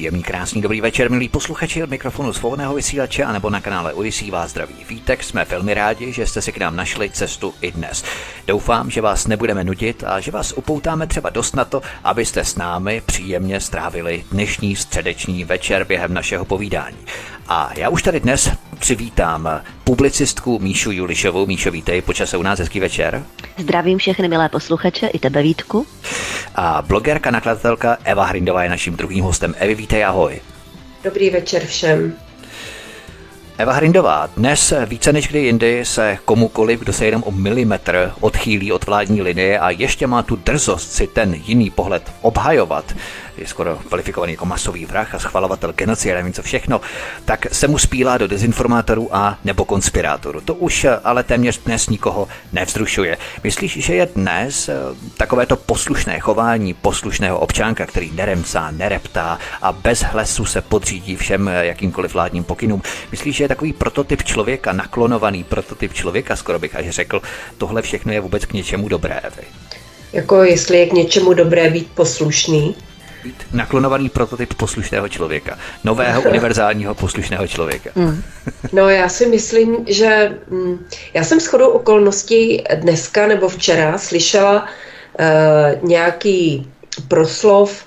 [0.00, 4.30] Příjemný, krásný, dobrý večer, milí posluchači od mikrofonu svobodného vysílače a nebo na kanále Odisí
[4.30, 5.24] vás zdraví vítek.
[5.24, 8.04] Jsme velmi rádi, že jste si k nám našli cestu i dnes.
[8.46, 12.56] Doufám, že vás nebudeme nudit a že vás upoutáme třeba dost na to, abyste s
[12.56, 16.98] námi příjemně strávili dnešní středeční večer během našeho povídání.
[17.48, 21.46] A já už tady dnes přivítám publicistku Míšu Julišovou.
[21.46, 23.24] Míšo, vítej, počas u nás hezký večer.
[23.58, 25.86] Zdravím všechny milé posluchače, i tebe Vítku.
[26.54, 29.54] A blogerka, nakladatelka Eva Hrindová je naším druhým hostem.
[29.58, 30.40] Evi, vítej, ahoj.
[31.04, 32.14] Dobrý večer všem.
[33.58, 38.72] Eva Hrindová, dnes více než kdy jindy se komukoliv, kdo se jenom o milimetr odchýlí
[38.72, 42.94] od vládní linie a ještě má tu drzost si ten jiný pohled obhajovat,
[43.40, 46.80] je skoro kvalifikovaný jako masový vrah a schvalovatel genocidy, nevím co všechno,
[47.24, 50.40] tak se mu spílá do dezinformátorů a nebo konspirátorů.
[50.40, 53.18] To už ale téměř dnes nikoho nevzrušuje.
[53.44, 54.74] Myslíš, že je dnes eh,
[55.16, 61.66] takovéto poslušné chování poslušného občánka, který neremcá, nereptá a bez hlesu se podřídí všem eh,
[61.66, 66.88] jakýmkoliv vládním pokynům, myslíš, že je takový prototyp člověka, naklonovaný prototyp člověka, skoro bych až
[66.88, 67.22] řekl,
[67.58, 69.20] tohle všechno je vůbec k něčemu dobré?
[70.12, 72.74] Jako jestli je k něčemu dobré být poslušný,
[73.52, 75.58] naklonovaný prototyp poslušného člověka.
[75.84, 77.90] Nového univerzálního poslušného člověka.
[77.94, 78.22] Mm.
[78.72, 85.88] No já si myslím, že mm, já jsem shodou okolností dneska nebo včera slyšela uh,
[85.88, 86.70] nějaký
[87.08, 87.84] proslov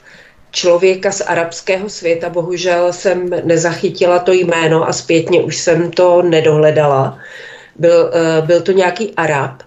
[0.51, 2.29] člověka z arabského světa.
[2.29, 7.17] Bohužel jsem nezachytila to jméno a zpětně už jsem to nedohledala.
[7.75, 9.63] Byl, uh, byl to nějaký Arab,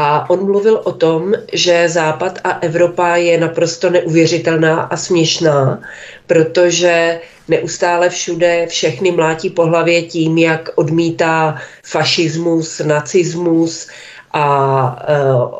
[0.00, 5.82] a on mluvil o tom, že Západ a Evropa je naprosto neuvěřitelná a směšná,
[6.26, 13.88] protože neustále všude všechny mlátí po hlavě tím, jak odmítá fašismus, nacismus
[14.32, 14.46] a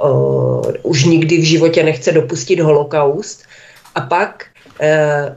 [0.02, 3.42] uh, uh, už nikdy v životě nechce dopustit holokaust.
[3.94, 4.44] A pak,
[4.80, 4.86] uh,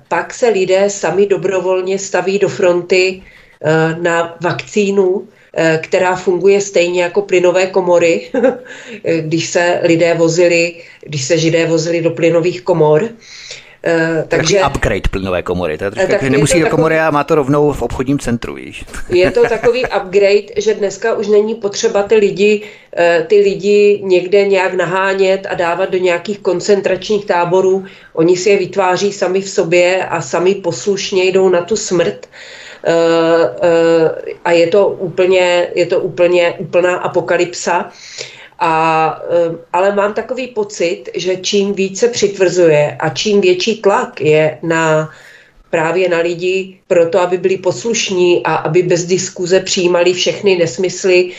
[0.08, 5.28] pak se lidé sami dobrovolně staví do fronty uh, na vakcínu,
[5.78, 8.32] která funguje stejně jako plynové komory,
[9.22, 13.10] když se lidé vozili, když se židé vozili do plynových komor.
[13.88, 15.78] Uh, takže takový upgrade plynové komory.
[15.78, 18.86] To je trošku, tak nemusí do komory a má to rovnou v obchodním centru, víš.
[19.10, 22.62] Je to takový upgrade, že dneska už není potřeba ty lidi,
[23.28, 27.86] ty lidi někde nějak nahánět a dávat do nějakých koncentračních táborů.
[28.14, 32.26] Oni si je vytváří sami v sobě a sami poslušně jdou na tu smrt.
[32.26, 32.61] Uh, Eh, eh,
[34.46, 37.92] a je to úplně, je to úplně úplná apokalypsa.
[38.60, 44.58] A, eh, ale mám takový pocit, že čím více přitvrzuje a čím větší tlak je
[44.64, 45.10] na
[45.70, 51.32] právě na lidi proto, aby byli poslušní a aby bez diskuze přijímali všechny nesmysly,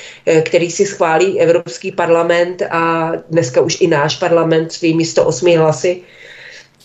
[0.42, 6.02] který si schválí Evropský parlament a dneska už i náš parlament svými 108 hlasy,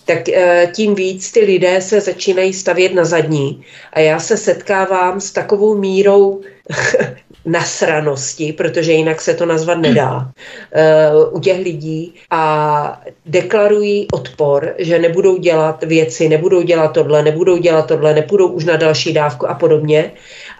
[0.07, 3.63] tak eh, tím víc ty lidé se začínají stavět na zadní.
[3.93, 6.41] A já se setkávám s takovou mírou
[7.45, 10.31] nasranosti, protože jinak se to nazvat nedá,
[10.71, 17.57] eh, u těch lidí a deklarují odpor, že nebudou dělat věci, nebudou dělat tohle, nebudou
[17.57, 20.11] dělat tohle, nepůjdou už na další dávku a podobně.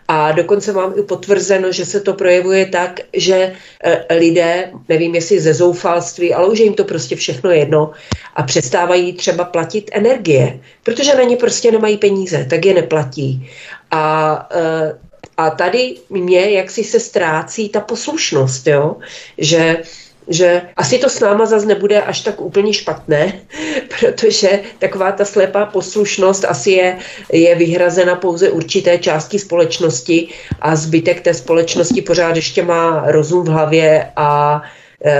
[0.07, 3.53] A dokonce mám i potvrzeno, že se to projevuje tak, že
[3.84, 7.91] e, lidé, nevím jestli ze zoufalství, ale už je jim to prostě všechno jedno
[8.35, 13.50] a přestávají třeba platit energie, protože na ně prostě nemají peníze, tak je neplatí.
[13.91, 15.07] A e,
[15.38, 18.95] a tady mě jaksi se ztrácí ta poslušnost, jo?
[19.38, 19.81] že
[20.28, 23.34] že asi to s náma zase nebude až tak úplně špatné,
[24.00, 26.98] protože taková ta slepá poslušnost asi je,
[27.34, 30.28] je vyhrazena pouze určité části společnosti
[30.62, 34.62] a zbytek té společnosti pořád ještě má rozum v hlavě a
[35.04, 35.20] e, e,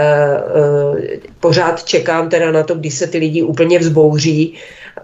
[1.40, 4.58] pořád čekám teda na to, kdy se ty lidi úplně vzbouří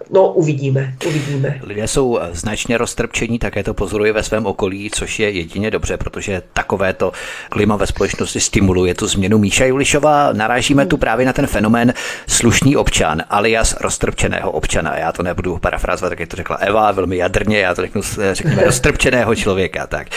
[0.09, 1.59] No, uvidíme, uvidíme.
[1.63, 5.97] Lidé jsou eh, značně roztrpčení, také to pozoruji ve svém okolí, což je jedině dobře,
[5.97, 7.11] protože takovéto
[7.49, 9.37] klima ve společnosti stimuluje tu změnu.
[9.37, 11.93] Míša Julišová, narážíme tu právě na ten fenomén
[12.27, 14.97] slušný občan, alias roztrpčeného občana.
[14.97, 18.35] Já to nebudu parafrázovat, tak jak to řekla Eva, velmi jadrně, já to řeknu, eh,
[18.35, 19.87] řekněme, roztrpčeného člověka.
[19.87, 20.07] Tak.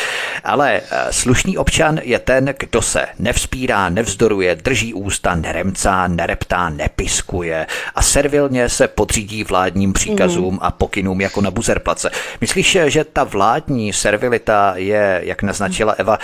[0.44, 7.66] Ale eh, slušný občan je ten, kdo se nevzpírá, nevzdoruje, drží ústa, neremcá, nereptá, nepiskuje
[7.94, 10.58] a servilně se podřídí vládní vládním příkazům mm.
[10.62, 12.10] a pokynům jako na buzerplace.
[12.40, 16.18] Myslíš, že ta vládní servilita je, jak naznačila Eva,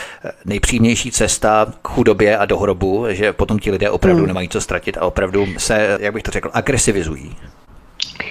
[0.44, 4.26] nejpřímější cesta k chudobě a dohrobu, že potom ti lidé opravdu mm.
[4.26, 7.36] nemají co ztratit a opravdu se, jak bych to řekl, agresivizují?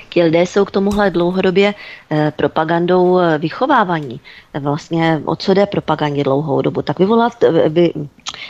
[0.10, 1.74] Ti lidé jsou k tomuhle dlouhodobě
[2.12, 4.20] eh, propagandou eh, vychovávaní.
[4.60, 6.82] Vlastně o co jde propagandě dlouhou dobu?
[6.82, 7.94] Tak vyvolat, eh, vy,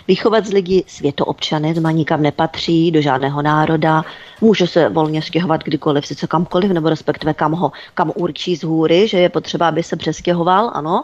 [0.07, 4.03] vychovat z lidí světoobčany, zma nikam nepatří, do žádného národa,
[4.41, 9.07] může se volně stěhovat kdykoliv, sice kamkoliv, nebo respektive kam ho, kam určí z hůry,
[9.07, 11.03] že je potřeba, aby se přestěhoval, ano,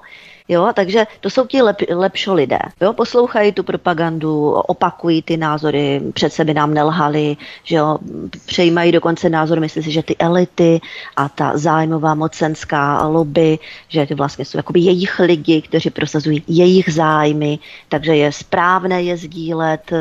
[0.50, 2.60] Jo, takže to jsou ti lep, lepšo lidé.
[2.82, 7.98] Jo, poslouchají tu propagandu, opakují ty názory, před sebe nám nelhali, že jo,
[8.46, 10.82] přejímají dokonce názor, myslí si, že ty elity
[11.16, 16.94] a ta zájmová mocenská lobby, že ty vlastně jsou jakoby jejich lidi, kteří prosazují jejich
[16.94, 17.60] zájmy,
[17.90, 19.92] takže je správné je sdílet,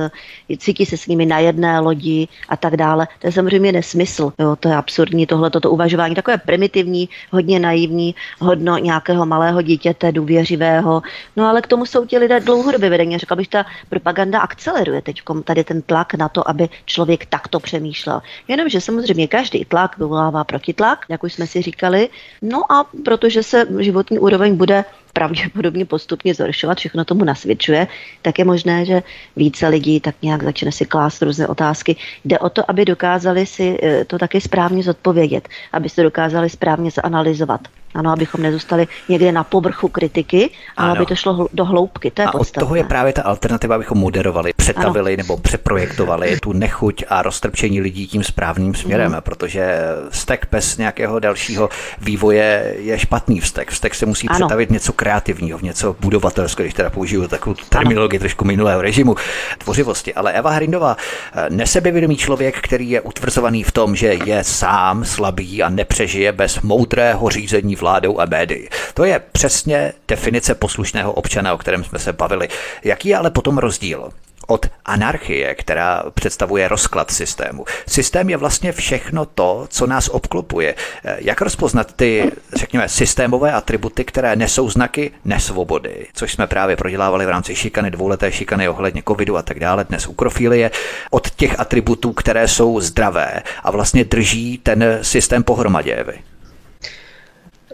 [0.58, 3.08] cítí se s nimi na jedné lodi a tak dále.
[3.18, 4.32] To je samozřejmě nesmysl.
[4.38, 10.12] Jo, to je absurdní tohle, toto uvažování, takové primitivní, hodně naivní, hodno nějakého malého dítěte,
[10.12, 11.02] důvěry důvěřivého.
[11.36, 13.18] No ale k tomu jsou ti lidé dlouhodobě vedení.
[13.18, 18.20] Řekla bych, ta propaganda akceleruje teď tady ten tlak na to, aby člověk takto přemýšlel.
[18.48, 22.08] Jenomže samozřejmě každý tlak vyvolává protitlak, jak už jsme si říkali.
[22.42, 27.88] No a protože se životní úroveň bude pravděpodobně postupně zhoršovat, všechno tomu nasvědčuje,
[28.22, 29.02] tak je možné, že
[29.36, 31.96] více lidí tak nějak začne si klást různé otázky.
[32.24, 36.90] Jde o to, aby dokázali si eh, to taky správně zodpovědět, aby se dokázali správně
[36.90, 37.60] zanalizovat.
[37.96, 40.96] Ano, abychom nezůstali někde na povrchu kritiky, ale ano.
[40.96, 42.10] aby to šlo do hloubky.
[42.10, 42.62] To je a podstatné.
[42.62, 45.22] od toho je právě ta alternativa, abychom moderovali, přetavili ano.
[45.22, 49.20] nebo přeprojektovali tu nechuť a roztrpčení lidí tím správným směrem, mm.
[49.20, 49.78] protože
[50.10, 51.68] vztek bez nějakého dalšího
[52.00, 53.70] vývoje je špatný vztek.
[53.70, 54.38] Vztek se musí ano.
[54.38, 59.16] přetavit něco kreativního, v něco budovatelského, když teda použiju takovou terminologii trošku minulého režimu,
[59.58, 60.14] tvořivosti.
[60.14, 60.96] Ale Eva Hrindová,
[61.34, 66.60] eh, nesebevědomý člověk, který je utvrzovaný v tom, že je sám slabý a nepřežije bez
[66.60, 68.68] moudrého řízení vládou a médií.
[68.94, 72.48] To je přesně definice poslušného občana, o kterém jsme se bavili.
[72.84, 74.10] Jaký je ale potom rozdíl?
[74.46, 77.64] od anarchie, která představuje rozklad systému.
[77.88, 80.74] Systém je vlastně všechno to, co nás obklopuje.
[81.18, 87.28] Jak rozpoznat ty, řekněme, systémové atributy, které nesou znaky nesvobody, což jsme právě prodělávali v
[87.28, 90.70] rámci šikany, dvouleté šikany ohledně covidu a tak dále, dnes ukrofilie,
[91.10, 96.04] od těch atributů, které jsou zdravé a vlastně drží ten systém pohromadě.
[96.06, 96.35] Vy.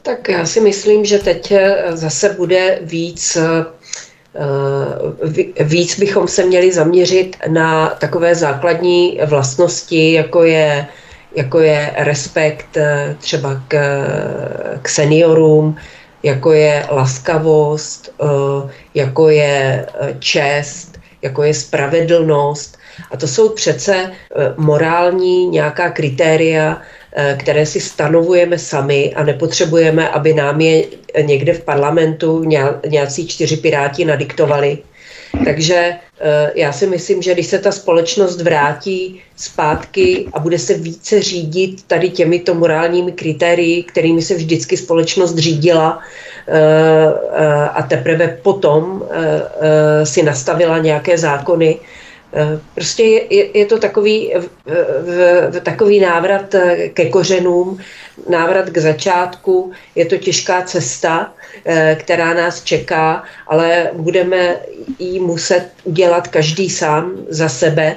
[0.02, 1.52] Tak já si myslím, že teď
[1.94, 3.38] zase bude víc
[4.34, 10.86] Eh, víc bychom se měli zaměřit na takové základní vlastnosti, jako je,
[11.36, 13.76] jako je respekt eh, třeba k,
[14.82, 15.76] k seniorům,
[16.22, 19.86] jako je laskavost, eh, jako je
[20.18, 22.78] čest, jako je spravedlnost.
[23.10, 24.12] A to jsou přece
[24.56, 27.01] morální nějaká kritéria, Eh,
[27.38, 30.84] které si stanovujeme sami a nepotřebujeme, aby nám je
[31.22, 32.44] někde v parlamentu
[32.88, 34.78] nějací čtyři piráti nadiktovali.
[35.44, 40.74] Takže eh, já si myslím, že když se ta společnost vrátí zpátky a bude se
[40.74, 46.00] více řídit tady těmito morálními kritérii, kterými se vždycky společnost řídila
[46.48, 49.02] eh, a teprve potom
[50.04, 51.91] si nastavila nějaké zákony, Eh,
[52.74, 54.48] prostě je, je, je to takový, v,
[55.50, 57.78] v, takový návrat eh, ke kořenům,
[58.28, 59.72] návrat k začátku.
[59.94, 61.34] Je to těžká cesta,
[61.64, 64.56] eh, která nás čeká, ale budeme
[64.98, 67.96] ji muset udělat každý sám za sebe.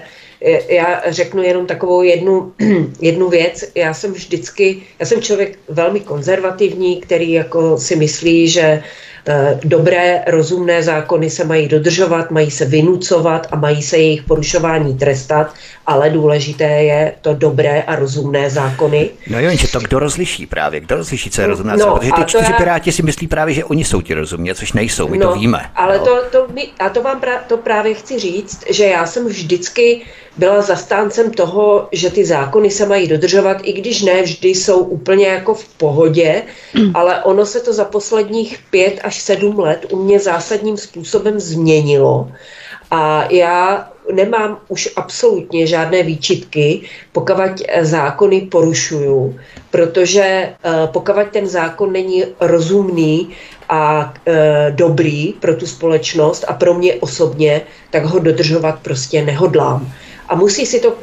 [0.70, 2.54] Já řeknu jenom takovou jednu,
[3.02, 3.66] jednu věc.
[3.76, 9.15] Já jsem vždycky, já jsem člověk velmi konzervativní, který jako si myslí, že Eh,
[9.64, 15.54] dobré, rozumné zákony se mají dodržovat, mají se vynucovat a mají se jejich porušování trestat,
[15.86, 19.10] ale důležité je to dobré a rozumné zákony.
[19.30, 22.26] No jo, že to kdo rozliší právě, kdo rozliší, co je rozumné, no, protože ty
[22.26, 22.58] čtyři já...
[22.58, 25.62] piráti si myslí právě, že oni jsou ti rozumní, což nejsou, my no, to víme.
[25.76, 29.28] Ale to, to, my, a to vám pra, to právě chci říct, že já jsem
[29.28, 30.02] vždycky
[30.38, 35.28] byla zastáncem toho, že ty zákony se mají dodržovat, i když ne vždy jsou úplně
[35.28, 36.44] jako v pohodě,
[36.94, 42.32] ale ono se to za posledních pět až sedm let u mě zásadním způsobem změnilo.
[42.92, 49.40] A já nemám už absolutně žádné výčitky, pokud zákony porušuju,
[49.72, 50.54] protože eh,
[50.94, 53.34] pokud ten zákon není rozumný
[53.70, 59.94] a e, dobrý pro tu společnost a pro mě osobně, tak ho dodržovat prostě nehodlám.
[60.28, 60.98] A musí si to,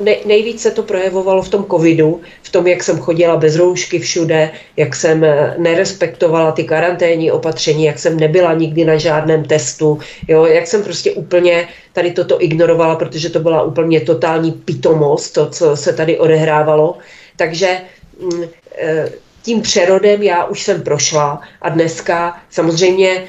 [0.00, 3.98] nej, nejvíc se to projevovalo v tom covidu, v tom, jak jsem chodila bez roušky
[3.98, 9.98] všude, jak jsem eh, nerespektovala ty karanténní opatření, jak jsem nebyla nikdy na žádném testu,
[10.28, 15.50] jo, jak jsem prostě úplně tady toto ignorovala, protože to byla úplně totální pitomost, to,
[15.50, 16.98] co se tady odehrávalo.
[17.36, 17.78] Takže
[18.20, 18.44] mm,
[18.78, 23.24] eh, tím přerodem já už jsem prošla a dneska samozřejmě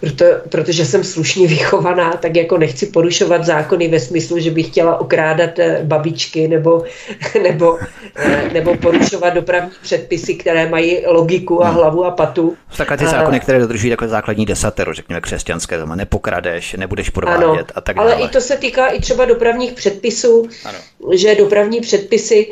[0.00, 5.00] proto, protože jsem slušně vychovaná, tak jako nechci porušovat zákony ve smyslu, že bych chtěla
[5.00, 6.84] okrádat eh, babičky nebo,
[7.42, 7.78] nebo,
[8.16, 11.76] eh, nebo porušovat dopravní předpisy, které mají logiku a hmm.
[11.76, 12.56] hlavu a patu.
[12.76, 17.64] Takové ty zákony, které dodržují takové základní desatero, řekněme křesťanské, doma nepokradeš, nebudeš podvádět ano,
[17.74, 18.14] a tak dále.
[18.14, 20.78] Ale i to se týká i třeba dopravních předpisů, ano.
[21.14, 22.46] že dopravní předpisy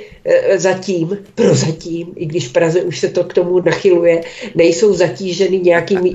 [0.57, 4.21] zatím, prozatím, i když v Praze už se to k tomu nachyluje,
[4.55, 6.09] nejsou zatíženy nějakými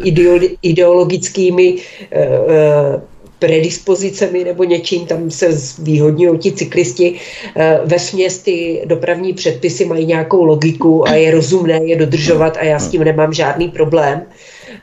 [0.61, 1.75] ideologickými
[2.11, 3.01] eh, eh,
[3.39, 7.15] predispozicemi nebo něčím, tam se zvýhodňují ti cyklisti.
[7.55, 12.63] Eh, ve směs ty dopravní předpisy mají nějakou logiku a je rozumné je dodržovat a
[12.63, 14.21] já s tím nemám žádný problém.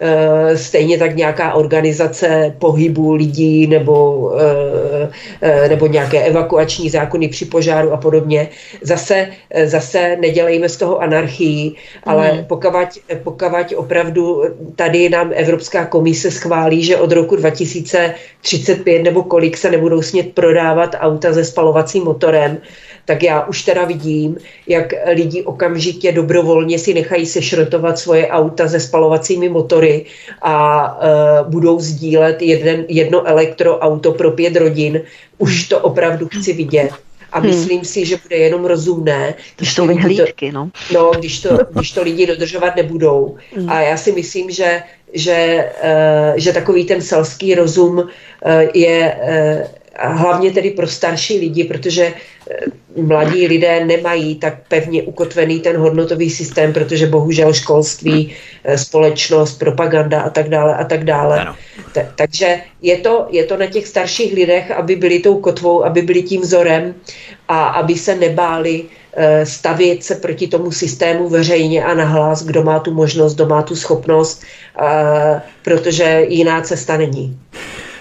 [0.01, 5.11] Eh, stejně tak nějaká organizace pohybu lidí nebo, eh,
[5.41, 8.49] eh, nebo nějaké evakuační zákony při požáru a podobně.
[8.83, 9.29] Zase,
[9.65, 11.75] zase nedělejme z toho anarchii,
[12.05, 12.45] ale mm.
[12.45, 14.43] pokavať, pokavať opravdu
[14.77, 20.97] tady nám Evropská komise schválí, že od roku 2035 nebo kolik se nebudou smět prodávat
[20.99, 22.59] auta se spalovacím motorem,
[23.07, 24.37] tak já už teda vidím,
[24.67, 30.05] jak lidi okamžitě dobrovolně si nechají sešrotovat svoje auta se spalovacími motory
[30.43, 35.03] a uh, budou sdílet jeden, jedno elektroauto pro pět rodin.
[35.39, 36.91] Už to opravdu chci vidět.
[37.33, 37.49] A hmm.
[37.49, 39.35] myslím si, že bude jenom rozumné.
[39.57, 40.71] Když to vyhlídky, no.
[40.95, 43.37] No, když to, když to lidi dodržovat nebudou.
[43.57, 43.71] Hmm.
[43.71, 44.83] A já si myslím, že,
[45.13, 48.09] že, uh, že takový ten selský rozum uh,
[48.75, 49.17] je
[50.05, 52.15] uh, hlavně tedy pro starší lidi, protože
[52.97, 58.35] mladí lidé nemají tak pevně ukotvený ten hodnotový systém, protože bohužel školství,
[58.65, 61.47] eh, společnost, propaganda a tak dále a tak dále.
[61.93, 66.03] Ta, takže je to, je to na těch starších lidech, aby byli tou kotvou, aby
[66.03, 66.95] byli tím vzorem
[67.49, 68.85] a aby se nebáli
[69.19, 73.63] eh, stavět se proti tomu systému veřejně a nahlas, kdo má tu možnost, kdo má
[73.63, 74.45] tu schopnost,
[74.81, 77.39] eh, protože jiná cesta není.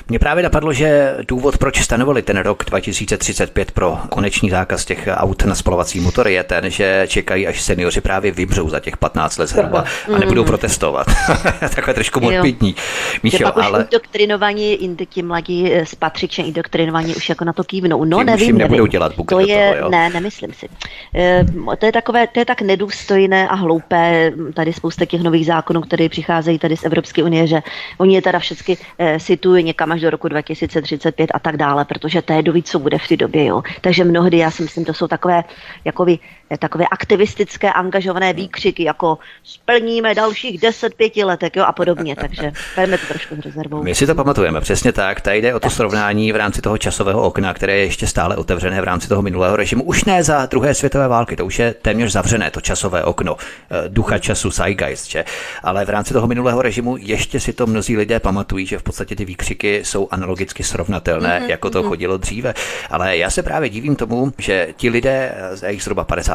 [0.10, 5.46] Mě právě napadlo, že důvod, proč stanovili ten rok 2035 pro konečný zákaz těch aut
[5.46, 9.48] na spalovací motory, je ten, že čekají, až seniori právě vybřou za těch 15 let
[9.48, 9.86] zhruba
[10.16, 10.48] a nebudou mm.
[10.48, 11.08] protestovat.
[11.76, 12.76] Takové trošku morbidní.
[13.24, 13.80] Míšo, pak ale...
[13.80, 18.06] už indoktrinovaní, ti mladí eh, spatřičně indoktrinovaní už jako na to kývnou.
[18.06, 18.58] No, nevím, nevím.
[18.58, 19.90] nebudou dělat to je, toho, jo?
[19.90, 20.70] Ne, nemyslím si.
[21.16, 21.46] Eh,
[21.80, 26.10] to je takové, to je tak nedůstojné a hloupé, tady spousta těch nových zákonů, které
[26.10, 27.60] přicházejí tady z Evropské unie, že
[27.98, 32.22] oni je teda všechny eh, situují někam až do roku 2035 a tak dále, protože
[32.22, 33.46] to je doví, co bude v té době.
[33.46, 33.64] Jo.
[33.82, 35.44] Takže mnohdy, já si myslím, to jsou takové,
[35.86, 36.20] jakoby,
[36.60, 42.16] takové aktivistické, angažované výkřiky, jako splníme dalších 10-5 letek jo, a podobně.
[42.16, 43.84] Takže bereme to trošku s rezervou.
[43.84, 45.22] My si to pamatujeme, přesně tak.
[45.22, 48.82] Tady jde o to srovnání v rámci toho časového okna, které je ještě stále otevřené
[48.82, 49.84] v rámci toho minulého režimu.
[49.84, 53.90] Už ne za druhé světové války, to už je téměř zavřené, to časové okno, eh,
[53.90, 55.26] ducha času, Zeitgeist, že?
[55.64, 59.16] ale v rámci toho minulého režimu ještě si to mnozí lidé pamatují, že v podstatě
[59.16, 61.50] ty výkřiky jsou analogicky srovnatelné, mm-hmm.
[61.50, 61.88] jako to mm-hmm.
[61.88, 62.54] chodilo dříve.
[62.90, 65.36] Ale já se právě divím tomu, že ti lidé,
[65.68, 66.35] jich zhruba 50%,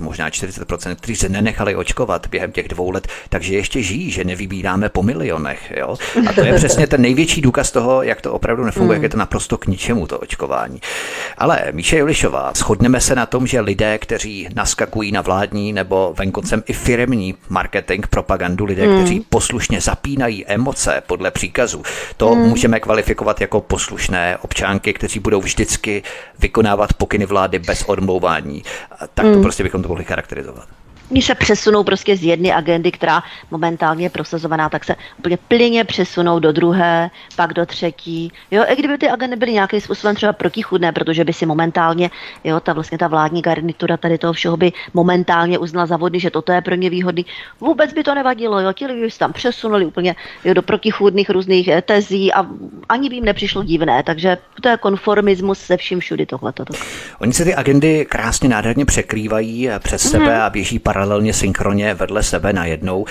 [0.00, 4.88] možná 40%, kteří se nenechali očkovat během těch dvou let, takže ještě žijí, že nevybíráme
[4.88, 5.72] po milionech.
[5.76, 5.96] Jo?
[6.28, 9.02] A to je přesně ten největší důkaz toho, jak to opravdu nefunguje, mm.
[9.02, 10.80] jak je to naprosto k ničemu to očkování.
[11.38, 16.62] Ale Míše Julišová, shodneme se na tom, že lidé, kteří naskakují na vládní nebo venkoncem
[16.66, 18.98] i firmní marketing, propagandu, lidé, mm.
[18.98, 21.82] kteří poslušně zapínají emoce podle příkazu,
[22.16, 22.40] to mm.
[22.40, 26.02] můžeme kvalifikovat jako poslušné občánky, kteří budou vždycky
[26.38, 28.62] vykonávat pokyny vlády bez odmlouvání.
[29.14, 29.42] Tak to mm.
[29.42, 30.68] prostě bychom to mohli charakterizovat.
[31.10, 35.84] Oni se přesunou prostě z jedné agendy, která momentálně je prosazovaná, tak se úplně plyně
[35.84, 38.32] přesunou do druhé, pak do třetí.
[38.50, 42.10] Jo, i kdyby ty agendy byly nějakým způsobem třeba protichudné, protože by si momentálně,
[42.44, 46.30] jo, ta vlastně ta vládní garnitura tady toho všeho by momentálně uznala za vody, že
[46.30, 47.26] toto je pro ně výhodný.
[47.60, 51.30] Vůbec by to nevadilo, jo, ti lidi by se tam přesunuli úplně jo, do protichůdných
[51.30, 52.46] různých eh, tezí a
[52.88, 56.64] ani by jim nepřišlo divné, takže to je konformismus se vším všudy tohleto.
[57.18, 60.10] Oni se ty agendy krásně nádherně překrývají přes mm-hmm.
[60.10, 63.04] sebe a běží paralelně, synchronně vedle sebe najednou.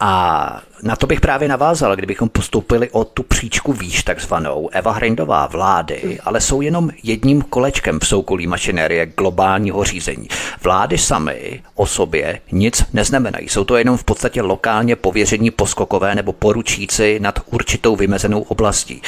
[0.00, 4.68] A na to bych právě navázal, kdybychom postoupili o tu příčku výš takzvanou.
[4.72, 10.28] Eva Hrindová vlády, ale jsou jenom jedním kolečkem v soukolí mašinérie globálního řízení.
[10.62, 13.48] Vlády samy o sobě nic neznamenají.
[13.48, 19.02] Jsou to jenom v podstatě lokálně pověření poskokové nebo poručíci nad určitou vymezenou oblastí.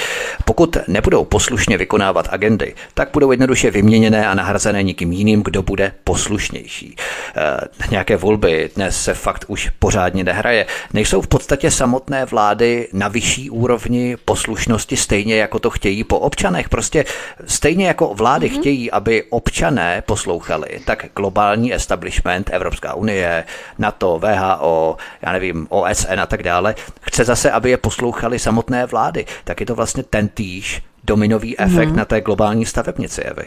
[0.45, 5.93] Pokud nebudou poslušně vykonávat agendy, tak budou jednoduše vyměněné a nahrazené někým jiným, kdo bude
[6.05, 6.97] poslušnější.
[7.37, 10.67] E, nějaké volby dnes se fakt už pořádně nehraje.
[10.93, 16.19] Nejsou v podstatě podstatě samotné vlády na vyšší úrovni poslušnosti, stejně jako to chtějí po
[16.19, 16.69] občanech.
[16.69, 17.05] Prostě
[17.47, 18.61] stejně jako vlády mm-hmm.
[18.61, 23.45] chtějí, aby občané poslouchali, tak globální establishment, Evropská unie,
[23.79, 29.25] NATO, VHO, já nevím, OSN a tak dále, chce zase, aby je poslouchali samotné vlády.
[29.45, 31.97] Tak je to vlastně ten týž dominový efekt mm-hmm.
[31.97, 33.45] na té globální stavebnici, Evy.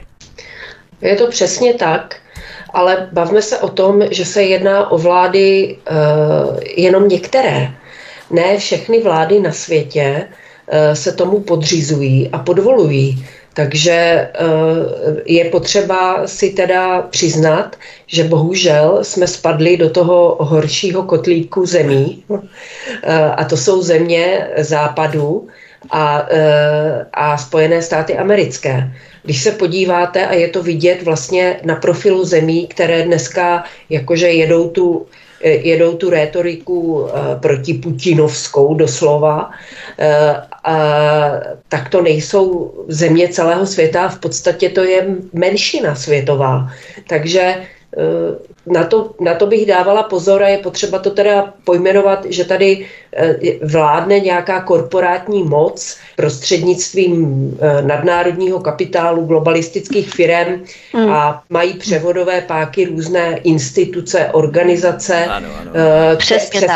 [1.01, 2.15] Je to přesně tak,
[2.73, 7.77] ale bavme se o tom, že se jedná o vlády uh, jenom některé.
[8.31, 13.25] Ne všechny vlády na světě uh, se tomu podřizují a podvolují.
[13.53, 17.75] Takže uh, je potřeba si teda přiznat,
[18.07, 22.39] že bohužel jsme spadli do toho horšího kotlíku zemí, uh,
[23.37, 25.47] a to jsou země západu
[25.91, 26.27] a,
[27.13, 28.91] a Spojené státy americké.
[29.23, 34.69] Když se podíváte, a je to vidět vlastně na profilu zemí, které dneska jakože jedou
[34.69, 39.51] tu eh, jedou tu rétoriku eh, proti Putinovskou doslova,
[39.99, 40.35] eh,
[41.69, 46.69] tak to nejsou země celého světa, v podstatě to je menšina světová.
[47.07, 47.55] Takže
[48.65, 52.87] na to, na to bych dávala pozor a je potřeba to teda pojmenovat, že tady
[53.13, 60.63] eh, vládne nějaká korporátní moc prostřednictvím eh, nadnárodního kapitálu, globalistických firm
[60.93, 61.09] hmm.
[61.11, 65.25] a mají převodové páky různé instituce, organizace.
[65.25, 65.71] Ano, ano.
[65.75, 66.67] Eh, Přesně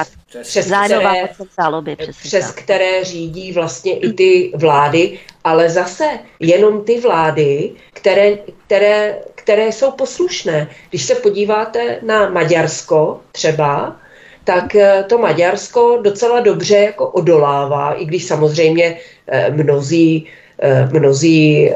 [0.41, 6.09] přes, které, záloby, přes které řídí vlastně i ty vlády, ale zase
[6.39, 10.67] jenom ty vlády, které, které, které jsou poslušné.
[10.89, 13.95] Když se podíváte na Maďarsko třeba,
[14.43, 18.97] tak eh, to Maďarsko docela dobře jako odolává, i když samozřejmě
[19.27, 20.27] eh, mnozí,
[20.59, 21.71] eh, mnozí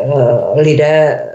[0.56, 1.30] lidé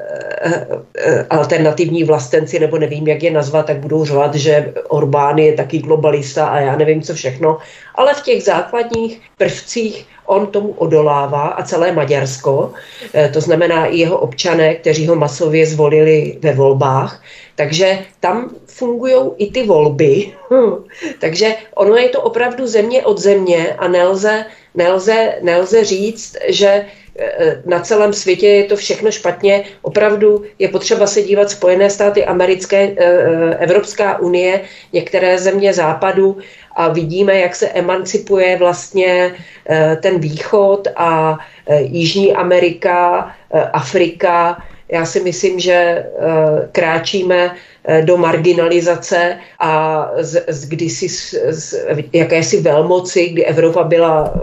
[1.31, 6.47] alternativní vlastenci, nebo nevím, jak je nazvat, tak budou řvat, že Orbán je taky globalista
[6.47, 7.59] a já nevím, co všechno.
[7.95, 12.73] Ale v těch základních prvcích on tomu odolává a celé Maďarsko,
[13.15, 17.23] eh, to znamená i jeho občané, kteří ho masově zvolili ve volbách,
[17.57, 20.33] takže tam fungují i ty volby.
[21.21, 24.45] Takže ono je to opravdu země od země a nelze,
[24.75, 26.87] nelze, nelze říct, že eh,
[27.67, 29.65] na celém světě je to všechno špatně.
[29.83, 34.61] Opravdu je potřeba se dívat Spojené státy americké, eh, Evropská unie,
[34.93, 36.37] některé země západu
[36.77, 39.35] a vidíme, jak se emancipuje vlastně
[39.71, 44.63] eh, ten východ a eh, Jižní Amerika, eh, Afrika.
[44.93, 46.07] Já si myslím, že
[46.73, 47.55] kráčíme
[48.05, 54.35] do marginalizace a z, z kdysi z, z jakési velmoci, kdy Evropa byla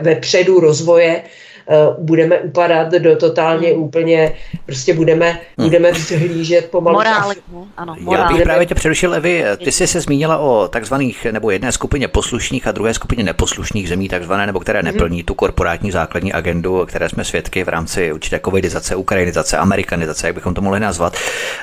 [0.00, 1.45] ve předu rozvoje, Eh,
[1.98, 3.82] budeme upadat do totálně hmm.
[3.82, 4.32] úplně,
[4.66, 5.68] prostě budeme, hmm.
[5.68, 6.96] budeme vzhlížet pomalu.
[6.96, 7.32] Morál,
[7.76, 8.30] ano, morál.
[8.30, 12.08] Já bych právě tě přerušil, Evi, ty jsi se zmínila o takzvaných, nebo jedné skupině
[12.08, 14.86] poslušných a druhé skupině neposlušných zemí, takzvané, nebo které hmm.
[14.86, 20.34] neplní tu korporátní základní agendu, které jsme svědky v rámci určité covidizace, ukrajinizace, amerikanizace, jak
[20.34, 21.16] bychom to mohli nazvat.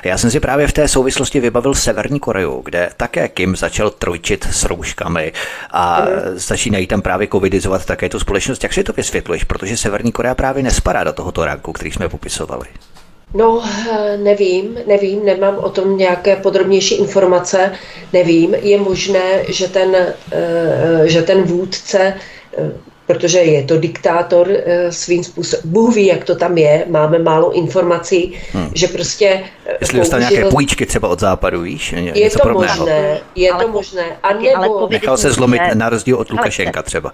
[0.04, 4.44] Já jsem si právě v té souvislosti vybavil Severní Koreu, kde také Kim začal trojčit
[4.50, 5.32] s rouškami
[5.70, 6.10] a hmm.
[6.34, 8.62] začínají tam právě covidizovat také tu společnost.
[8.62, 9.44] Jak si to vysvětluješ?
[9.44, 12.66] Protože se Severní Korea právě nespadá do tohoto ranku, který jsme popisovali.
[13.34, 13.62] No,
[14.16, 17.72] nevím, nevím, nemám o tom nějaké podrobnější informace,
[18.12, 18.54] nevím.
[18.54, 19.96] Je možné, že ten,
[20.32, 22.14] eh, že ten vůdce
[22.58, 22.70] eh,
[23.06, 24.48] protože je to diktátor
[24.90, 25.62] svým způsobem.
[25.64, 28.70] Bůh ví, jak to tam je, máme málo informací, hmm.
[28.74, 29.44] že prostě...
[29.80, 31.92] Jestli dostal nějaké půjčky třeba od západu, víš?
[31.92, 32.78] Ně, je to podobného.
[32.78, 34.04] možné, je ale, to možné.
[34.22, 34.88] A nebo...
[34.90, 37.12] Nechal se zlomit na rozdíl od Lukašenka třeba.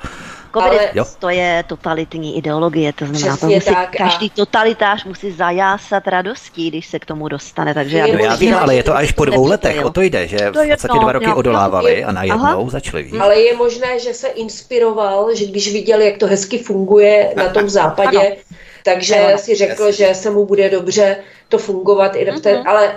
[0.50, 6.70] Komunismus to je totalitní ideologie, to znamená, to musí, tak každý totalitář musí zajásat radostí,
[6.70, 7.74] když se k tomu dostane.
[7.74, 10.28] Takže já, no, já vím, ale je to až po dvou letech, o to jde,
[10.28, 13.10] že v podstatě dva roky odolávali a najednou začali.
[13.20, 17.68] Ale je možné, že se inspiroval, že když viděl, jak to hezky funguje na tom
[17.68, 18.36] západě,
[18.84, 21.16] takže si řekl, že se mu bude dobře
[21.50, 22.62] to fungovat i v té, mm-hmm.
[22.66, 22.94] ale uh,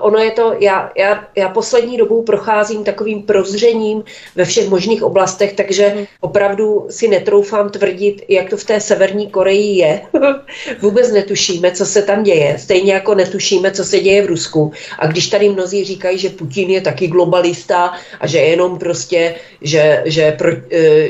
[0.00, 5.52] ono je to, já, já, já poslední dobou procházím takovým prozřením ve všech možných oblastech,
[5.52, 6.04] takže mm.
[6.20, 10.00] opravdu si netroufám tvrdit, jak to v té severní Koreji je.
[10.80, 14.72] Vůbec netušíme, co se tam děje, stejně jako netušíme, co se děje v Rusku.
[14.98, 20.02] A když tady mnozí říkají, že Putin je taky globalista a že jenom prostě, že,
[20.06, 20.58] že, pro, uh,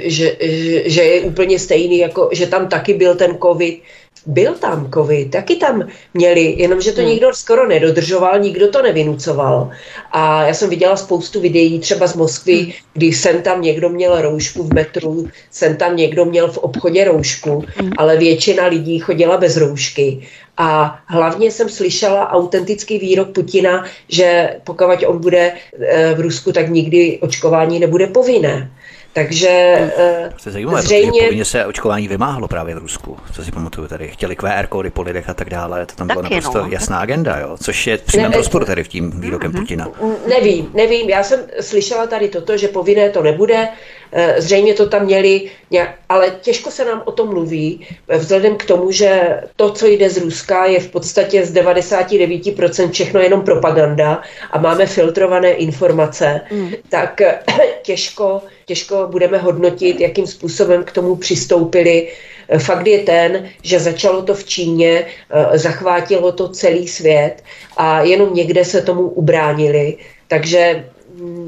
[0.05, 3.83] že, že, že je úplně stejný, jako že tam taky byl ten covid,
[4.27, 7.11] byl tam covid, taky tam měli, jenomže to hmm.
[7.11, 9.71] nikdo skoro nedodržoval, nikdo to nevinucoval.
[10.13, 12.73] A já jsem viděla spoustu videí třeba z Moskvy, hmm.
[12.93, 17.65] kdy jsem tam někdo měl roušku v metru, jsem tam někdo měl v obchodě roušku,
[17.77, 17.91] hmm.
[17.97, 20.29] ale většina lidí chodila bez roušky.
[20.57, 26.69] A hlavně jsem slyšela autentický výrok Putina, že pokud on bude eh, v Rusku, tak
[26.69, 28.71] nikdy očkování nebude povinné.
[29.12, 31.22] Takže eh, to je zajímavé, zřejmě...
[31.22, 34.09] povinně se očkování vymáhlo právě v Rusku, co si pamatuju tady.
[34.09, 36.68] Chtěli QR kódy po lidech a tak dále, to tam byla naprosto no.
[36.70, 37.57] jasná agenda, jo?
[37.62, 39.61] což je přímém ne, rozporu tady v tím výrokem mm-hmm.
[39.61, 39.88] Putina.
[40.29, 43.68] Nevím, nevím, já jsem slyšela tady toto, že povinné to nebude,
[44.38, 45.51] zřejmě to tam měli,
[46.09, 50.16] ale těžko se nám o tom mluví, vzhledem k tomu, že to, co jde z
[50.16, 56.72] Ruska, je v podstatě z 99% všechno jenom propaganda a máme filtrované informace, mm.
[56.88, 57.20] tak
[57.83, 62.09] těžko těžko budeme hodnotit, jakým způsobem k tomu přistoupili.
[62.59, 67.42] Fakt je ten, že začalo to v Číně, eh, zachvátilo to celý svět
[67.77, 69.96] a jenom někde se tomu ubránili.
[70.29, 70.85] Takže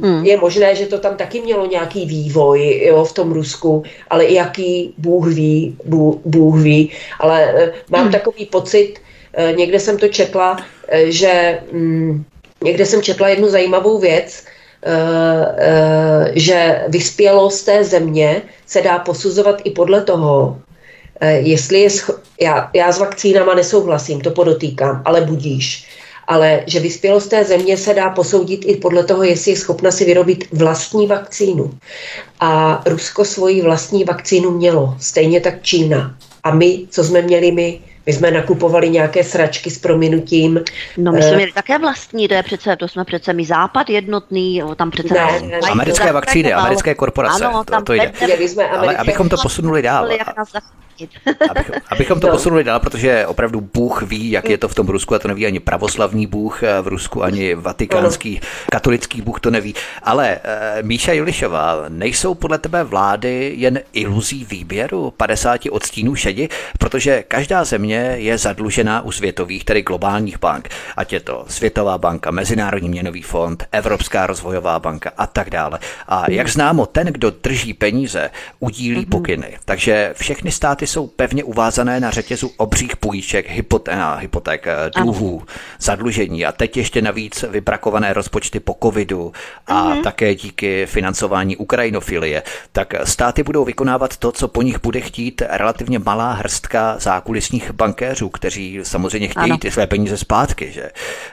[0.02, 0.24] hmm.
[0.24, 4.94] je možné, že to tam taky mělo nějaký vývoj jo, v tom Rusku, ale jaký
[4.98, 6.90] Bůh ví, Bůh, Bůh ví.
[7.18, 8.12] Ale eh, mám hmm.
[8.12, 8.94] takový pocit,
[9.34, 10.56] eh, někde jsem to četla,
[11.04, 12.24] že mm,
[12.64, 14.44] někde jsem četla jednu zajímavou věc,
[14.86, 20.60] Eh, eh, že vyspělost té země se dá posuzovat i podle toho,
[21.20, 25.88] eh, jestli je scho- já, já s vakcínama nesouhlasím, to podotýkám, ale budíš.
[26.26, 30.04] Ale že vyspělost té země se dá posoudit i podle toho, jestli je schopna si
[30.04, 31.70] vyrobit vlastní vakcínu.
[32.40, 36.14] A Rusko svoji vlastní vakcínu mělo, stejně tak Čína.
[36.42, 40.60] A my, co jsme měli my, my jsme nakupovali nějaké sračky s prominutím.
[40.96, 43.90] No my jsme uh, měli také vlastní, to je přece, to jsme přece my západ
[43.90, 45.14] jednotný, tam přece...
[45.14, 48.12] Ne, ne, ne, americké vakcíny, americké korporace, ano, to, to jde.
[48.38, 50.10] Jsme Ale abychom to posunuli dál.
[50.10, 50.48] Jak nás
[51.50, 52.32] Abych, abychom to no.
[52.32, 55.46] posunuli dál, protože opravdu Bůh ví, jak je to v tom Rusku a to neví
[55.46, 59.74] ani pravoslavní Bůh eh, v Rusku, ani vatikánský, katolický Bůh to neví.
[60.02, 67.22] Ale uh, Míša Julišová, nejsou podle tebe vlády jen iluzí výběru 50 odstínů šedi, protože
[67.22, 72.88] každá země je zadlužená u světových, tedy globálních bank, ať je to Světová banka, Mezinárodní
[72.88, 75.78] měnový fond, Evropská rozvojová banka a tak dále.
[76.08, 78.30] A jak známo, ten, kdo drží peníze,
[78.60, 79.10] udílí mhm.
[79.10, 79.58] pokyny.
[79.64, 85.42] Takže všechny státy státy jsou pevně uvázané na řetězu obřích půjček, hypoték, hypoték eh, dluhů,
[85.80, 89.32] zadlužení a teď ještě navíc vybrakované rozpočty po covidu
[89.66, 90.02] a mm-hmm.
[90.02, 92.42] také díky financování Ukrajinofilie,
[92.72, 98.28] tak státy budou vykonávat to, co po nich bude chtít relativně malá hrstka zákulisních bankéřů,
[98.28, 99.58] kteří samozřejmě chtějí ano.
[99.58, 100.72] ty své peníze zpátky.
[100.72, 100.90] Že?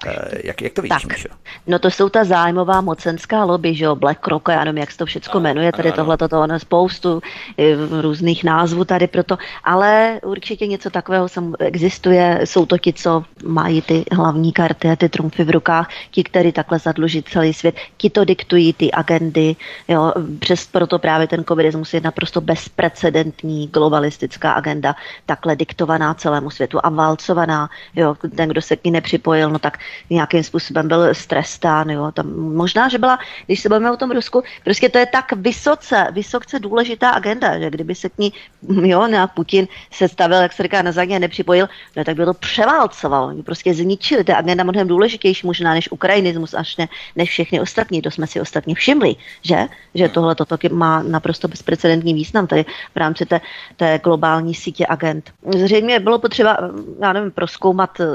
[0.08, 1.12] Eh, jak, jak to vidíš, tak.
[1.12, 1.30] Míšo?
[1.68, 5.06] No to jsou ta zájmová mocenská lobby, že jo, BlackRock, já nevím, jak se to
[5.06, 7.22] všechno jmenuje, tady tohle, to, ono spoustu
[7.58, 11.28] eh, různých názvů tady proto ale určitě něco takového
[11.60, 12.42] existuje.
[12.44, 16.52] Jsou to ti, co mají ty hlavní karty a ty trumfy v rukách, ti, kteří
[16.52, 19.56] takhle zadlužit celý svět, ti to diktují ty agendy.
[19.88, 20.14] Jo.
[20.40, 26.90] Přes proto právě ten covidismus je naprosto bezprecedentní globalistická agenda, takhle diktovaná celému světu a
[26.90, 27.70] válcovaná.
[27.96, 28.16] Jo.
[28.36, 29.78] Ten, kdo se k ní nepřipojil, no tak
[30.10, 31.90] nějakým způsobem byl strestán.
[31.90, 32.12] Jo.
[32.12, 36.08] Tam, možná, že byla, když se bavíme o tom Rusku, prostě to je tak vysoce,
[36.12, 38.34] vysoce důležitá agenda, že kdyby se k ní
[38.82, 42.34] jo, nějak Putin se stavil, jak se říká, na zadně nepřipojil, no tak by to
[42.34, 43.24] převálcoval.
[43.26, 44.24] Oni prostě zničili.
[44.24, 48.02] To je agenda mnohem důležitější možná než ukrajinismus, až ne, než všechny ostatní.
[48.02, 49.68] To jsme si ostatně všimli, že?
[49.96, 53.42] Že tohle toto má naprosto bezprecedentní význam tady v rámci té,
[53.76, 55.32] té globální sítě agent.
[55.56, 56.58] Zřejmě bylo potřeba,
[57.02, 58.06] já nevím, proskoumat eh,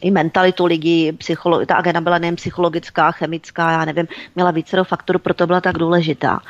[0.00, 5.18] i mentalitu lidí, psycholo- ta agenda byla nejen psychologická, chemická, já nevím, měla více faktorů,
[5.18, 6.40] proto byla tak důležitá.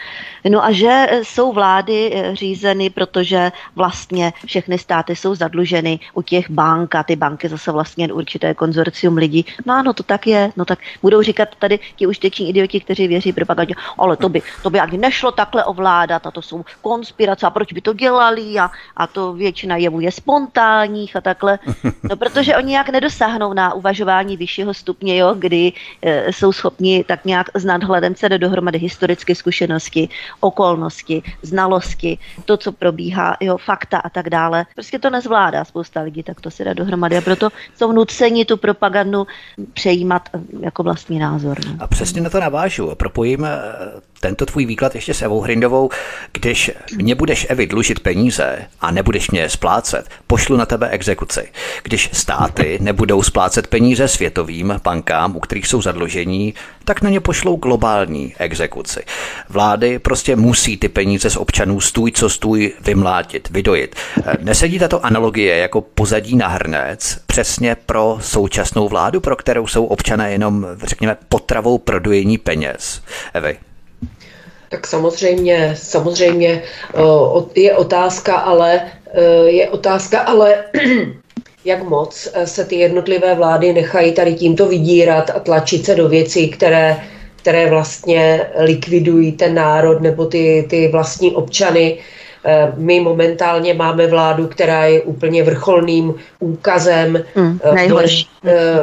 [0.48, 6.22] No a že jsou vlády eh, řízeny, protože vlastně vlastně všechny státy jsou zadluženy u
[6.22, 9.46] těch bank a ty banky zase vlastně určité konzorcium lidí.
[9.66, 10.52] No ano, to tak je.
[10.56, 14.70] No tak budou říkat tady ti užiteční idioti, kteří věří propagandě, ale to by, to
[14.70, 18.70] by ani nešlo takhle ovládat a to jsou konspirace a proč by to dělali a,
[18.96, 21.59] a to většina jevů je spontánních a takhle.
[22.11, 27.24] No protože oni nějak nedosáhnou na uvažování vyššího stupně, jo, kdy e, jsou schopni tak
[27.24, 30.09] nějak s nadhledem se do dohromady historické zkušenosti,
[30.40, 34.66] okolnosti, znalosti, to, co probíhá, jo, fakta fakta a tak dále.
[34.75, 38.57] Prostě to nezvládá spousta lidí, tak to si dá dohromady a proto jsou nuceni tu
[38.57, 39.27] propagandu
[39.72, 41.64] přejímat eh, jako vlastní názor.
[41.64, 41.72] Ne?
[41.72, 41.85] No.
[41.85, 42.94] A přesně na to navážu.
[42.94, 43.59] Propojím eh,
[44.20, 45.90] tento tvůj výklad ještě s Evou Hrindovou.
[46.33, 51.48] Když mě budeš, Evi, dlužit peníze a nebudeš mě splácet, pošlu na tebe exekuci.
[51.83, 57.57] Když státy nebudou splácet peníze světovým bankám, u kterých jsou zadlužení, tak na ně pošlou
[57.57, 59.00] globální exekuci.
[59.48, 63.96] Vlády prostě musí ty peníze z občanů stůj co stůj vymlátit, vydojit.
[64.40, 70.33] Nesedí tato analogie jako pozadí na hrnec přesně pro současnou vládu, pro kterou jsou občané
[70.33, 73.02] jenom, řekněme, potravou pro dojení peněz?
[73.35, 73.59] Evy.
[74.68, 76.62] Tak samozřejmě, samozřejmě
[77.55, 78.81] je otázka, ale
[79.46, 80.64] je otázka, ale
[81.64, 86.48] jak moc se ty jednotlivé vlády nechají tady tímto vydírat a tlačit se do věcí,
[86.48, 86.96] které
[87.46, 91.98] které vlastně likvidují ten národ nebo ty, ty vlastní občany.
[92.46, 98.24] Eh, my momentálně máme vládu, která je úplně vrcholným úkazem mm, vlez,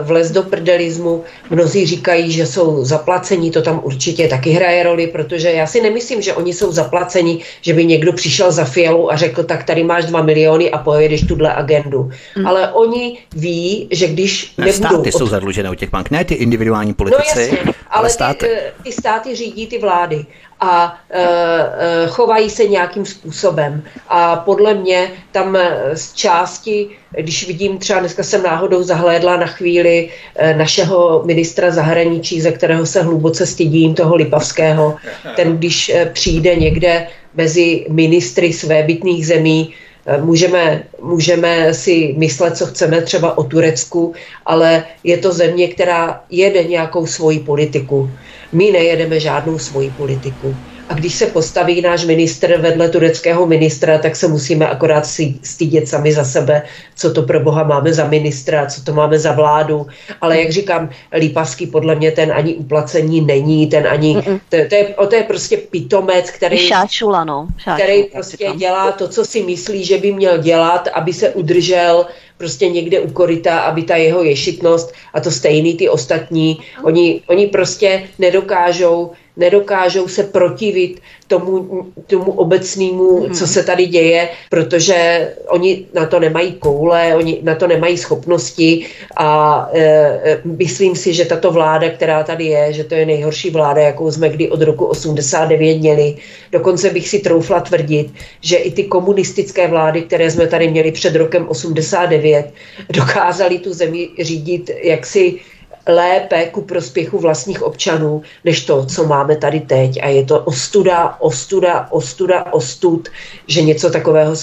[0.01, 1.23] vlez do prdelismu.
[1.49, 6.21] Mnozí říkají, že jsou zaplacení, to tam určitě taky hraje roli, protože já si nemyslím,
[6.21, 10.05] že oni jsou zaplaceni, že by někdo přišel za Fialu a řekl, tak tady máš
[10.05, 12.11] dva miliony a pojedeš tuhle agendu.
[12.37, 12.47] Mm.
[12.47, 14.87] Ale oni ví, že když ne, nebudou...
[14.87, 15.17] Státy od...
[15.17, 18.45] jsou zadlužené u těch bank, ne ty individuální politici, no jasně, ale, ale státy.
[18.45, 20.25] Ty, ty státy řídí ty vlády
[20.59, 23.83] a e, e, chovají se nějakým způsobem.
[24.09, 25.57] A podle mě tam
[25.93, 32.41] z části, když vidím, třeba dneska jsem náhodou zahlédla na chvíli e, našeho ministra zahraničí,
[32.41, 34.95] ze kterého se hluboce stydím, toho Lipavského,
[35.35, 42.65] ten když e, přijde někde mezi ministry svébytných zemí, e, Můžeme, můžeme si myslet, co
[42.65, 44.13] chceme třeba o Turecku,
[44.45, 48.15] ale je to země, která jede nějakou svoji politiku.
[48.51, 50.63] My nejedeme žádnou svoji politiku.
[50.89, 55.07] A když se postaví náš ministr vedle tureckého ministra, tak se musíme akorát
[55.43, 56.61] stydět sami za sebe,
[56.95, 59.87] co to pro boha máme za ministra, co to máme za vládu.
[60.21, 64.95] Ale jak říkám, Lípavský podle mě ten ani uplacení není, ten ani, to, to, je,
[65.09, 67.47] to je prostě pitomec, který, Šáčula, no.
[67.57, 72.05] Šáčula, který prostě dělá to, co si myslí, že by měl dělat, aby se udržel
[72.37, 77.47] prostě někde u koryta, aby ta jeho ješitnost a to stejný ty ostatní, oni, oni
[77.47, 83.33] prostě nedokážou nedokážou se protivit tomu, tomu obecnému, hmm.
[83.33, 88.85] co se tady děje, protože oni na to nemají koule, oni na to nemají schopnosti
[89.17, 93.49] a e, e myslím si, že tato vláda, která tady je, že to je nejhorší
[93.49, 96.15] vláda, jakou jsme kdy od roku 89 měli.
[96.51, 101.15] Dokonce bych si troufla tvrdit, že i ty komunistické vlády, které jsme tady měli před
[101.15, 102.53] rokem 89,
[102.89, 105.39] dokázaly tu zemi řídit jaksi
[105.87, 109.99] lépe ku prospěchu vlastních občanů, než to, co máme tady teď.
[110.03, 113.09] A je to ostuda, ostuda, ostuda, ostud,
[113.47, 114.35] že něco takového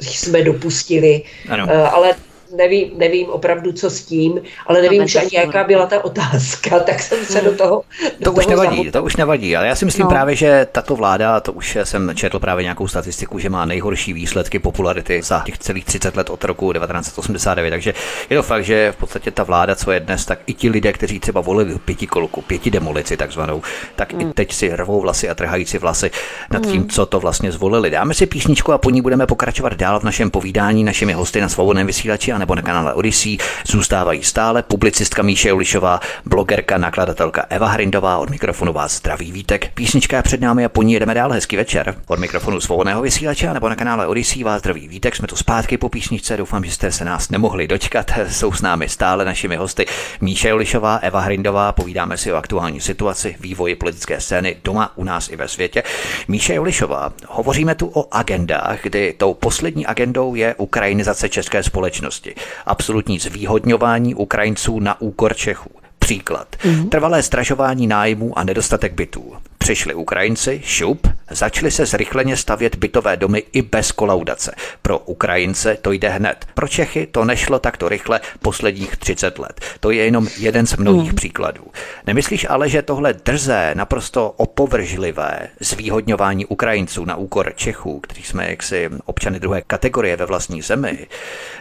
[0.00, 1.22] jsme dopustili.
[1.48, 1.64] Ano.
[1.64, 2.14] Uh, ale
[2.56, 7.02] nevím, nevím opravdu, co s tím, ale nevím už ani, jaká byla ta otázka, tak
[7.02, 8.92] jsem se do toho do To toho už nevadí, zamot...
[8.92, 10.10] to už nevadí, ale já si myslím no.
[10.10, 14.58] právě, že tato vláda, to už jsem četl právě nějakou statistiku, že má nejhorší výsledky
[14.58, 17.94] popularity za těch celých 30 let od roku 1989, takže
[18.30, 20.92] je to fakt, že v podstatě ta vláda, co je dnes, tak i ti lidé,
[20.92, 23.62] kteří třeba volili pěti kolku, pěti demolici takzvanou,
[23.96, 24.20] tak mm.
[24.20, 26.10] i teď si rvou vlasy a trhají si vlasy
[26.50, 26.88] nad tím, mm.
[26.88, 27.90] co to vlastně zvolili.
[27.90, 31.48] Dáme si písničku a po ní budeme pokračovat dál v našem povídání našimi hosty na
[31.48, 38.18] svobodném vysílači nebo na kanále Odyssey zůstávají stále publicistka Míše Ulišová, blogerka, nakladatelka Eva Hrindová,
[38.18, 39.70] od mikrofonu vás zdraví vítek.
[39.74, 41.32] Písnička je před námi a po ní jedeme dál.
[41.32, 41.94] Hezký večer.
[42.06, 45.16] Od mikrofonu svobodného vysílače nebo na kanále Odyssey vás zdraví vítek.
[45.16, 46.36] Jsme tu zpátky po písničce.
[46.36, 48.10] Doufám, že jste se nás nemohli dočkat.
[48.28, 49.86] Jsou s námi stále našimi hosty
[50.20, 51.72] Míše Ulišová, Eva Hrindová.
[51.72, 55.82] Povídáme si o aktuální situaci, vývoji politické scény doma, u nás i ve světě.
[56.28, 62.62] Míše Ulišová, hovoříme tu o agendách, kdy tou poslední agendou je ukrajinizace české společnosti společnosti.
[62.66, 65.70] Absolutní zvýhodňování Ukrajinců na úkor Čechů.
[65.98, 66.48] Příklad.
[66.60, 66.88] Mm-hmm.
[66.88, 69.36] Trvalé stražování nájmů a nedostatek bytů.
[69.58, 74.54] Přišli Ukrajinci, šup, začali se zrychleně stavět bytové domy i bez kolaudace.
[74.82, 76.46] Pro Ukrajince to jde hned.
[76.54, 79.60] Pro Čechy to nešlo takto rychle posledních 30 let.
[79.80, 81.16] To je jenom jeden z mnohých hmm.
[81.16, 81.64] příkladů.
[82.06, 88.90] Nemyslíš ale, že tohle drzé, naprosto opovržlivé zvýhodňování Ukrajinců na úkor Čechů, kteří jsme jaksi
[89.04, 91.06] občany druhé kategorie ve vlastní zemi,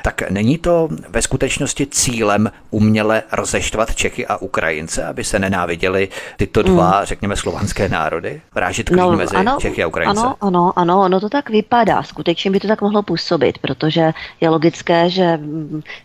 [0.03, 6.63] tak není to ve skutečnosti cílem uměle rozeštvat Čechy a Ukrajince, aby se nenáviděli tyto
[6.63, 7.05] dva, hmm.
[7.05, 8.41] řekněme, slovanské národy?
[8.55, 10.21] Vrážit klín no, mezi ano, Čechy a Ukrajince?
[10.21, 12.03] Ano, ano, ano, ono to tak vypadá.
[12.03, 15.39] Skutečně by to tak mohlo působit, protože je logické, že,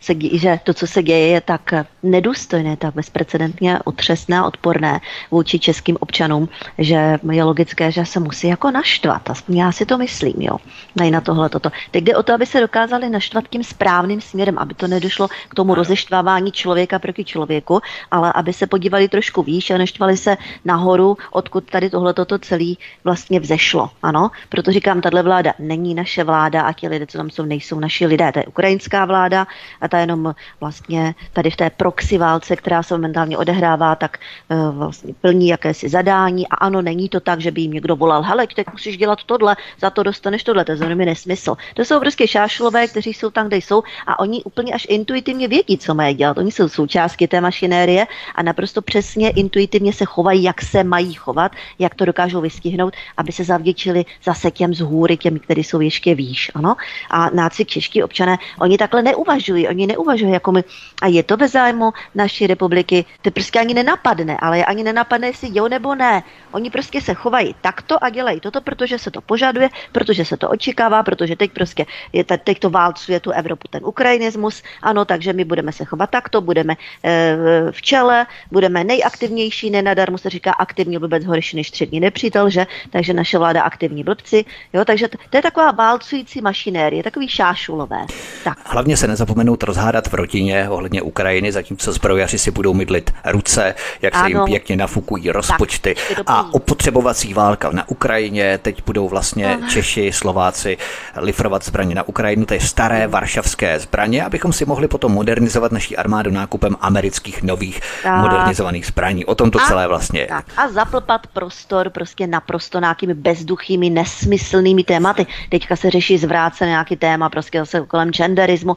[0.00, 5.58] se, že to, co se děje, je tak nedůstojné, tak bezprecedentně otřesné a odporné vůči
[5.58, 9.30] českým občanům, že je logické, že se musí jako naštvat.
[9.30, 10.56] Aspoň já si to myslím, jo.
[10.96, 11.70] Nej na tohle toto.
[11.90, 15.54] Teď jde o to, aby se dokázali naštvat tím správným směrem, aby to nedošlo k
[15.54, 21.16] tomu rozeštvávání člověka proti člověku, ale aby se podívali trošku výš a neštvali se nahoru,
[21.30, 23.90] odkud tady tohle toto celý vlastně vzešlo.
[24.02, 27.80] Ano, proto říkám, tahle vláda není naše vláda a ti lidé, co tam jsou, nejsou
[27.80, 28.32] naši lidé.
[28.32, 29.46] To je ukrajinská vláda
[29.80, 34.76] a ta jenom vlastně tady v té proxy válce, která se momentálně odehrává, tak uh,
[34.76, 38.46] vlastně plní jakési zadání a ano, není to tak, že by jim někdo volal, hele,
[38.46, 41.56] teď musíš dělat tohle, za to dostaneš tohle, to je nesmysl.
[41.74, 45.78] To jsou prostě šášlové, kteří jsou tam, kde jsou a oni úplně až intuitivně vědí,
[45.78, 46.38] co mají dělat.
[46.38, 51.52] Oni jsou součástí té mašinérie a naprosto přesně intuitivně se chovají, jak se mají chovat,
[51.78, 56.14] jak to dokážou vystihnout, aby se zavděčili zase těm z hůry, těm, kteří jsou ještě
[56.14, 56.50] výš.
[56.54, 56.76] Ano?
[57.10, 60.64] A náci čeští občané, oni takhle neuvažují, oni neuvažují jako my.
[61.02, 65.48] A je to ve zájmu naší republiky, to prostě ani nenapadne, ale ani nenapadne, jestli
[65.52, 66.22] jo nebo ne.
[66.52, 70.48] Oni prostě se chovají takto a dělají toto, protože se to požaduje, protože se to
[70.48, 75.44] očekává, protože teď prostě je, teď to válcuje tu Evropu, ten ukrajinismus, ano, takže my
[75.44, 77.36] budeme se chovat takto, budeme e,
[77.70, 82.66] v čele, budeme nejaktivnější, nenadarmo se říká aktivní blbec horší než střední nepřítel, že?
[82.90, 88.06] Takže naše vláda aktivní blbci, jo, takže to, to je taková válcující mašinérie, takový šášulové.
[88.44, 88.58] Tak.
[88.64, 94.14] Hlavně se nezapomenout rozhádat v rodině ohledně Ukrajiny, zatímco zbrojaři si budou mydlit ruce, jak
[94.14, 94.24] ano.
[94.24, 99.68] se jim pěkně nafukují rozpočty tak, a opotřebovací válka na Ukrajině, teď budou vlastně Aha.
[99.68, 100.78] Češi, Slováci
[101.16, 105.96] lifrovat zbraně na Ukrajinu, to je staré varšavské zbraně, abychom si mohli potom modernizovat naší
[105.96, 108.20] armádu nákupem amerických nových tak.
[108.20, 109.24] modernizovaných zbraní.
[109.24, 110.26] O tom to a, celé vlastně je.
[110.26, 110.44] Tak.
[110.56, 115.26] A zaplpat prostor prostě naprosto nějakými bezduchými, nesmyslnými tématy.
[115.48, 118.76] Teďka se řeší zvrácené nějaký téma prostě zase kolem genderismu.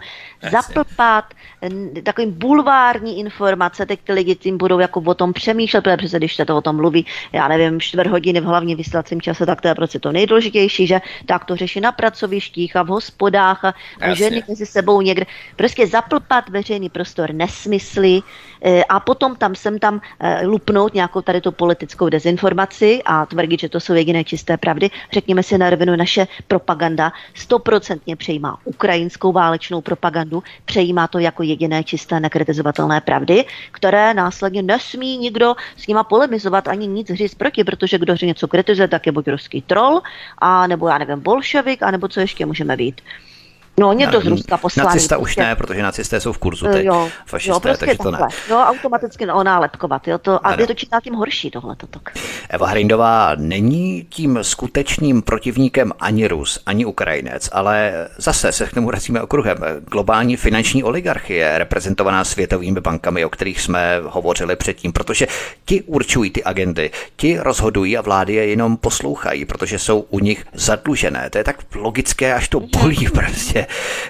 [0.51, 1.33] Zaplpat
[2.03, 6.45] takovým bulvární informace, teď ty lidi tím budou jako o tom přemýšlet, protože když se
[6.45, 9.75] to o tom mluví, já nevím, čtvrt hodiny v hlavně vysílacím čase, tak to je
[9.75, 14.15] prostě to nejdůležitější, že tak to řeší na pracovištích a v hospodách a Jasně.
[14.15, 15.25] ženy mezi sebou někde.
[15.55, 18.21] Prostě zaplpat veřejný prostor nesmysly
[18.89, 23.69] a potom tam sem tam e, lupnout nějakou tady tu politickou dezinformaci a tvrdit, že
[23.69, 24.89] to jsou jediné čisté pravdy.
[25.13, 31.83] Řekněme si na rovinu, naše propaganda stoprocentně přejímá ukrajinskou válečnou propagandu, přejímá to jako jediné
[31.83, 37.97] čisté nekritizovatelné pravdy, které následně nesmí nikdo s nima polemizovat ani nic říct proti, protože
[37.97, 40.01] kdo něco kritizuje, tak je buď ruský troll,
[40.37, 43.01] a nebo já nevím, bolševik, a nebo co ještě můžeme být.
[43.79, 44.85] No, někdo z Ruska poslaný.
[44.85, 48.11] Nacista už ne, protože nacisté jsou v kurzu teď, jo, fašisté, jo, prostě takže to
[48.11, 48.19] ne.
[48.49, 50.57] No, automaticky no, nálepkovat, jo, to, a ano.
[50.59, 51.75] je to čím tím horší tohle.
[52.49, 58.87] Eva Hrindová není tím skutečným protivníkem ani Rus, ani Ukrajinec, ale zase se k tomu
[58.87, 59.57] vracíme okruhem.
[59.91, 65.27] Globální finanční oligarchie, reprezentovaná světovými bankami, o kterých jsme hovořili předtím, protože
[65.65, 70.45] ti určují ty agendy, ti rozhodují a vlády je jenom poslouchají, protože jsou u nich
[70.53, 71.29] zadlužené.
[71.29, 73.64] To je tak logické, až to bolí prostě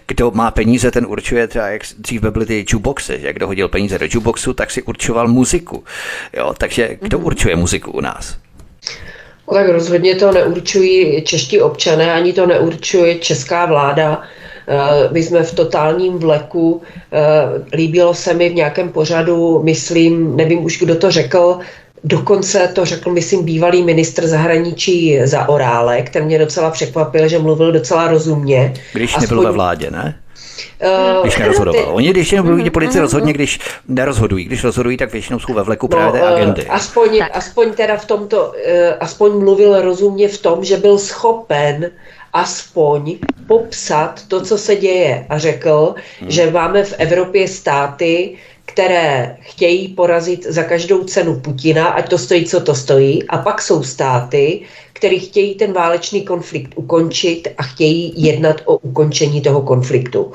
[0.08, 4.00] kdo má peníze, ten určuje třeba, jak dřív byly ty jukeboxy, že kdo hodil peníze
[4.00, 5.84] do jukeboxu, tak si určoval muziku.
[6.38, 7.26] Jo, takže kdo mhm.
[7.26, 8.38] určuje muziku u nás?
[9.48, 14.22] No tak rozhodně to neurčují čeští občané, ani to neurčuje česká vláda.
[14.68, 16.82] Eh, my jsme v totálním vleku.
[17.12, 21.60] Eh, líbilo se mi v nějakém pořadu, myslím, nevím už, kdo to řekl,
[22.08, 27.72] Dokonce to řekl, myslím, bývalý ministr zahraničí za Orále, který mě docela překvapil, že mluvil
[27.72, 28.74] docela rozumně.
[28.94, 29.22] Když Aspoň...
[29.22, 30.20] nebyl ve vládě, ne?
[31.18, 31.96] Uh, když nerozhodoval.
[31.96, 34.46] Oni, když mluví, politici rozhodně, když nerozhodují.
[34.46, 36.68] Když rozhodují, tak většinou jsou ve vleku no, právě té eh, agendy.
[36.68, 38.54] Aspoň, aspoň teda v tomto, uh,
[39.00, 41.92] aspoň mluvil rozumně v tom, že byl schopen
[42.34, 46.32] aspoň popsat to, co se děje a řekl, hmm.
[46.32, 48.38] že máme v Evropě státy,
[48.76, 53.62] které chtějí porazit za každou cenu Putina, ať to stojí, co to stojí, a pak
[53.62, 54.62] jsou státy,
[54.96, 60.32] který chtějí ten válečný konflikt ukončit a chtějí jednat o ukončení toho konfliktu.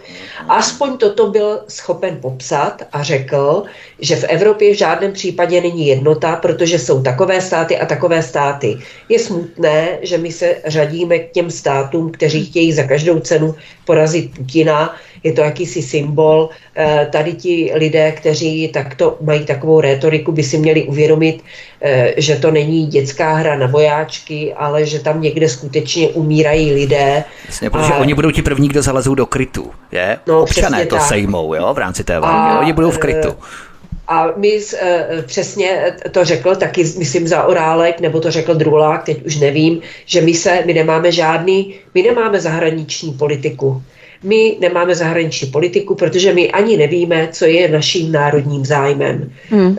[0.48, 3.62] Aspoň toto byl schopen popsat a řekl,
[4.00, 8.76] že v Evropě v žádném případě není jednota, protože jsou takové státy a takové státy.
[9.08, 14.30] Je smutné, že my se řadíme k těm státům, kteří chtějí za každou cenu porazit
[14.36, 14.94] Putina.
[15.22, 16.48] Je to jakýsi symbol.
[16.76, 21.42] Eh, tady ti lidé, kteří takto mají takovou rétoriku, by si měli uvědomit,
[21.80, 27.24] eh, že to není dětská hra na vojáčky, ale že tam někde skutečně umírají lidé.
[27.46, 27.96] Jasně, protože a...
[27.96, 29.70] oni budou ti první, kdo zalezou do krytu.
[29.92, 30.18] Je?
[30.26, 31.04] No, Občané to tak.
[31.04, 32.64] sejmou jo, v rámci té války.
[32.64, 33.36] Oni budou v krytu.
[34.08, 39.26] A my uh, přesně to řekl taky, myslím, za Orálek, nebo to řekl Drulák, teď
[39.26, 43.82] už nevím, že my se, my nemáme žádný, my nemáme zahraniční politiku.
[44.22, 49.32] My nemáme zahraniční politiku, protože my ani nevíme, co je naším národním zájmem.
[49.48, 49.66] Hmm.
[49.66, 49.76] Uh,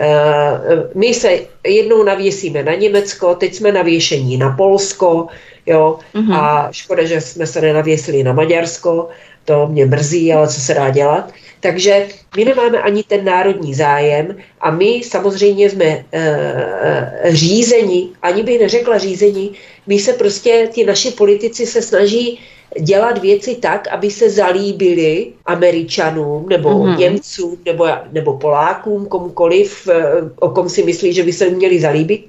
[0.95, 5.27] my se jednou navěsíme na Německo, teď jsme navěšení na Polsko,
[5.65, 6.33] jo, hmm.
[6.33, 9.09] a škoda, že jsme se nenavěsili na Maďarsko,
[9.45, 11.33] to mě mrzí, ale co se dá dělat.
[11.59, 18.43] Takže my nemáme ani ten národní zájem a my samozřejmě jsme e, e, řízeni, ani
[18.43, 19.51] bych neřekla řízení,
[19.87, 22.39] my se prostě, ti naši politici se snaží
[22.79, 26.97] dělat věci tak, aby se zalíbili Američanům nebo mm-hmm.
[26.97, 30.03] Němcům nebo, nebo Polákům, komukoliv, eh,
[30.39, 32.25] o kom si myslí, že by se měli zalíbit.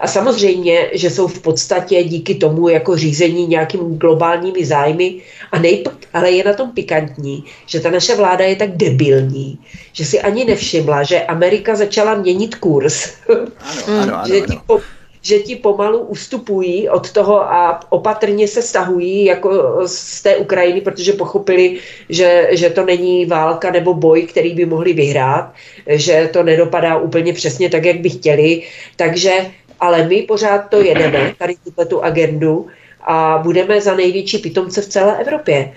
[0.00, 5.14] A samozřejmě, že jsou v podstatě díky tomu jako řízení nějakými globálními zájmy.
[5.52, 9.58] A nejp- ale je na tom pikantní, že ta naše vláda je tak debilní,
[9.92, 13.10] že si ani nevšimla, že Amerika začala měnit kurz.
[13.28, 13.46] Ano,
[13.86, 14.80] ano, ano, ano.
[15.24, 21.12] Že, ti pomalu ustupují od toho a opatrně se stahují jako z té Ukrajiny, protože
[21.12, 25.52] pochopili, že, že to není válka nebo boj, který by mohli vyhrát,
[25.86, 28.62] že to nedopadá úplně přesně tak, jak by chtěli.
[28.96, 29.32] Takže,
[29.80, 32.66] ale my pořád to jedeme, tady tuto tu agendu
[33.02, 35.72] a budeme za největší pitomce v celé Evropě.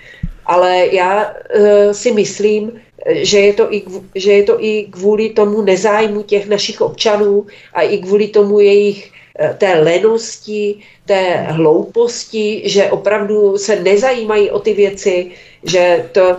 [0.45, 2.71] Ale já uh, si myslím,
[3.15, 3.83] že je, to i,
[4.15, 9.11] že je to i kvůli tomu nezájmu těch našich občanů a i kvůli tomu jejich
[9.11, 9.16] eh,
[9.57, 15.31] té lenosti, té hlouposti, že opravdu se nezajímají o ty věci,
[15.63, 16.38] že to,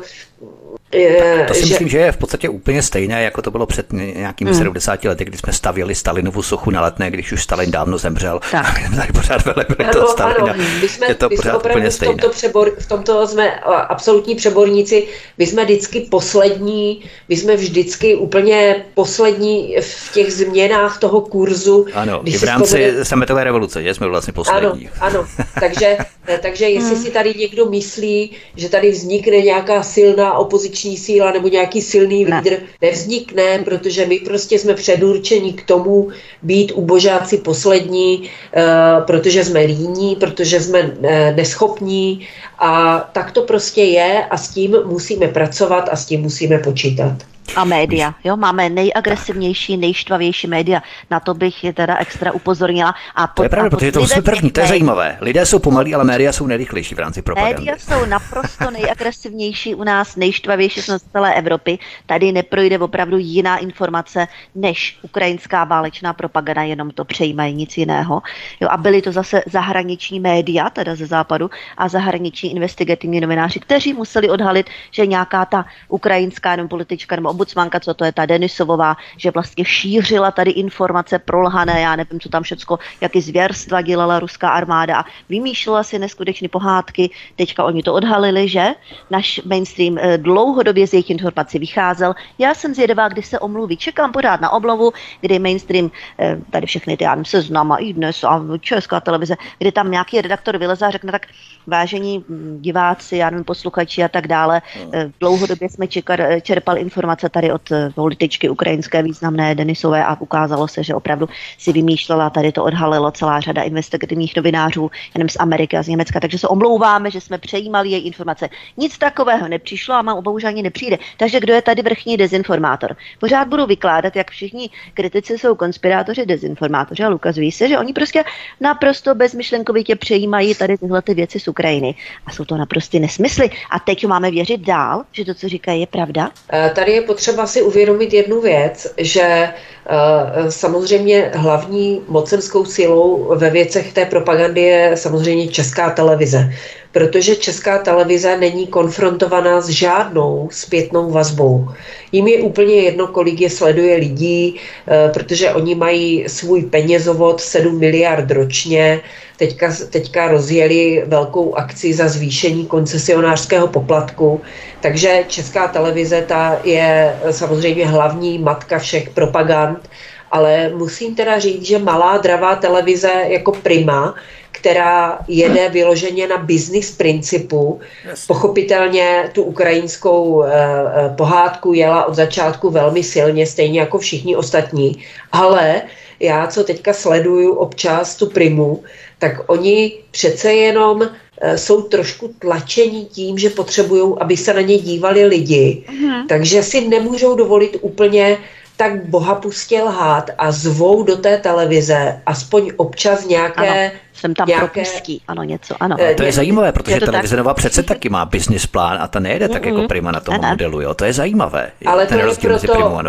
[1.48, 1.66] to si že...
[1.66, 4.58] myslím, že je v podstatě úplně stejné, jako to bylo před nějakými hmm.
[4.58, 8.40] 70 lety, kdy jsme stavěli Stalinovu sochu na letné, když už Stalin dávno zemřel.
[8.50, 8.80] Tak.
[8.96, 10.52] tady pořád velebili to Stalina.
[10.52, 10.64] Ano.
[10.80, 12.14] My jsme, je to my pořád jsme úplně stejné.
[12.14, 15.06] V tomto, přebor, v tomto jsme absolutní přeborníci.
[15.38, 21.86] My jsme vždycky poslední, my jsme vždycky úplně poslední v těch změnách toho kurzu.
[21.94, 23.04] Ano, i v rámci vzpomíne...
[23.04, 24.90] sametové revoluce, že jsme vlastně poslední.
[25.00, 25.28] Ano, ano.
[25.60, 25.96] takže,
[26.42, 27.04] takže jestli hmm.
[27.04, 32.24] si tady někdo myslí, že tady vznikne nějaká silná opoziční opoziční síla nebo nějaký silný
[32.24, 32.58] lídr ne.
[32.82, 36.08] nevznikne, protože my prostě jsme předurčeni k tomu
[36.42, 42.26] být ubožáci poslední, uh, protože jsme líní, protože jsme uh, neschopní
[42.58, 47.16] a tak to prostě je a s tím musíme pracovat a s tím musíme počítat.
[47.56, 50.82] A média, jo, máme nejagresivnější, nejštvavější média.
[51.10, 52.94] Na to bych je teda extra upozornila.
[53.14, 55.18] A pod, to je pravda, protože to jsme první, to je zajímavé.
[55.20, 57.54] Lidé jsou pomalí, ale média jsou nejrychlejší v rámci propagandy.
[57.54, 61.78] Média jsou naprosto nejagresivnější u nás, nejštvavější z celé Evropy.
[62.06, 68.22] Tady neprojde opravdu jiná informace než ukrajinská válečná propaganda, jenom to přejímají nic jiného.
[68.60, 73.92] Jo, a byly to zase zahraniční média, teda ze západu, a zahraniční investigativní novináři, kteří
[73.92, 78.96] museli odhalit, že nějaká ta ukrajinská nebo politička nebo ombudsmanka, co to je ta Denisovová,
[79.16, 84.50] že vlastně šířila tady informace prolhané, já nevím, co tam všecko, jaký zvěrstva dělala ruská
[84.50, 87.10] armáda a vymýšlela si neskutečné pohádky.
[87.36, 88.74] Teďka oni to odhalili, že
[89.10, 92.14] náš mainstream eh, dlouhodobě z jejich informací vycházel.
[92.38, 93.76] Já jsem zvědavá, kdy se omluví.
[93.76, 98.24] Čekám pořád na oblovu, kdy mainstream, eh, tady všechny ty, já nevím, seznama i dnes
[98.24, 101.30] a česká televize, kdy tam nějaký redaktor vyleze a řekne tak,
[101.66, 104.90] vážení hm, diváci, já nevím, posluchači a tak dále, no.
[104.92, 110.20] eh, dlouhodobě jsme čekali, čerpali informace informace tady od eh, političky ukrajinské významné Denisové a
[110.20, 115.36] ukázalo se, že opravdu si vymýšlela, tady to odhalilo celá řada investigativních novinářů, jenom z
[115.40, 118.48] Ameriky a z Německa, takže se omlouváme, že jsme přejímali její informace.
[118.76, 120.98] Nic takového nepřišlo a mám obavu, že ani nepřijde.
[121.16, 122.96] Takže kdo je tady vrchní dezinformátor?
[123.20, 128.24] Pořád budu vykládat, jak všichni kritici jsou konspirátoři, dezinformátoři a ukazují se, že oni prostě
[128.60, 131.94] naprosto bezmyšlenkovitě přejímají tady tyhle ty věci z Ukrajiny.
[132.26, 133.50] A jsou to naprosto nesmysly.
[133.70, 136.30] A teď máme věřit dál, že to, co říkají, je pravda?
[136.52, 143.50] Eh, tady je potřeba si uvědomit jednu věc, že eh, samozřejmě hlavní mocenskou silou ve
[143.50, 146.52] věcech té propagandy je samozřejmě česká televize,
[146.92, 151.68] protože česká televize není konfrontovaná s žádnou zpětnou vazbou.
[152.12, 154.56] Jím je úplně jedno, kolik je sleduje lidí,
[154.88, 159.00] eh, protože oni mají svůj penězovod 7 miliard ročně,
[159.36, 164.40] teďka, teďka rozjeli velkou akci za zvýšení koncesionářského poplatku,
[164.80, 169.90] takže Česká televize ta je samozřejmě hlavní matka všech propagand,
[170.30, 174.14] ale musím teda říct, že malá dravá televize jako Prima,
[174.60, 177.80] která jede vyloženě na business principu.
[178.26, 185.04] Pochopitelně tu ukrajinskou eh, eh, pohádku jela od začátku velmi silně, stejně jako všichni ostatní,
[185.32, 185.82] ale
[186.20, 188.82] já, co teďka sleduju občas tu primu,
[189.18, 191.02] tak oni přece jenom
[191.40, 195.84] eh, jsou trošku tlačení tím, že potřebují, aby se na ně dívali lidi.
[195.86, 196.26] Mm-hmm.
[196.28, 198.38] Takže si nemůžou dovolit úplně
[198.78, 203.90] tak boha pustě lhát a zvou do té televize aspoň občas nějaké...
[203.90, 205.96] Ano, jsem tam nějaké, propustí, ano, něco, ano.
[206.00, 207.38] Eh, to je zajímavé, protože je televize tak?
[207.38, 210.80] Nová přece taky má business plán a ta nejde tak jako Prima na tom modelu,
[210.80, 210.94] jo.
[210.94, 211.70] To je zajímavé.
[211.86, 213.00] Ale ten to je proto,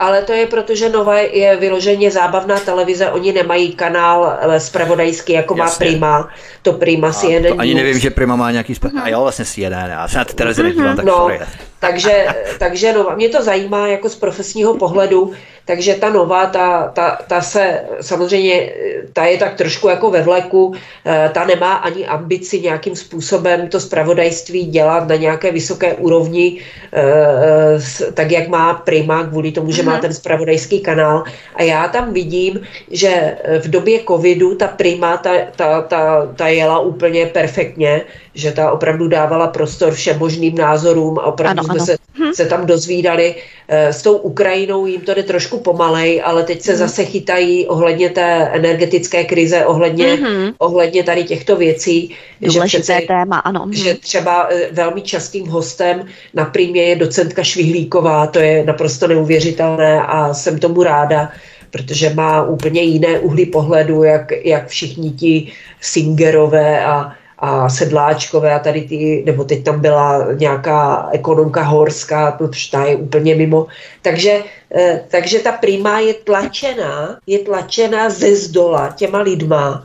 [0.00, 5.56] ale to je proto, že Nova je vyloženě zábavná televize, oni nemají kanál spravodajský, jako
[5.56, 5.86] Jasně.
[5.86, 6.28] má Prima.
[6.62, 7.54] To Prima si jeden.
[7.60, 9.12] Ani nevím, že Prima má nějaký spravodajský.
[9.12, 9.90] A jo, vlastně si jeden.
[9.90, 11.40] Já se na ty televize nedívám, tak no, sorry.
[11.78, 12.26] Takže,
[12.58, 15.32] takže no, mě to zajímá jako z profesního pohledu,
[15.70, 18.72] takže ta nová, ta, ta, ta se samozřejmě,
[19.12, 20.74] ta je tak trošku jako ve vleku,
[21.06, 26.58] eh, ta nemá ani ambici nějakým způsobem to spravodajství dělat na nějaké vysoké úrovni,
[26.92, 27.78] eh,
[28.14, 30.00] tak jak má Prima, kvůli tomu, že má mhm.
[30.00, 31.22] ten spravodajský kanál.
[31.54, 36.80] A já tam vidím, že v době covidu ta Prima, ta, ta, ta, ta jela
[36.82, 38.02] úplně perfektně,
[38.34, 41.86] že ta opravdu dávala prostor všem možným názorům a opravdu ano, jsme ano.
[41.86, 42.32] Se, hm.
[42.34, 43.34] se tam dozvídali.
[43.72, 46.78] Eh, s tou Ukrajinou jim to jde trošku pomalej, ale teď se mm.
[46.78, 50.54] zase chytají ohledně té energetické krize, ohledně, mm-hmm.
[50.58, 52.16] ohledně tady těchto věcí.
[52.40, 53.68] Důležité že přece, téma, ano.
[53.72, 60.02] Že třeba eh, velmi častým hostem na prímě je docentka Švihlíková, to je naprosto neuvěřitelné
[60.02, 61.32] a jsem tomu ráda,
[61.70, 68.58] protože má úplně jiné uhly pohledu, jak, jak všichni ti Singerové a, a sedláčkové a
[68.58, 73.66] tady ty, nebo teď tam byla nějaká ekonomka horská, to ta je úplně mimo.
[74.02, 74.42] Takže,
[74.74, 79.84] eh, takže ta prima je tlačená, je tlačená ze zdola těma lidma,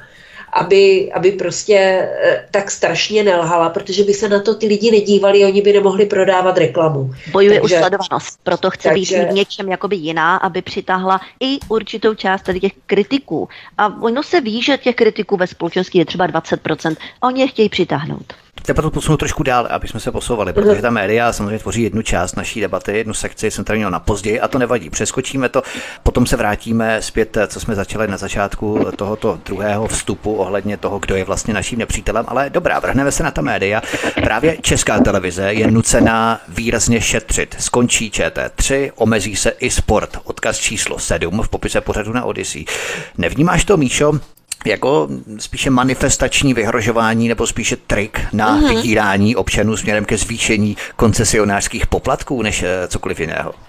[0.56, 5.46] aby, aby prostě eh, tak strašně nelhala, protože by se na to ty lidi nedívali,
[5.46, 7.12] oni by nemohli prodávat reklamu.
[7.32, 12.14] Bojuje takže, sledovanost, proto chce takže, být v něčem jakoby jiná, aby přitáhla i určitou
[12.14, 13.50] část tady těch kritiků.
[13.78, 17.48] A ono se ví, že těch kritiků ve společnosti je třeba 20%, a oni je
[17.48, 18.45] chtějí přitáhnout.
[18.62, 22.02] Teď to posunu trošku dál, aby jsme se posouvali, protože ta média samozřejmě tvoří jednu
[22.02, 24.90] část naší debaty, jednu sekci jsem tady měl na později a to nevadí.
[24.90, 25.62] Přeskočíme to,
[26.04, 31.16] potom se vrátíme zpět, co jsme začali na začátku tohoto druhého vstupu ohledně toho, kdo
[31.16, 33.82] je vlastně naším nepřítelem, ale dobrá, vrhneme se na ta média.
[34.24, 37.56] Právě česká televize je nucená výrazně šetřit.
[37.60, 40.18] Skončí ČT3, omezí se i sport.
[40.24, 42.66] Odkaz číslo 7 v popise pořadu na Odyssey.
[43.18, 44.20] Nevnímáš to, Míšo,
[44.66, 45.08] jako
[45.38, 48.76] spíše manifestační vyhrožování nebo spíše trik na mm-hmm.
[48.76, 53.54] vydírání občanů směrem ke zvýšení koncesionářských poplatků než eh, cokoliv jiného.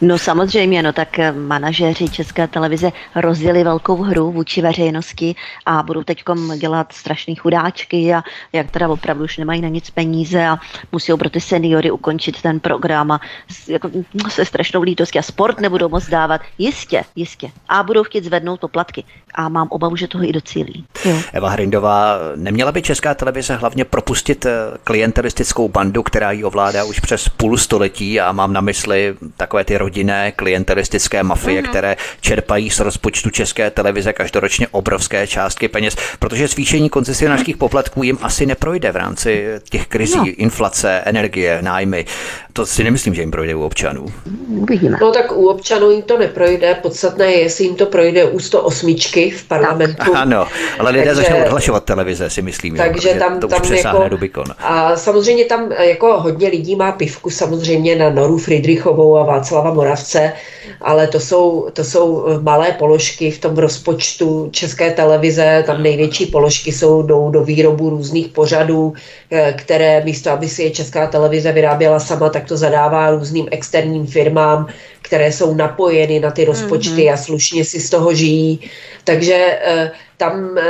[0.00, 5.34] No samozřejmě, no tak eh, manažéři České televize rozdělili velkou hru vůči veřejnosti
[5.66, 6.22] a budou teď
[6.58, 8.22] dělat strašné chudáčky a
[8.52, 10.58] jak teda opravdu už nemají na nic peníze a
[10.92, 13.20] musí pro ty seniory ukončit ten program a
[13.68, 13.90] jako,
[14.28, 16.40] se strašnou lítostí a sport nebudou moc dávat.
[16.58, 17.50] Jistě, jistě.
[17.68, 19.04] A budou chtít zvednout poplatky.
[19.34, 20.84] A mám obavu, že toho i docílí.
[21.04, 21.16] Jo.
[21.32, 24.50] Eva Hrindová, neměla by Česká televize hlavně propustit eh,
[24.84, 29.76] klientelistickou bandu, která ji ovládá už přes půl století a mám na mysli takové ty
[29.76, 31.68] rodinné klientelistické mafie, mm-hmm.
[31.68, 38.18] které čerpají z rozpočtu České televize každoročně obrovské částky peněz, protože zvýšení koncesionářských poplatků jim
[38.22, 40.26] asi neprojde v rámci těch krizí, no.
[40.36, 42.04] inflace, energie, nájmy.
[42.52, 44.06] To si nemyslím, že jim projde u občanů.
[44.48, 44.98] Uvidíme.
[45.00, 46.74] No tak u občanů jim to neprojde.
[46.74, 48.96] Podstatné je, jestli jim to projde u 108
[49.36, 50.12] v parlamentu.
[50.20, 50.28] Tak.
[50.30, 50.46] Ano,
[50.78, 52.76] ale lidé takže, začnou odhlašovat televize, si myslím.
[52.76, 54.44] Takže jo, tam, to tam jako, Rubikon.
[54.58, 60.32] A samozřejmě tam jako hodně lidí má pivku samozřejmě na Noru Friedrichovou a Václava Moravce,
[60.80, 65.64] ale to jsou, to jsou malé položky v tom rozpočtu České televize.
[65.66, 68.94] Tam největší položky jsou jdou do výrobu různých pořadů,
[69.30, 74.06] eh, které místo, aby si je Česká televize vyráběla sama, tak to zadává různým externím
[74.06, 74.66] firmám,
[75.10, 77.12] které jsou napojeny na ty rozpočty mm-hmm.
[77.12, 78.70] a slušně si z toho žijí.
[79.04, 80.62] Takže eh, tam eh,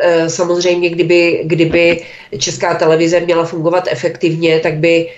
[0.00, 2.04] eh, samozřejmě, kdyby, kdyby
[2.38, 5.08] česká televize měla fungovat efektivně, tak by,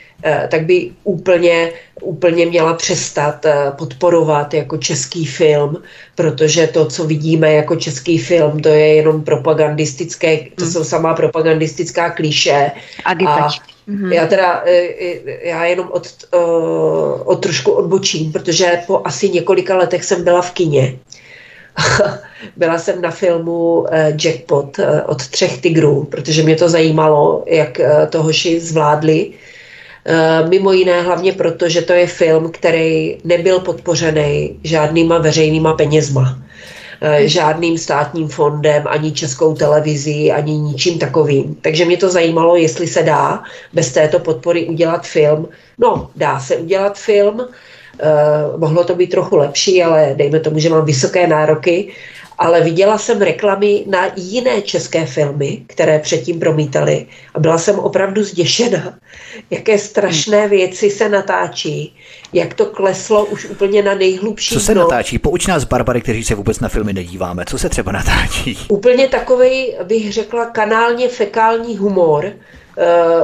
[0.48, 3.46] tak by úplně, úplně měla přestat
[3.78, 5.82] podporovat jako český film,
[6.14, 10.72] protože to, co vidíme jako český film, to je jenom propagandistické, to hmm.
[10.72, 12.70] jsou samá propagandistická klíše.
[13.04, 13.72] Agitačky.
[13.74, 14.12] A Mm-hmm.
[14.12, 16.08] Já teda, e, e, já jenom od,
[17.24, 20.98] od trošku odbočím, protože po asi několika letech jsem byla v kině.
[22.56, 23.86] byla jsem na filmu
[24.24, 29.32] Jackpot od třech tigrů, protože mě to zajímalo, jak to hoši zvládli.
[30.48, 36.38] Mimo jiné hlavně proto, že to je film, který nebyl podpořený žádnýma veřejnýma penězma.
[37.00, 41.54] Eh, žádným státním fondem, ani českou televizí, ani ničím takovým.
[41.54, 43.42] Takže mě to zajímalo, jestli se dá
[43.72, 45.48] bez této podpory udělat film.
[45.78, 47.48] No, dá se udělat film,
[48.02, 51.92] Uh, mohlo to být trochu lepší, ale dejme tomu, že mám vysoké nároky
[52.38, 58.24] ale viděla jsem reklamy na jiné české filmy, které předtím promítali a byla jsem opravdu
[58.24, 58.98] zděšena,
[59.50, 60.50] jaké strašné hmm.
[60.50, 61.96] věci se natáčí,
[62.32, 64.82] jak to kleslo už úplně na nejhlubší Co se dno.
[64.82, 65.18] natáčí?
[65.18, 67.44] Pouč nás, Barbary, kteří se vůbec na filmy nedíváme.
[67.48, 68.58] Co se třeba natáčí?
[68.68, 72.32] Úplně takový, bych řekla, kanálně fekální humor,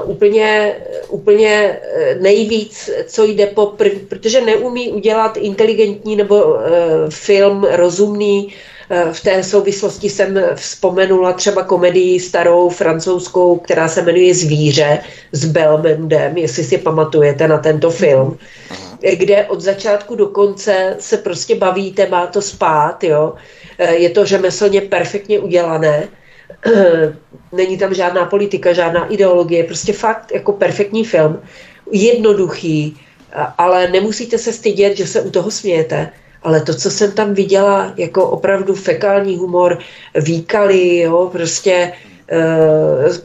[0.04, 0.76] Uh, úplně,
[1.08, 1.78] úplně
[2.20, 6.60] nejvíc, co jde po prv, protože neumí udělat inteligentní nebo uh,
[7.08, 8.73] film rozumný Eh,
[9.12, 14.98] v té souvislosti jsem vzpomenula třeba komedii starou francouzskou, která se jmenuje Zvíře
[15.32, 18.38] s Belmendem, jestli si pamatujete na tento film,
[19.12, 23.34] kde od začátku do konce se prostě bavíte, má to spát, jo.
[23.78, 26.08] Eh, je to řemeslně perfektně udělané.
[26.66, 27.16] Eh,
[27.52, 31.42] není tam žádná politika, žádná ideologie, prostě fakt jako perfektní film.
[31.90, 33.00] Jednoduchý,
[33.58, 36.10] ale nemusíte se stydět, že se u toho smějete
[36.44, 39.78] ale to, co jsem tam viděla, jako opravdu fekální humor,
[40.14, 41.92] výkaly, jo, prostě e,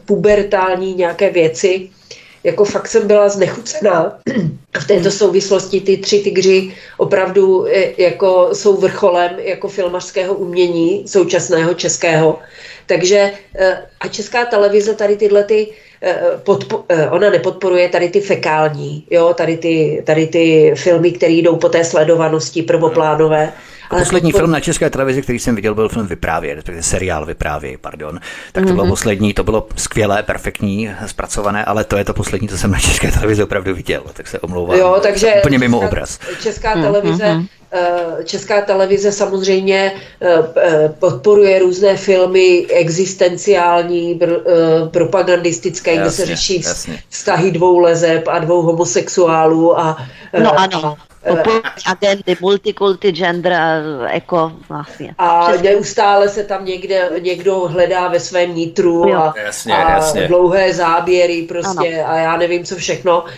[0.04, 1.90] pubertální nějaké věci,
[2.44, 4.18] jako fakt jsem byla znechucená.
[4.80, 11.74] V této souvislosti ty tři tygři opravdu e, jako jsou vrcholem jako filmařského umění současného
[11.74, 12.38] českého.
[12.86, 15.68] Takže e, a česká televize tady tyhle ty
[16.44, 21.68] podpo, ona nepodporuje tady ty fekální, jo, tady ty, tady ty filmy, které jdou po
[21.68, 23.52] té sledovanosti prvoplánové.
[23.90, 27.78] Ale poslední film na české televizi, který jsem viděl, byl film Vyprávě, respektive seriál Vyprávě,
[27.78, 28.20] pardon.
[28.52, 28.72] Tak to mm-hmm.
[28.72, 28.92] bylo mhm.
[28.92, 33.12] poslední, to bylo skvělé, perfektní, zpracované, ale to je to poslední, co jsem na české
[33.12, 34.78] televizi opravdu viděl, tak se omlouvám.
[34.78, 36.18] Jo, takže úplně mimo česká, obraz.
[36.42, 37.46] Česká mhm, televize mm-hmm.
[38.24, 44.20] Česká televize samozřejmě eh, eh, podporuje různé filmy existenciální,
[44.90, 47.02] propagandistické, jasně, kde se řeší jasně.
[47.08, 49.80] vztahy dvou lezeb a dvou homosexuálů.
[49.80, 49.96] A,
[50.42, 50.96] no ano.
[51.28, 55.14] Populární agendy, multikulty, gender, jako vlastně.
[55.18, 55.70] A Přesně.
[55.70, 60.28] neustále se tam někde, někdo hledá ve svém nitru a, jasně, a jasně.
[60.28, 62.12] dlouhé záběry prostě ano.
[62.12, 63.30] a já nevím co všechno, e,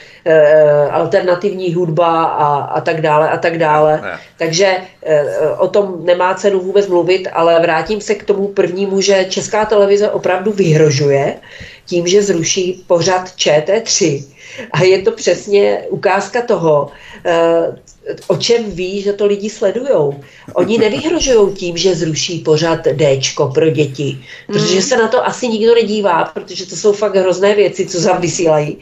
[0.91, 4.01] alternativní hudba a, a tak dále a tak dále.
[4.03, 4.19] Ne.
[4.39, 9.27] Takže e, o tom nemá cenu vůbec mluvit, ale vrátím se k tomu prvnímu, že
[9.29, 11.35] Česká televize opravdu vyhrožuje
[11.87, 14.25] tím, že zruší pořad ČT3.
[14.73, 16.91] A je to přesně ukázka toho,
[17.25, 17.77] Eh,
[18.27, 20.21] o čem ví, že to lidi sledujou.
[20.55, 24.83] Oni nevyhrožují tím, že zruší pořad Dčko pro děti, protože hmm.
[24.83, 28.79] se na to asi nikdo nedívá, protože to jsou fakt hrozné věci, co tam vysílají.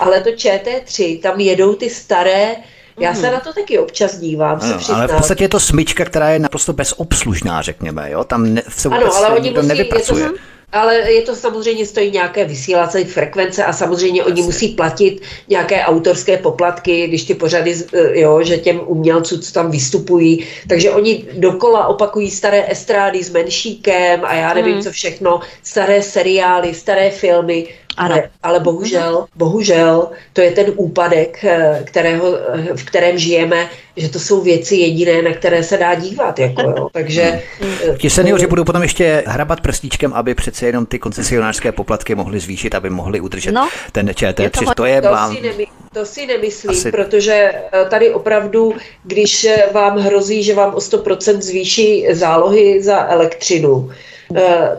[0.00, 2.56] Ale to ČT3, tam jedou ty staré
[3.00, 3.32] já se hmm.
[3.32, 6.38] na to taky občas dívám, ano, se Ale v podstatě je to smyčka, která je
[6.38, 8.24] naprosto bezobslužná, řekněme, jo?
[8.24, 10.24] Tam ne, se vůbec ano, ale oni musí, nevypracuje.
[10.24, 10.36] Je to,
[10.72, 16.36] ale je to samozřejmě stojí nějaké vysílací frekvence a samozřejmě oni musí platit nějaké autorské
[16.36, 20.46] poplatky, když ty pořady, eh, jo, že těm umělcům, co tam vystupují.
[20.68, 24.82] Takže oni dokola opakují staré estrády s menšíkem a já nevím, hmm.
[24.82, 28.14] co všechno, staré seriály, staré filmy ano.
[28.14, 34.08] Ale, ale bohužel, bohužel, to je ten úpadek, eh, kterého, eh, v kterém žijeme, že
[34.08, 36.38] to jsou věci jediné, na které se dá dívat.
[36.38, 36.88] Jako, jo.
[36.92, 37.96] Takže, hmm.
[37.98, 42.74] Ti seniori budou potom ještě hrabat prstíčkem, aby přece jenom ty koncesionářské poplatky mohly zvýšit,
[42.74, 44.42] aby mohli udržet no, ten ČT3.
[44.42, 46.90] Je to, to, je to, si nemy, to si nemyslím, Asi...
[46.90, 47.52] protože
[47.88, 53.90] tady opravdu, když vám hrozí, že vám o 100% zvýší zálohy za elektřinu,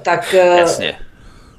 [0.03, 1.04] tak Jasně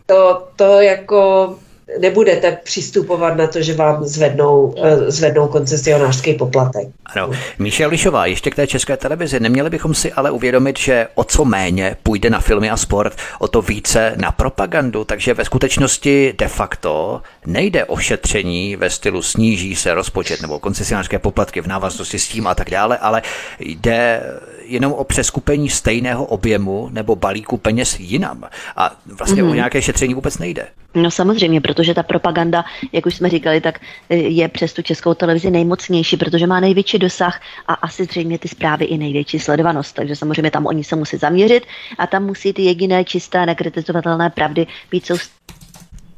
[0.06, 1.54] to, to jako
[2.00, 6.88] nebudete přistupovat na to, že vám zvednou, eh, zvednou koncesionářský poplatek.
[7.06, 7.30] Ano.
[7.58, 9.40] Míša Lišová, ještě k té české televizi.
[9.40, 13.48] Neměli bychom si ale uvědomit, že o co méně půjde na filmy a sport, o
[13.48, 19.76] to více na propagandu, takže ve skutečnosti de facto nejde o šetření ve stylu sníží
[19.76, 23.22] se rozpočet nebo koncesionářské poplatky v návaznosti s tím a tak dále, ale
[23.58, 24.22] jde
[24.66, 28.44] jenom o přeskupení stejného objemu nebo balíku peněz jinam.
[28.76, 29.46] A vlastně mm-hmm.
[29.46, 29.56] o mhm.
[29.56, 30.66] nějaké šetření vůbec nejde.
[30.94, 35.14] No samozřejmě, protože ta propaganda, jak už jsme říkali, tak eh, je přes tu českou
[35.14, 39.94] televizi nejmocnější, protože má největší dosah a asi zřejmě ty zprávy i největší sledovanost.
[39.94, 41.66] Takže samozřejmě tam oni se musí zaměřit
[41.98, 45.30] a tam musí ty jediné čisté, nekritizovatelné pravdy být soust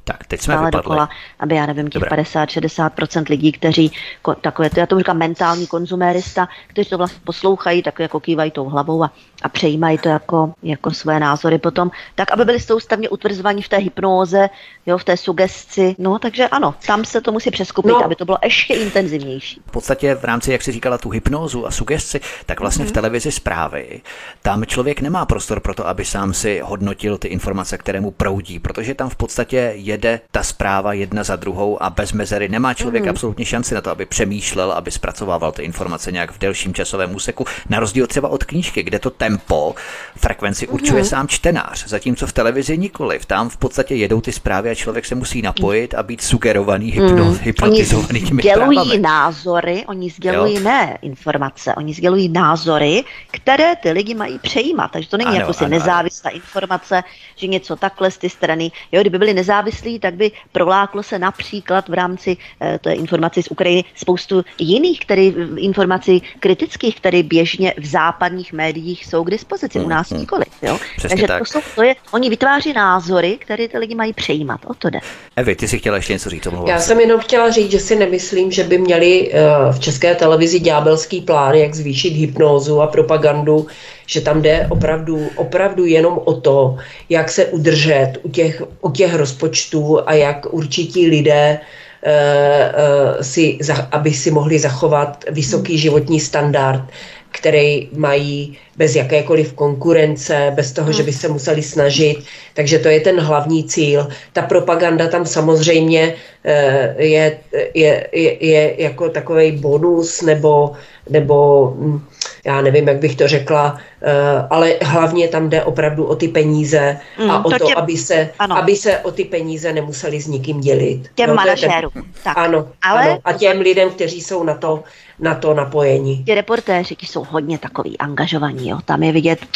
[0.08, 0.70] tak, teď jsme vypadli.
[0.70, 3.92] dokola, aby já nevím, těch 50-60% lidí, kteří
[4.40, 8.68] takové, to já to říkám mentální konzumérista, kteří to vlastně poslouchají, tak jako kývají tou
[8.68, 13.62] hlavou a, a přejímají to jako, jako své názory potom, tak aby byli soustavně utvrzovaní
[13.62, 14.50] v té hypnóze,
[14.86, 15.96] jo, v té sugestci.
[15.98, 18.04] No, takže ano, tam se to musí přeskupit, no.
[18.04, 19.60] aby to bylo ještě intenzivnější.
[19.66, 22.88] V podstatě v rámci, jak si říkala, tu hypnózu a sugestci, tak vlastně mm-hmm.
[22.88, 22.94] v mhm.
[22.94, 24.00] televizi zprávy,
[24.42, 28.58] tam člověk nemá prostor pro to, aby sám si hodnotil ty informace, které mu proudí,
[28.58, 32.74] protože tam v podstatě je jede ta zpráva jedna za druhou a bez mezery nemá
[32.74, 33.10] člověk mm.
[33.10, 37.44] absolutně šanci na to, aby přemýšlel, aby zpracovával ty informace nějak v delším časovém úseku.
[37.68, 39.74] Na rozdíl třeba od knížky, kde to tempo,
[40.16, 41.08] frekvenci určuje mm.
[41.08, 43.26] sám čtenář, zatímco v televizi nikoliv.
[43.26, 47.24] Tam v podstatě jedou ty zprávy a člověk se musí napojit a být sugerovaný, hypno,
[47.24, 47.38] mm.
[47.42, 48.98] hypnotizovaný těmi sdělují zprávami.
[48.98, 50.60] názory, oni sdělují jo.
[50.60, 54.90] ne informace, oni sdělují názory, které ty lidi mají přejímat.
[54.90, 56.36] Takže to není ano, jako si ano, nezávislá ano.
[56.36, 57.02] informace,
[57.36, 58.70] že něco takhle z ty strany.
[58.92, 63.50] Jo, kdyby byli nezávislí tak by proláklo se například v rámci e, té informací z
[63.50, 69.82] Ukrajiny spoustu jiných který, informací kritických, které běžně v západních médiích jsou k dispozici, u
[69.82, 70.20] hmm, nás hmm.
[70.20, 70.44] nikoli.
[70.62, 70.78] Jo?
[71.02, 71.38] Takže tak.
[71.38, 74.60] to, jsou, to je, oni vytváří názory, které ty lidi mají přejímat.
[74.66, 75.00] O to jde.
[75.36, 76.48] Evi, ty si chtěla ještě něco říct?
[76.66, 80.60] Já jsem jenom chtěla říct, že si nemyslím, že by měli uh, v české televizi
[80.60, 83.66] ďábelský plán, jak zvýšit hypnózu a propagandu
[84.08, 86.76] že tam jde opravdu, opravdu jenom o to,
[87.08, 91.68] jak se udržet u těch, u těch rozpočtů a jak určití lidé uh,
[92.08, 93.58] uh, si,
[93.92, 96.82] aby si mohli zachovat vysoký životní standard,
[97.30, 102.16] který mají bez jakékoliv konkurence, bez toho, že by se museli snažit.
[102.54, 104.08] Takže to je ten hlavní cíl.
[104.32, 106.14] Ta propaganda tam samozřejmě
[106.44, 107.38] eh, je,
[107.74, 110.72] je, je, je jako takový bonus nebo,
[111.10, 112.00] nebo hm,
[112.44, 116.96] já nevím, jak bych to řekla, eh, ale hlavně tam jde opravdu o ty peníze
[117.18, 120.60] mm, a o to, tě, aby, se, aby se o ty peníze nemuseli s nikým
[120.60, 121.10] dělit.
[121.14, 121.92] Těm no, manažérům.
[122.24, 123.02] Ano, ale...
[123.02, 124.84] ano, a těm lidem, kteří jsou na to
[125.20, 126.24] na to napojení.
[126.24, 128.78] Ti reportéři ti jsou hodně takový angažovaní, jo.
[128.84, 129.46] tam je vidět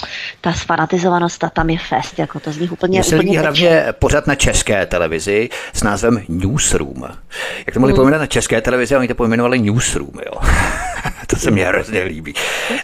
[0.40, 3.84] ta sfanatizovanost a tam je fest, jako to z nich úplně, Mně se úplně hlavně
[3.98, 7.02] pořád na české televizi s názvem Newsroom.
[7.66, 7.96] Jak to mohli hmm.
[7.96, 10.40] pojmenovat na české televizi, oni to pojmenovali Newsroom, jo.
[11.26, 12.34] to se mi hrozně líbí.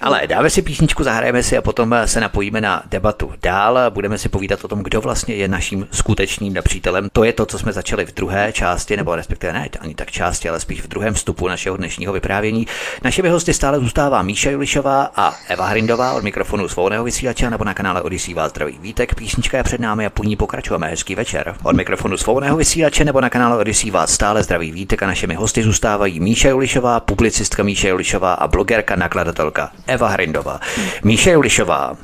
[0.00, 3.78] Ale dáme si písničku, zahrajeme si a potom se napojíme na debatu dál.
[3.90, 7.08] Budeme si povídat o tom, kdo vlastně je naším skutečným nepřítelem.
[7.12, 10.48] To je to, co jsme začali v druhé části, nebo respektive ne ani tak části,
[10.48, 12.66] ale spíš v druhém vstupu našeho dnešního vyprávění.
[13.04, 17.74] Našimi hosty stále zůstává Míša Julišová a Eva Hrindová od mikrofonu svobodného vysílače nebo na
[17.74, 19.14] kanále Odisí vás zdraví vítek.
[19.14, 20.88] Písnička je před námi a po ní pokračujeme.
[20.88, 21.54] Hezký večer.
[21.62, 25.62] Od mikrofonu svobodného vysílače nebo na kanále Odisí vás stále zdraví vítek a našimi hosty
[25.62, 30.60] zůstávají Míša Julišová, publicistka Míša Julišová a blogerka nakladatelka Eva Hrindová.
[31.04, 31.96] Míša Julišová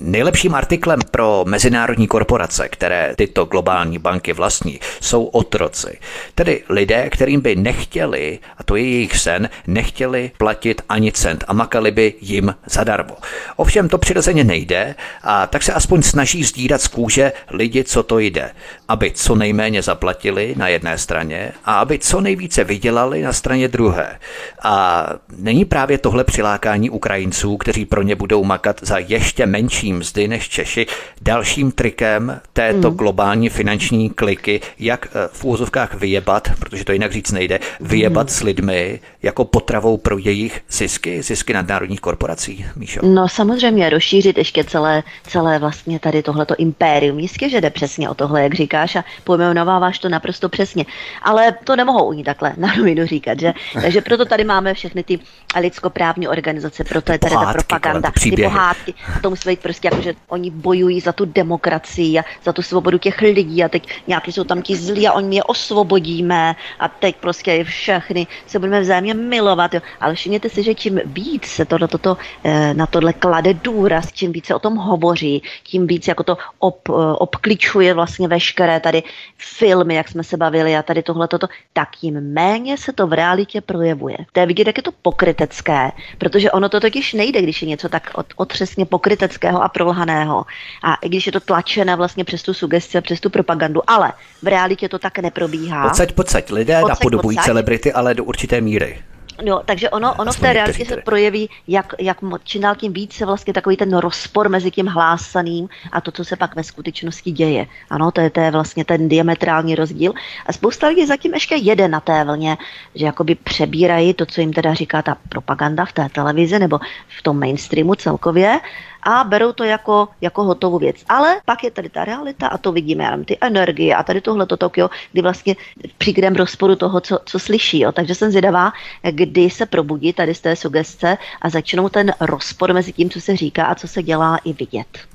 [0.00, 5.98] Nejlepším artiklem pro mezinárodní korporace, které tyto globální banky vlastní, jsou otroci.
[6.34, 11.52] Tedy lidé, kterým by nechtěli, a to je jejich sen, nechtěli platit ani cent a
[11.52, 13.16] makali by jim zadarmo.
[13.56, 18.18] Ovšem to přirozeně nejde a tak se aspoň snaží zdírat z kůže lidi, co to
[18.18, 18.50] jde.
[18.88, 24.18] Aby co nejméně zaplatili na jedné straně a aby co nejvíce vydělali na straně druhé.
[24.62, 25.06] A
[25.36, 30.28] není právě tohle přilákání Ukrajinců, kteří pro ně budou makat za ještě méně menší mzdy
[30.28, 30.86] než Češi.
[31.20, 32.96] Dalším trikem této hmm.
[32.96, 38.36] globální finanční kliky, jak eh, v úvozovkách vyjebat, protože to jinak říct nejde, vyjebat hmm.
[38.36, 43.00] s lidmi jako potravou pro jejich zisky, zisky nadnárodních korporací, Míšo?
[43.06, 47.18] No samozřejmě rozšířit ještě celé, celé vlastně tady tohleto impérium.
[47.18, 50.86] Jistě, že jde přesně o tohle, jak říkáš a pojmenováváš to naprosto přesně.
[51.22, 53.52] Ale to nemohou oni takhle na rovinu říkat, že?
[53.82, 55.18] Takže proto tady máme všechny ty
[55.60, 58.94] lidskoprávní organizace, proto je tady ta propaganda, ty pohádky.
[59.28, 63.20] Musí být prostě jako, že oni bojují za tu demokracii a za tu svobodu těch
[63.20, 67.64] lidí a teď nějaký jsou tam ti zlí a oni je osvobodíme a teď prostě
[67.64, 69.74] všechny se budeme vzájemně milovat.
[69.74, 69.80] Jo.
[70.00, 74.32] Ale všimněte si, že čím víc se tohle, toto, eh, na tohle klade důraz, čím
[74.32, 79.02] více o tom hovoří, tím víc jako to ob, eh, obkličuje vlastně veškeré tady
[79.36, 83.12] filmy, jak jsme se bavili a tady tohle, toto, tak tím méně se to v
[83.12, 84.16] realitě projevuje.
[84.32, 87.88] To je vidět, jak je to pokrytecké, protože ono to totiž nejde, když je něco
[87.88, 90.46] tak otřesně pokrytecké lživého a prolhaného.
[90.82, 94.12] A i když je to tlačené vlastně přes tu sugesti a přes tu propagandu, ale
[94.42, 95.88] v realitě to tak neprobíhá.
[95.88, 96.50] Pocať, pocať.
[96.50, 97.46] Lidé pocať, napodobují pocať.
[97.46, 99.02] celebrity, ale do určité míry.
[99.44, 103.26] No, takže ono, ono v té realitě se projeví, jak, jak čím dál tím více
[103.26, 107.66] vlastně takový ten rozpor mezi tím hlásaným a to, co se pak ve skutečnosti děje.
[107.90, 110.12] Ano, to je, to je vlastně ten diametrální rozdíl.
[110.46, 112.56] A spousta lidí zatím ještě jede na té vlně,
[112.94, 116.78] že jakoby přebírají to, co jim teda říká ta propaganda v té televizi nebo
[117.18, 118.60] v tom mainstreamu celkově
[119.02, 120.96] a berou to jako, jako hotovou věc.
[121.08, 124.46] Ale pak je tady ta realita a to vidíme, já ty energie a tady tohle
[124.46, 127.80] to Tokio, kdy vlastně v rozporu toho, co, co slyší.
[127.80, 127.92] Jo.
[127.92, 128.72] Takže jsem zvědavá,
[129.10, 133.36] kdy se probudí tady z té sugestce a začnou ten rozpor mezi tím, co se
[133.36, 135.11] říká a co se dělá i vidět.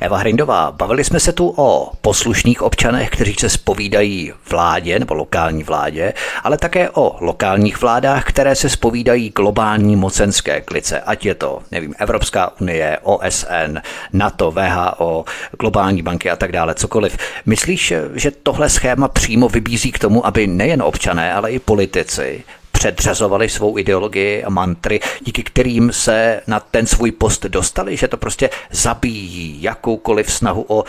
[0.00, 5.62] Eva Hrindová, bavili jsme se tu o poslušných občanech, kteří se spovídají vládě nebo lokální
[5.62, 6.12] vládě,
[6.44, 11.94] ale také o lokálních vládách, které se spovídají globální mocenské klice, ať je to, nevím,
[11.98, 13.78] Evropská unie, OSN,
[14.12, 15.24] NATO, VHO,
[15.60, 17.16] globální banky a tak dále, cokoliv.
[17.46, 22.44] Myslíš, že tohle schéma přímo vybízí k tomu, aby nejen občané, ale i politici
[22.80, 28.16] předřazovali svou ideologii a mantry, díky kterým se na ten svůj post dostali, že to
[28.16, 30.84] prostě zabíjí jakoukoliv snahu o,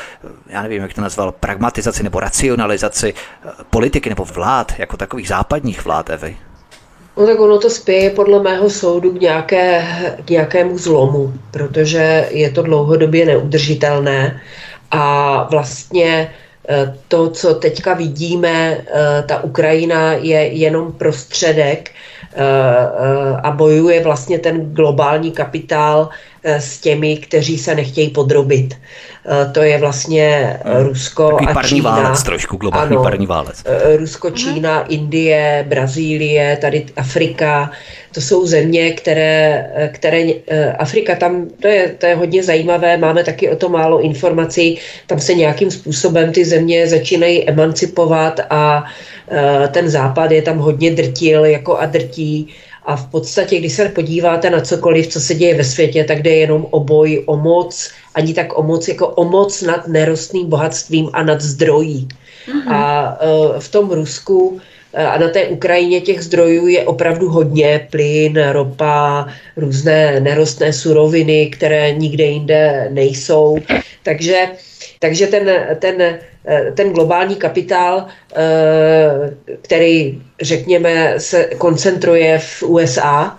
[0.48, 5.86] já nevím, jak to nazval, pragmatizaci nebo racionalizaci eh, politiky nebo vlád, jako takových západních
[5.86, 6.38] vlád, Evy?
[7.18, 9.86] No tak ono to spěje podle mého soudu k, nějaké,
[10.26, 14.42] k nějakému zlomu, protože je to dlouhodobě neudržitelné
[14.92, 16.34] a vlastně
[17.08, 21.92] to, co teďka vidíme, eh, ta Ukrajina je jenom prostředek
[22.34, 22.46] eh,
[23.44, 26.10] a bojuje vlastně ten globální kapitál
[26.44, 28.78] s těmi, kteří se nechtějí podrobit.
[29.52, 30.88] To je vlastně hmm.
[30.88, 31.92] Rusko Takový a parní Čína.
[31.92, 33.64] válec trošku, globální ano, parní válec.
[33.98, 37.72] Rusko, Čína, Indie, Brazílie, tady Afrika
[38.14, 43.24] to jsou země, které, které eh, Afrika tam, to je, to je hodně zajímavé, máme
[43.24, 48.84] taky o to málo informací, tam se nějakým způsobem ty země začínají emancipovat a
[49.32, 52.48] eh, ten západ je tam hodně drtil jako a drtí
[52.86, 56.32] A v podstatě, když se podíváte na cokoliv, co se děje ve světě, tak jde
[56.32, 61.10] jenom o boj, o moc, ani tak o moc, jako o moc nad nerostným bohatstvím
[61.14, 62.08] a nad zdrojí.
[62.08, 62.74] Mm-hmm.
[62.74, 64.62] A uh, v tom Rusku
[64.94, 69.28] e, a na té Ukrajině těch zdrojů je opravdu hodně, plyn, ropa,
[69.58, 73.58] různé nerostné suroviny, které nikde jinde nejsou.
[74.04, 74.48] Takže,
[75.00, 76.20] takže ten, ten,
[76.76, 78.06] ten globální kapitál,
[79.62, 83.38] který, řekněme, se koncentruje v USA,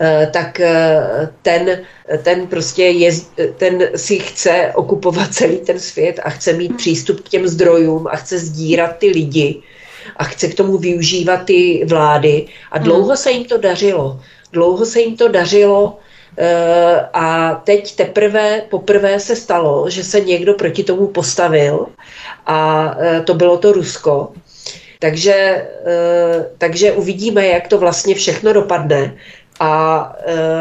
[0.00, 1.86] Eh, tak eh, ten,
[2.22, 3.10] ten prostě je,
[3.56, 8.16] ten si chce okupovat celý ten svět a chce mít přístup k těm zdrojům a
[8.16, 9.62] chce sdírat ty lidi
[10.16, 12.46] a chce k tomu využívat ty vlády.
[12.70, 14.20] A dlouho se jim to dařilo.
[14.52, 16.13] Dlouho se jim to dařilo eh,
[17.12, 21.86] a teď teprve poprvé se stalo, že se někdo proti tomu postavil
[22.46, 22.90] a
[23.24, 24.32] to bylo to Rusko.
[24.98, 25.66] Takže,
[26.58, 29.16] takže uvidíme, jak to vlastně všechno dopadne.
[29.60, 30.16] A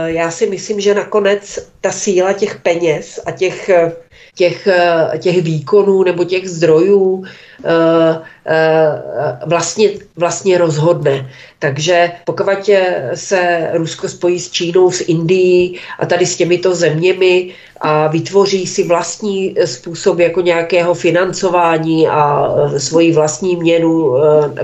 [0.05, 3.69] já si myslím, že nakonec ta síla těch peněz a těch,
[4.36, 4.67] těch,
[5.19, 7.73] těch výkonů nebo těch zdrojů e,
[8.45, 9.01] e,
[9.45, 11.29] vlastně, vlastně rozhodne.
[11.59, 12.45] Takže pokud
[13.13, 18.84] se Rusko spojí s Čínou, s Indií a tady s těmito zeměmi a vytvoří si
[18.84, 24.13] vlastní způsob jako nějakého financování a svoji vlastní měnu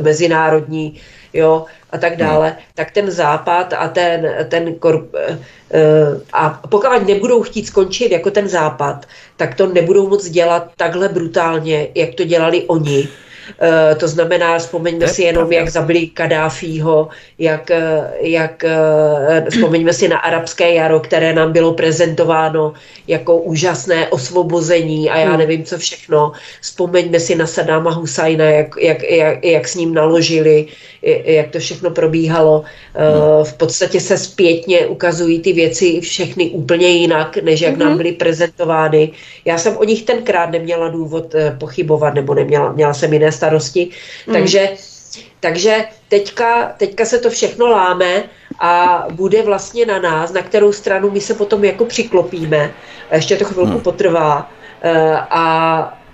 [0.01, 0.99] mezinárodní,
[1.33, 2.57] jo, a tak dále, hmm.
[2.75, 8.47] tak ten západ a ten, ten korp, uh, a pokud nebudou chtít skončit jako ten
[8.47, 9.05] západ,
[9.37, 13.07] tak to nebudou moc dělat takhle brutálně, jak to dělali oni.
[13.61, 17.71] Uh, to znamená, vzpomeňme si jenom, jak zabili Kadáfího, jak,
[18.21, 22.73] jak uh, vzpomeňme si na arabské jaro, které nám bylo prezentováno
[23.07, 25.39] jako úžasné osvobození a já hmm.
[25.39, 26.31] nevím, co všechno.
[26.61, 30.65] Vzpomeňme si na Sadáma Husajna, jak, jak, jak, jak s ním naložili,
[31.23, 32.59] jak to všechno probíhalo.
[32.59, 37.97] Uh, v podstatě se zpětně ukazují ty věci všechny úplně jinak, než jak nám mhm.
[37.97, 39.11] byly prezentovány.
[39.45, 43.89] Já jsem o nich tenkrát neměla důvod pochybovat, nebo neměla, měla jsem jiné starosti.
[44.27, 44.33] Mm.
[44.33, 44.69] Takže,
[45.39, 48.23] takže teďka, teďka se to všechno láme
[48.59, 52.73] a bude vlastně na nás, na kterou stranu my se potom jako přiklopíme.
[53.11, 53.81] Ještě to chvilku mm.
[53.81, 54.51] potrvá.
[55.29, 55.43] A,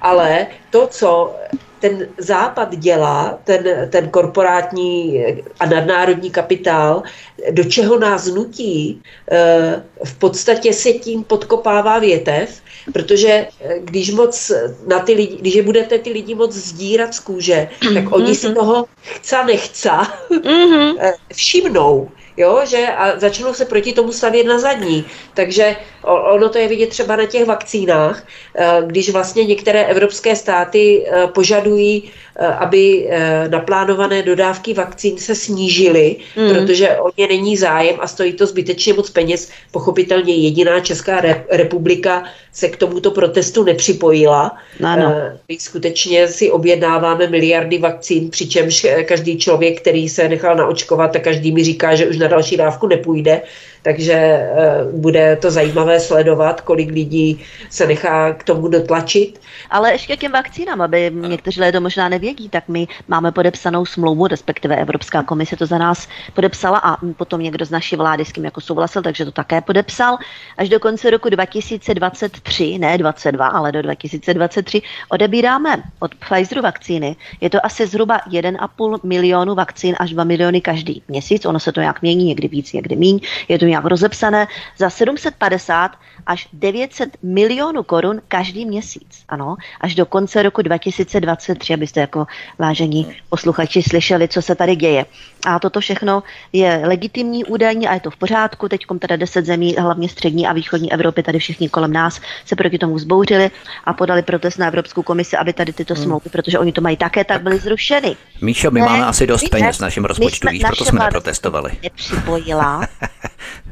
[0.02, 1.36] ale to, co
[1.80, 5.24] ten západ dělá, ten, ten korporátní
[5.60, 7.04] a nadnárodní kapitál,
[7.52, 9.02] do čeho nás nutí,
[9.32, 12.62] eh, v podstatě se tím podkopává větev,
[12.94, 14.52] protože eh, když moc
[14.88, 18.48] na ty lidi, když je budete ty lidi moc zdírat z kůže, tak oni si
[18.48, 18.56] mhm.
[18.56, 19.90] toho chce nechce
[20.30, 20.96] mhm.
[21.00, 25.06] eh, všimnou jo, že a začnou se proti tomu stavět na zadní.
[25.34, 25.76] Takže
[26.06, 31.28] ono to je vidět třeba na těch vakcínách, eh, když vlastně některé evropské státy eh,
[31.28, 32.04] požadují,
[32.36, 33.10] eh, aby
[33.48, 36.50] naplánované dodávky vakcín se snížily, mm.
[36.50, 39.50] protože o ně není zájem a stojí to zbytečně moc peněz.
[39.72, 41.22] Pochopitelně jediná Česká
[41.52, 44.58] republika se k tomuto protestu nepřipojila.
[44.84, 45.16] Ano.
[45.50, 51.52] My skutečně si objednáváme miliardy vakcín, přičemž každý člověk, který se nechal naočkovat, tak každý
[51.52, 53.42] mi říká, že už na další dávku nepůjde
[53.86, 59.42] takže eh, bude to zajímavé sledovat, kolik lidí se nechá k tomu dotlačit.
[59.70, 63.86] Ale ještě k těm vakcínám, aby někteří lidé to možná nevědí, tak my máme podepsanou
[63.86, 68.32] smlouvu, respektive Evropská komise to za nás podepsala a potom někdo z naší vlády s
[68.32, 70.18] kým jako souhlasil, takže to také podepsal.
[70.58, 77.16] Až do konce roku 2023, ne 22, ale do 2023 odebíráme od Pfizeru vakcíny.
[77.42, 81.46] Je to asi zhruba 1,5 milionu vakcín až 2 miliony každý měsíc.
[81.46, 83.20] Ono se to nějak mění, někdy víc, někdy míň.
[83.48, 84.48] Je to nějak rozepsané,
[84.78, 85.92] za 750
[86.26, 89.24] až 900 milionů korun každý měsíc.
[89.30, 92.28] Ano, až do konce roku 2023, abyste jako
[92.60, 95.06] vážení posluchači slyšeli, co se tady děje.
[95.48, 96.24] A toto všechno
[96.54, 98.70] je legitimní údajně a je to v pořádku.
[98.70, 102.78] Teď teda 10 zemí, hlavně střední a východní Evropy, tady všichni kolem nás, se proti
[102.78, 103.52] tomu zbouřili
[103.84, 106.04] a podali protest na Evropskou komisi, aby tady tyto hmm.
[106.04, 108.16] smlouvy, protože oni to mají také, tak byly zrušeny.
[108.42, 111.72] Míšo, my ne, máme asi dost peněz v našem rozpočtu, víš, proto jsme neprotestovali.
[111.84, 112.88] Nepřipojila.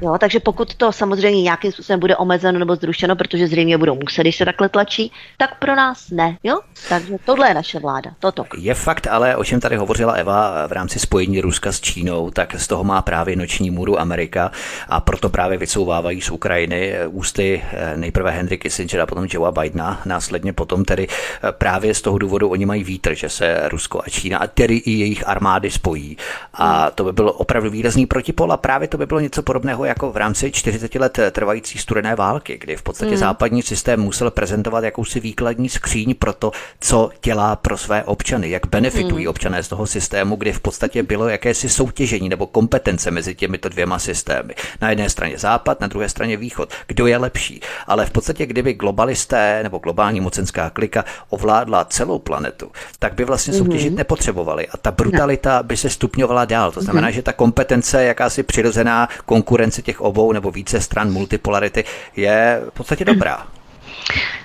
[0.01, 4.21] Jo, takže pokud to samozřejmě nějakým způsobem bude omezeno nebo zrušeno, protože zřejmě budou muset,
[4.21, 6.37] když se takhle tlačí, tak pro nás ne.
[6.43, 6.59] Jo?
[6.89, 8.11] Takže tohle je naše vláda.
[8.19, 8.45] Toto.
[8.57, 12.55] Je fakt ale, o čem tady hovořila Eva v rámci spojení Ruska s Čínou, tak
[12.55, 14.51] z toho má právě noční můru Amerika
[14.89, 20.01] a proto právě vycouvávají z Ukrajiny ústy eh, nejprve Henry Kissinger a potom Joea Bidena,
[20.05, 24.09] následně potom tedy eh, právě z toho důvodu oni mají vítr, že se Rusko a
[24.09, 26.17] Čína a tedy i jejich armády spojí.
[26.53, 30.11] A to by byl opravdu výrazný protipol a právě to by bylo něco podobného jako
[30.11, 33.17] v rámci 40 let trvající studené války, kdy v podstatě hmm.
[33.17, 38.67] západní systém musel prezentovat jakousi výkladní skříň pro to, co dělá pro své občany, jak
[38.67, 39.29] benefitují hmm.
[39.29, 43.99] občané z toho systému, kdy v podstatě bylo jakési soutěžení nebo kompetence mezi těmito dvěma
[43.99, 44.53] systémy.
[44.81, 46.69] Na jedné straně západ, na druhé straně východ.
[46.88, 47.61] Kdo je lepší?
[47.88, 53.53] Ale v podstatě, kdyby globalisté nebo globální mocenská klika ovládla celou planetu, tak by vlastně
[53.53, 53.97] soutěžit hmm.
[53.97, 56.71] nepotřebovali a ta brutalita by se stupňovala dál.
[56.71, 57.15] To znamená, hmm.
[57.15, 61.84] že ta kompetence, jakási přirozená konkurence těch obou nebo více stran multipolarity
[62.24, 63.47] je v podstatě dobrá.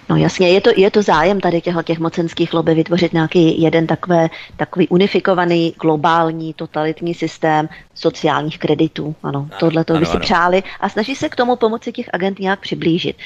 [0.09, 3.87] No jasně, je to, je to zájem tady těch, těch mocenských lobby vytvořit nějaký jeden
[3.87, 9.15] takové, takový unifikovaný, globální, totalitní systém sociálních kreditů.
[9.23, 10.21] Ano, ano tohle to by si ano.
[10.21, 13.17] přáli a snaží se k tomu pomoci těch agent nějak přiblížit.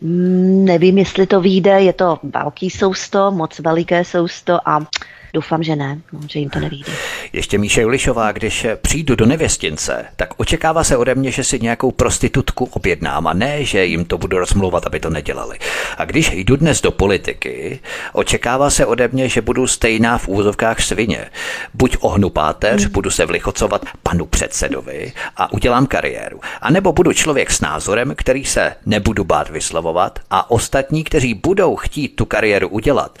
[0.00, 4.86] Mm, nevím, jestli to vyjde, je to velký sousto, moc veliké sousto a
[5.34, 6.92] Doufám, že ne, no, že jim to nevíde.
[7.32, 11.90] Ještě Míše Julišová, když přijdu do nevěstince, tak očekává se ode mě, že si nějakou
[11.90, 15.58] prostitutku objednám a ne, že jim to budu rozmlouvat, aby to nedělali.
[15.98, 17.80] A když jdu dnes do politiky,
[18.12, 21.26] očekává se ode mě, že budu stejná v úzovkách svině.
[21.74, 22.92] Buď ohnu páteř, hmm.
[22.92, 26.40] budu se vlichocovat panu předsedovi a udělám kariéru.
[26.60, 31.76] A nebo budu člověk s názorem, který se nebudu bát vyslovovat a ostatní, kteří budou
[31.76, 33.18] chtít tu kariéru udělat,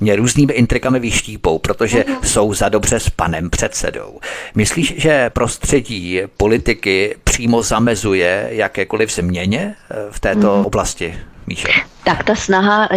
[0.00, 2.22] mě různými intrikami vyštípou, protože uh-huh.
[2.22, 4.20] jsou za dobře s panem předsedou.
[4.54, 10.66] Myslíš, že prostředí politiky přímo zamezuje jakékoliv změně eh, v této uh-huh.
[10.66, 11.14] oblasti?
[11.48, 11.68] Míše.
[12.04, 12.88] Tak ta snaha,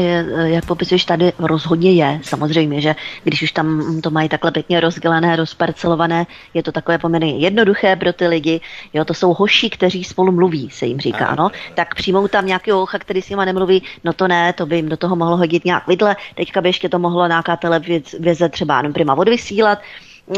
[0.44, 2.20] jak popisuješ tady, rozhodně je.
[2.24, 7.38] Samozřejmě, že když už tam to mají takhle pěkně rozdělené, rozparcelované, je to takové poměrně
[7.38, 8.62] jednoduché pro ty lidi.
[8.94, 11.36] Jo, to jsou hoši, kteří spolu mluví, se jim říká.
[11.36, 11.50] No.
[11.76, 14.90] Tak přijmou tam nějakého hocha, který s nima nemluví, no to ne, to by jim
[14.90, 16.16] do toho mohlo hodit nějak vidle.
[16.36, 19.80] Teďka by ještě to mohlo nějaká televize třeba jenom prima odvysílat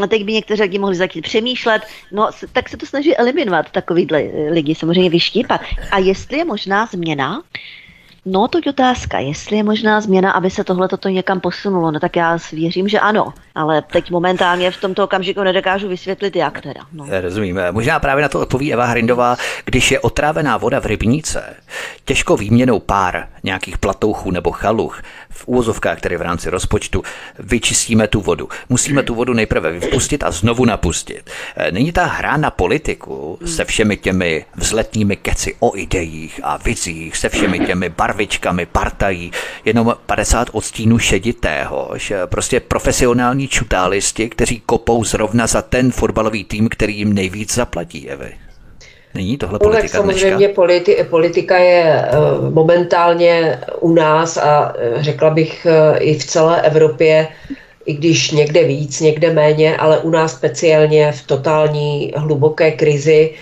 [0.08, 4.74] teď by někteří lidi mohli začít přemýšlet, no tak se to snaží eliminovat takovýhle lidi,
[4.74, 5.60] samozřejmě vyštípat.
[5.90, 7.42] A jestli je možná změna,
[8.26, 11.90] No, to je otázka, jestli je možná změna, aby se tohle toto někam posunulo.
[11.90, 16.60] No tak já věřím, že ano, ale teď momentálně v tomto okamžiku nedokážu vysvětlit, jak
[16.60, 16.80] teda.
[16.92, 17.06] No.
[17.20, 17.60] Rozumím.
[17.70, 21.54] Možná právě na to odpoví Eva Hrindová, když je otrávená voda v rybníce,
[22.04, 27.02] těžko výměnou pár nějakých platouchů nebo chaluch v úvozovkách, které v rámci rozpočtu,
[27.38, 28.48] vyčistíme tu vodu.
[28.68, 31.30] Musíme tu vodu nejprve vypustit a znovu napustit.
[31.70, 37.28] Není ta hra na politiku se všemi těmi vzletnými keci o ideích a vizích, se
[37.28, 39.30] všemi těmi barvičkami, partají,
[39.64, 46.68] jenom 50 odstínů šeditého, že prostě profesionální čutálisti, kteří kopou zrovna za ten fotbalový tým,
[46.68, 48.32] který jim nejvíc zaplatí, Evy.
[49.14, 55.30] Není tohle politika tak samozřejmě politi- politika je uh, momentálně u nás a uh, řekla
[55.30, 57.28] bych uh, i v celé Evropě,
[57.86, 63.34] i když někde víc, někde méně, ale u nás speciálně v totální hluboké krizi.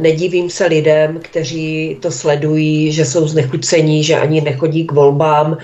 [0.00, 5.58] Nedivím se lidem, kteří to sledují, že jsou znechucení, že ani nechodí k volbám,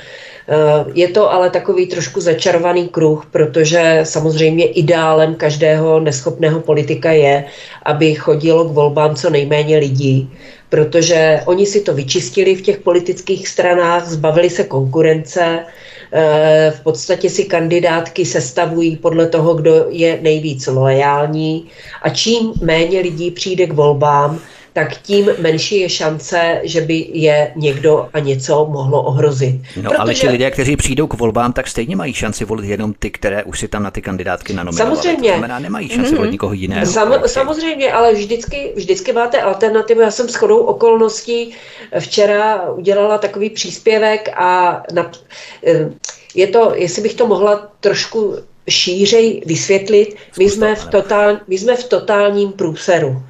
[0.95, 7.45] je to ale takový trošku začarovaný kruh, protože samozřejmě ideálem každého neschopného politika je,
[7.83, 10.31] aby chodilo k volbám co nejméně lidí,
[10.68, 15.66] protože oni si to vyčistili v těch politických stranách, zbavili se konkurence, eh,
[16.70, 21.68] v podstatě si kandidátky sestavují podle toho, kdo je nejvíc loajální.
[22.02, 24.40] A čím méně lidí přijde k volbám,
[24.72, 29.60] tak tím menší je šance, že by je někdo a něco mohlo ohrozit.
[29.76, 29.96] No Protože...
[29.96, 33.44] ale ti lidé, kteří přijdou k volbám, tak stejně mají šanci volit jenom ty, které
[33.44, 34.96] už si tam na ty kandidátky nanominovali.
[34.96, 35.30] Samozřejmě.
[35.30, 36.16] To znamená, nemají šanci mm-hmm.
[36.16, 36.86] volit nikoho jiného.
[36.86, 40.00] Sam, samozřejmě, ale vždycky, vždycky máte alternativu.
[40.00, 41.54] Já jsem s chodou okolností
[41.98, 45.10] včera udělala takový příspěvek a na,
[45.66, 45.90] eh,
[46.34, 48.36] je to, jestli bych to mohla trošku
[48.68, 53.22] šířej vysvětlit, my jsme, v totál, my jsme v totálním průseru.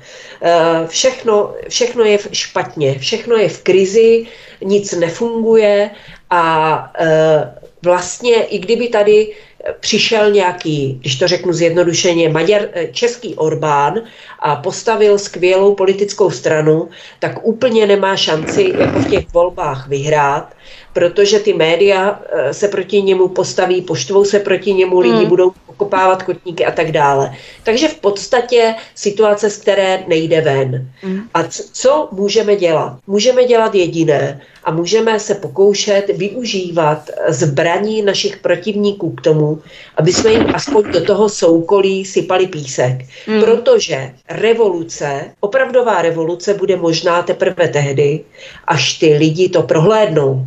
[0.43, 4.26] Eh, všechno, všechno je špatně, všechno je v krizi,
[4.64, 5.91] nic nefunguje
[6.30, 9.34] a eh, vlastně i kdyby tady
[9.80, 13.95] přišel nějaký, když to řeknu zjednodušeně, Maďar, eh, český Orbán
[14.39, 20.55] a postavil skvělou politickou stranu, tak úplně nemá šanci jako v těch volbách vyhrát,
[20.99, 22.21] protože ty média
[22.53, 25.29] se proti němu postaví, poštvou se proti němu, lidi hmm.
[25.29, 27.31] budou okopávat kotníky a tak dále.
[27.63, 30.91] Takže v podstatě situace, z které nejde ven.
[31.03, 31.21] Mm.
[31.35, 32.99] A co můžeme dělat?
[33.07, 39.63] Můžeme dělat jediné a můžeme se pokoušet využívat zbraní našich protivníků k tomu,
[39.97, 43.07] aby jsme jim aspoň do toho soukolí sypali písek.
[43.27, 43.41] Mm.
[43.41, 48.25] Protože revoluce, opravdová revoluce bude možná teprve tehdy,
[48.67, 50.47] až ty lidi to prohlédnou.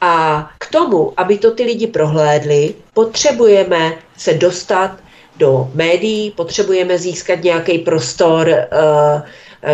[0.00, 4.96] A k tomu, aby to ty lidi prohlédli, potřebujeme se dostat
[5.36, 8.66] do médií, potřebujeme získat nějaký prostor eh,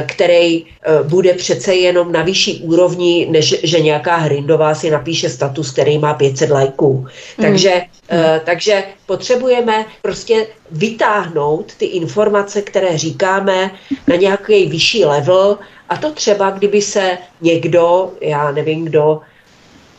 [0.06, 0.66] který
[1.02, 6.14] bude přece jenom na vyšší úrovni, než že nějaká Hrindová si napíše status, který má
[6.14, 6.92] 500 lajků.
[7.38, 7.44] Mm.
[7.44, 7.82] Takže,
[8.12, 8.18] mm.
[8.44, 13.70] takže potřebujeme prostě vytáhnout ty informace, které říkáme
[14.06, 19.20] na nějaký vyšší level a to třeba, kdyby se někdo, já nevím kdo,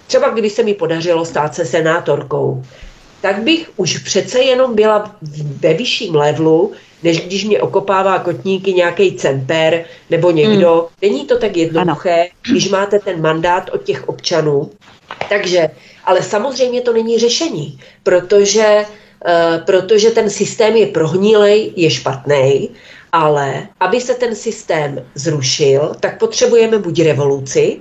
[0.07, 2.63] třeba kdyby se mi podařilo stát se senátorkou,
[3.21, 5.15] tak bych už přece jenom byla
[5.59, 6.71] ve vyšším levelu,
[7.03, 10.73] než když mě okopává kotníky nějaký cemper nebo někdo.
[10.73, 10.87] Hmm.
[11.01, 12.29] Není to tak jednoduché, ano.
[12.51, 14.71] když máte ten mandát od těch občanů.
[15.29, 15.69] Takže,
[16.03, 22.69] ale samozřejmě to není řešení, protože, uh, protože ten systém je prohnilej, je špatný,
[23.11, 27.79] ale aby se ten systém zrušil, tak potřebujeme buď revoluci,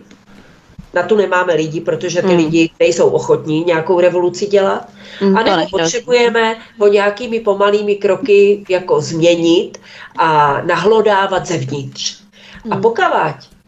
[0.95, 2.36] na tu nemáme lidi, protože ty hmm.
[2.36, 4.88] lidi nejsou ochotní nějakou revoluci dělat.
[5.20, 9.80] Hmm, a nebo potřebujeme ho nějakými pomalými kroky jako změnit
[10.18, 12.18] a nahlodávat zevnitř.
[12.64, 12.72] Hmm.
[12.72, 13.05] A pokud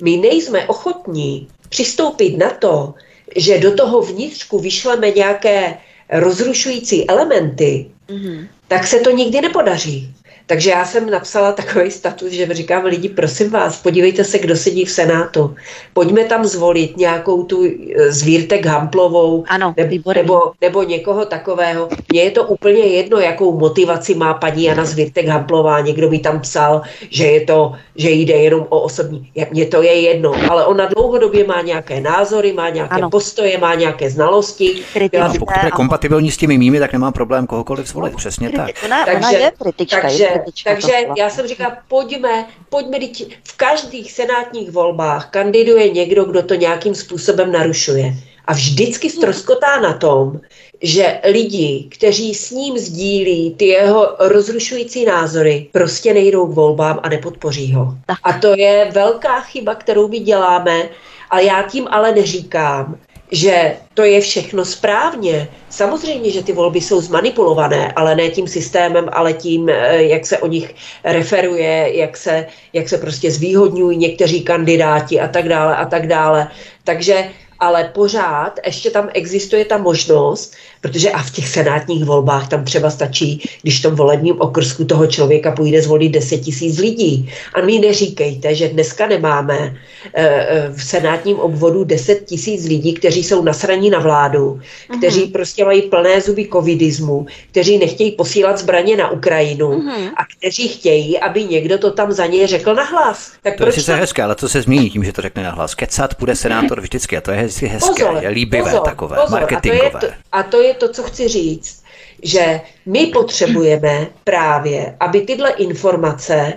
[0.03, 2.95] my nejsme ochotní přistoupit na to,
[3.37, 5.79] že do toho vnitřku vyšleme nějaké
[6.12, 8.47] rozrušující elementy, hmm.
[8.68, 10.14] tak se to nikdy nepodaří.
[10.47, 14.84] Takže já jsem napsala takový status, že říkám lidi, prosím vás, podívejte se, kdo sedí
[14.84, 15.55] v Senátu.
[15.92, 21.88] Pojďme tam zvolit nějakou tu eh, zvírtek Hamplovou ano, nebo, nebo, nebo někoho takového.
[22.12, 25.80] Mně je to úplně jedno, jakou motivaci má paní Jana Zvírtek Hamplová.
[25.80, 29.30] Někdo mi tam psal, že, je to, že jde jenom o osobní.
[29.51, 33.11] Mně to je jedno, ale ona dlouhodobě má nějaké názory, má nějaké ano.
[33.11, 34.82] postoje, má nějaké znalosti.
[35.11, 35.32] Byla...
[35.38, 38.12] Pokud je kompatibilní s těmi mými, tak nemá problém kohokoliv zvolit.
[38.12, 38.70] No, Přesně tak.
[38.84, 42.99] Ona, takže, ona je kritička, takže takže já jsem říkala, pojďme, pojďme,
[43.45, 48.14] v každých senátních volbách kandiduje někdo, kdo to nějakým způsobem narušuje.
[48.47, 50.41] A vždycky ztroskotá na tom,
[50.82, 57.09] že lidi, kteří s ním sdílí ty jeho rozrušující názory, prostě nejdou k volbám a
[57.09, 57.95] nepodpoří ho.
[58.22, 60.89] A to je velká chyba, kterou my děláme,
[61.30, 62.99] ale já tím ale neříkám,
[63.33, 65.49] že to je všechno správně.
[65.70, 70.39] Samozřejmě, že ty volby jsou zmanipulované, ale ne tím systémem, ale tím, eh, jak se
[70.39, 70.74] o nich
[71.05, 76.49] referuje, jak se, jak se prostě zvýhodňují někteří kandidáti a tak dále a tak dále.
[76.85, 77.29] Takže
[77.59, 82.91] ale pořád ještě tam existuje ta možnost, protože a v těch senátních volbách tam třeba
[82.91, 87.31] stačí, když v tom volebním okrsku toho člověka půjde zvolit 10 tisíc lidí.
[87.55, 89.77] A my neříkejte, že dneska nemáme
[90.15, 94.61] e, v senátním obvodu 10 tisíc lidí, kteří jsou nasraní na vládu,
[94.99, 95.33] kteří uh-huh.
[95.33, 100.11] prostě mají plné zuby covidismu, kteří nechtějí posílat zbraně na Ukrajinu uh-huh.
[100.17, 103.33] a kteří chtějí, aby někdo to tam za ně řekl nahlas.
[103.43, 105.75] Tak to proč je sice hezké, ale co se změní tím, že to řekne nahlas?
[105.75, 107.45] Kecat bude senátor vždycky a to je hezké,
[107.80, 109.40] pozor, je líbivé pozor, takové, pozor.
[109.40, 109.90] marketingové.
[109.90, 111.82] A to, je to, a to je to, co chci říct,
[112.22, 116.53] že my potřebujeme právě, aby tyhle informace,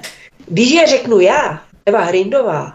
[0.47, 2.73] když je řeknu já, Eva Hrindová,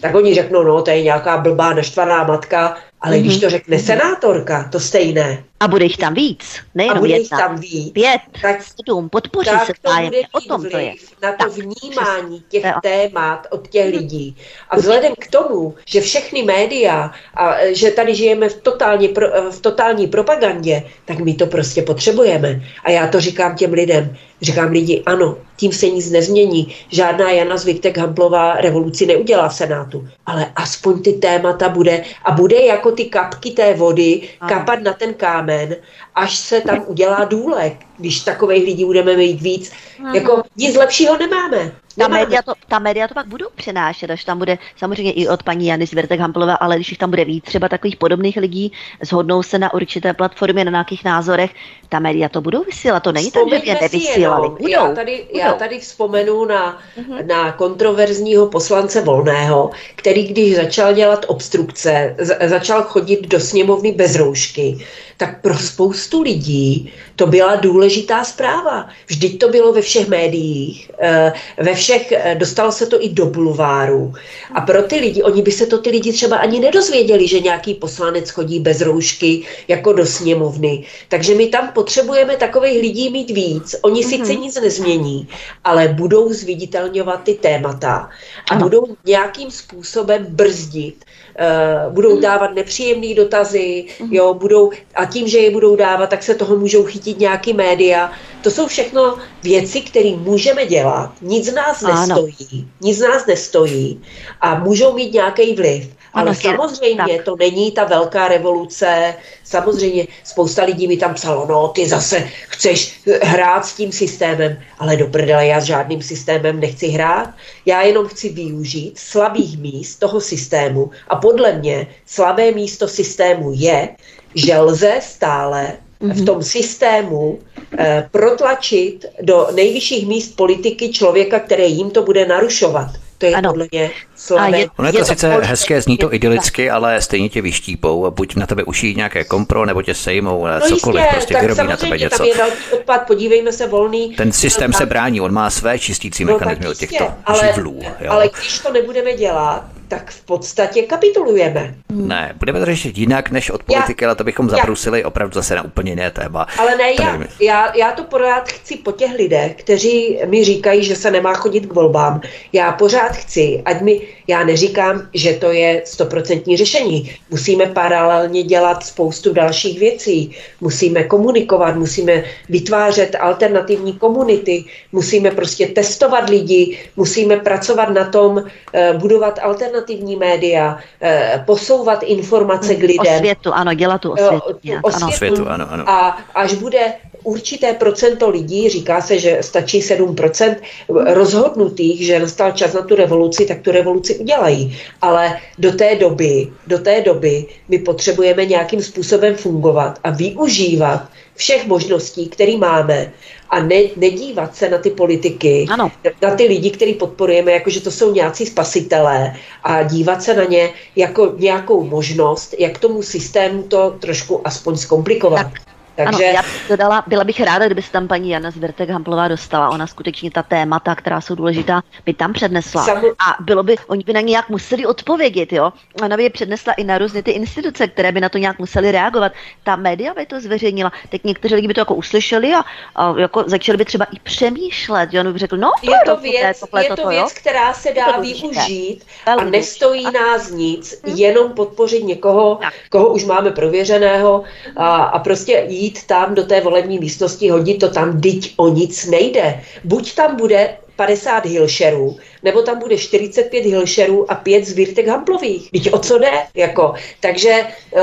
[0.00, 3.20] tak oni řeknou, no, to je nějaká blbá naštvaná matka, ale mm-hmm.
[3.20, 5.44] když to řekne senátorka, to stejné.
[5.62, 7.38] A bude jich tam víc, nejenom a bude jedna.
[7.38, 7.92] tam víc.
[7.92, 10.18] Pět, tak, sedm, podpoří tak se vzájemně.
[10.32, 10.94] O tom to je.
[11.22, 14.36] Na to tak, vnímání těch témat od těch lidí.
[14.70, 19.14] A vzhledem k tomu, že všechny média a že tady žijeme v totální,
[19.50, 22.62] v totální propagandě, tak my to prostě potřebujeme.
[22.84, 24.16] A já to říkám těm lidem.
[24.42, 26.74] Říkám lidi, ano, tím se nic nezmění.
[26.88, 32.60] Žádná Jana Zviktek Hamplová revoluci neudělá v Senátu, ale aspoň ty témata bude a bude
[32.60, 35.82] jako ty kapky té vody kapat na ten kámen, started
[36.14, 39.72] až se tam udělá důlek, když takových lidí budeme mít víc.
[40.14, 41.72] Jako nic lepšího nemáme.
[41.98, 45.42] Ta média, to, ta média to pak budou přenášet, až tam bude samozřejmě i od
[45.42, 48.72] paní Jany Zvěrtek Hamplové, ale když jich tam bude víc třeba takových podobných lidí,
[49.04, 51.50] shodnou se na určité platformě, na nějakých názorech,
[51.88, 54.48] ta média to budou vysílat, to není tak, že je nevysílali.
[54.48, 55.40] Budou, já, tady, budou.
[55.40, 57.26] já tady vzpomenu na, uh-huh.
[57.26, 64.16] na kontroverzního poslance Volného, který když začal dělat obstrukce, z, začal chodit do sněmovny bez
[64.16, 64.78] roušky,
[65.16, 68.88] tak pro spoustu lidí to byla důležitá zpráva.
[69.06, 73.26] Vždyť to bylo ve všech médiích, eh, ve všech, eh, dostalo se to i do
[73.26, 74.14] bulváru.
[74.54, 77.74] A pro ty lidi, oni by se to ty lidi třeba ani nedozvěděli, že nějaký
[77.74, 80.84] poslanec chodí bez roušky jako do sněmovny.
[81.08, 83.76] Takže my tam potřebujeme takových lidí mít víc.
[83.82, 84.18] Oni mm-hmm.
[84.18, 85.28] sice nic nezmění,
[85.64, 88.10] ale budou zviditelňovat ty témata
[88.50, 88.62] a ano.
[88.62, 91.04] budou nějakým způsobem brzdit
[91.40, 94.14] Uh, budou dávat nepříjemné dotazy, mhm.
[94.14, 98.12] jo, budou, a tím, že je budou dávat, tak se toho můžou chytit nějaký média.
[98.42, 101.12] To jsou všechno věci, které můžeme dělat.
[101.22, 101.96] Nic z nás ano.
[101.96, 104.00] nestojí, nic z nás nestojí
[104.40, 105.88] a můžou mít nějaký vliv.
[106.14, 107.24] Ale ano, samozřejmě tak.
[107.24, 109.14] to není ta velká revoluce,
[109.44, 114.96] samozřejmě spousta lidí mi tam psalo, no ty zase chceš hrát s tím systémem, ale
[114.96, 117.30] do prdele já s žádným systémem nechci hrát,
[117.66, 123.88] já jenom chci využít slabých míst toho systému a podle mě slabé místo systému je,
[124.34, 126.24] že lze stále v mhm.
[126.24, 127.38] tom systému
[127.78, 132.90] eh, protlačit do nejvyšších míst politiky člověka, který jim to bude narušovat.
[133.22, 133.50] To je ano.
[133.50, 134.58] podle mě slavé.
[134.58, 138.10] Je, ono je to je sice to hezké, zní to idylicky, ale stejně tě vyštípou.
[138.10, 141.76] Buď na tebe uší nějaké kompro, nebo tě sejmou, no cokoliv, jistě, prostě vyrobí na
[141.76, 142.16] tebe něco.
[142.16, 144.14] Tam je velký odpad, podívejme se volný.
[144.14, 147.80] Ten systém se brání, on má své čistící no, mechanizmy od těchto ale, živlů.
[148.00, 148.12] Jo.
[148.12, 151.74] Ale když to nebudeme dělat, tak v podstatě kapitulujeme.
[151.92, 155.34] Ne, budeme to řešit jinak než od politiky, já, ale to bychom zabrusili já, opravdu
[155.34, 156.46] zase na úplně jiné téma.
[156.58, 160.96] Ale ne, já, já, já to pořád chci po těch lidech, kteří mi říkají, že
[160.96, 162.20] se nemá chodit k volbám.
[162.52, 167.10] Já pořád chci, ať mi, já neříkám, že to je stoprocentní řešení.
[167.30, 170.30] Musíme paralelně dělat spoustu dalších věcí.
[170.60, 178.92] Musíme komunikovat, musíme vytvářet alternativní komunity, musíme prostě testovat lidi, musíme pracovat na tom, eh,
[178.96, 183.14] budovat alternativní alternativní média, eh, posouvat informace k lidem.
[183.16, 184.58] Osvětu, ano, dělat tu osvětu.
[184.64, 185.88] Nějak, osvětu, osvětu ano, ano.
[185.88, 186.92] A až bude
[187.24, 190.56] určité procento lidí, říká se, že stačí 7%
[190.88, 194.78] rozhodnutých, že nastal čas na tu revoluci, tak tu revoluci udělají.
[195.02, 201.66] Ale do té doby, do té doby my potřebujeme nějakým způsobem fungovat a využívat všech
[201.66, 203.12] možností, které máme
[203.52, 205.92] a ne, nedívat se na ty politiky, ano.
[206.22, 210.44] na ty lidi, který podporujeme, jako že to jsou nějací spasitelé a dívat se na
[210.44, 215.52] ně jako nějakou možnost, jak tomu systému to trošku aspoň zkomplikovat.
[215.52, 215.71] Tak.
[215.96, 216.24] Takže...
[216.24, 219.70] Ano, já bych dodala, byla bych ráda, kdyby se tam paní Jana Zvertek Hamplová dostala.
[219.70, 222.84] Ona skutečně ta témata, která jsou důležitá, by tam přednesla.
[222.84, 223.08] Samu...
[223.08, 225.72] A bylo by, oni by na ně nějak museli odpovědět, jo.
[226.02, 228.92] Ona by je přednesla i na různé ty instituce, které by na to nějak museli
[228.92, 229.32] reagovat.
[229.62, 230.92] Ta média by to zveřejnila.
[231.08, 232.64] Teď někteří lidi by to jako uslyšeli a,
[232.96, 235.08] a jako začali by třeba i přemýšlet.
[235.12, 237.28] Jo, on by řekl, no, to je to věc, tohle, je to toto, věc, jo?
[237.34, 241.12] která se dá využít a nestojí nás nic, hm?
[241.14, 242.74] jenom podpořit někoho, tak.
[242.90, 244.44] koho už máme prověřeného
[244.76, 249.06] a, a prostě jít tam do té volební místnosti, hodit to tam, dyť o nic
[249.06, 249.60] nejde.
[249.84, 255.70] Buď tam bude 50 hilšerů, nebo tam bude 45 hilšerů a 5 zvírtek hamplových.
[255.70, 256.30] Teď o co jde?
[256.54, 256.94] Jako.
[257.20, 258.00] Takže uh,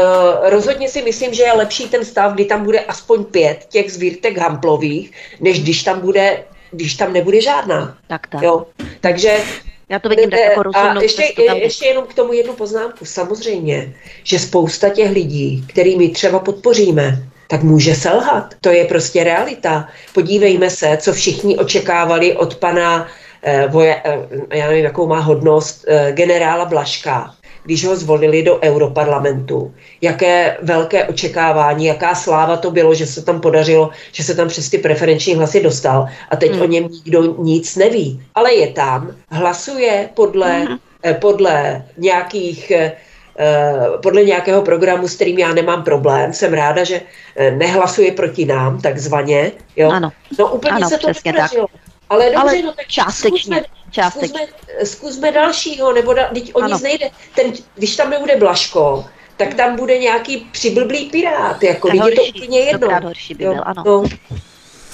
[0.49, 4.37] rozhodně si myslím, že je lepší ten stav, kdy tam bude aspoň 5 těch zvírtek
[4.37, 7.97] hamplových, než když tam bude když tam nebude žádná.
[8.07, 8.41] Tak, tak.
[8.41, 8.65] Jo?
[9.01, 9.37] Takže
[9.89, 10.97] já to vidím tak jako rozumnost.
[10.97, 11.23] A ještě,
[11.53, 13.05] ještě jenom k tomu jednu poznámku.
[13.05, 18.53] Samozřejmě, že spousta těch lidí, kterými třeba podpoříme, tak může selhat.
[18.61, 19.87] To je prostě realita.
[20.13, 23.07] Podívejme se, co všichni očekávali od pana,
[23.43, 27.33] eh, voje, eh, já nevím, jakou má hodnost, eh, generála Blaška,
[27.65, 29.73] když ho zvolili do Europarlamentu.
[30.01, 34.69] Jaké velké očekávání, jaká sláva to bylo, že se tam podařilo, že se tam přes
[34.69, 36.61] ty preferenční hlasy dostal a teď hmm.
[36.61, 38.21] o něm nikdo nic neví.
[38.35, 40.77] Ale je tam, hlasuje podle, hmm.
[41.03, 42.71] eh, podle nějakých
[44.03, 46.33] podle nějakého programu, s kterým já nemám problém.
[46.33, 47.01] Jsem ráda, že
[47.35, 49.51] eh, nehlasuje proti nám, takzvaně.
[49.75, 49.89] Jo?
[49.89, 50.11] Ano.
[50.39, 51.67] No úplně ano, se to nepodařilo.
[52.09, 53.61] Ale dobře, Ale no tak částečně, zkusme,
[53.91, 54.47] částečně.
[54.47, 56.73] Zkusme, zkusme dalšího, nebo da, teď o ano.
[56.73, 57.09] nic nejde.
[57.35, 59.05] Ten, když tam nebude Blaško,
[59.37, 62.99] tak tam bude nějaký přiblblý pirát, jako je to úplně jedno.
[63.03, 63.83] horší by byl, ano.
[63.85, 64.03] No.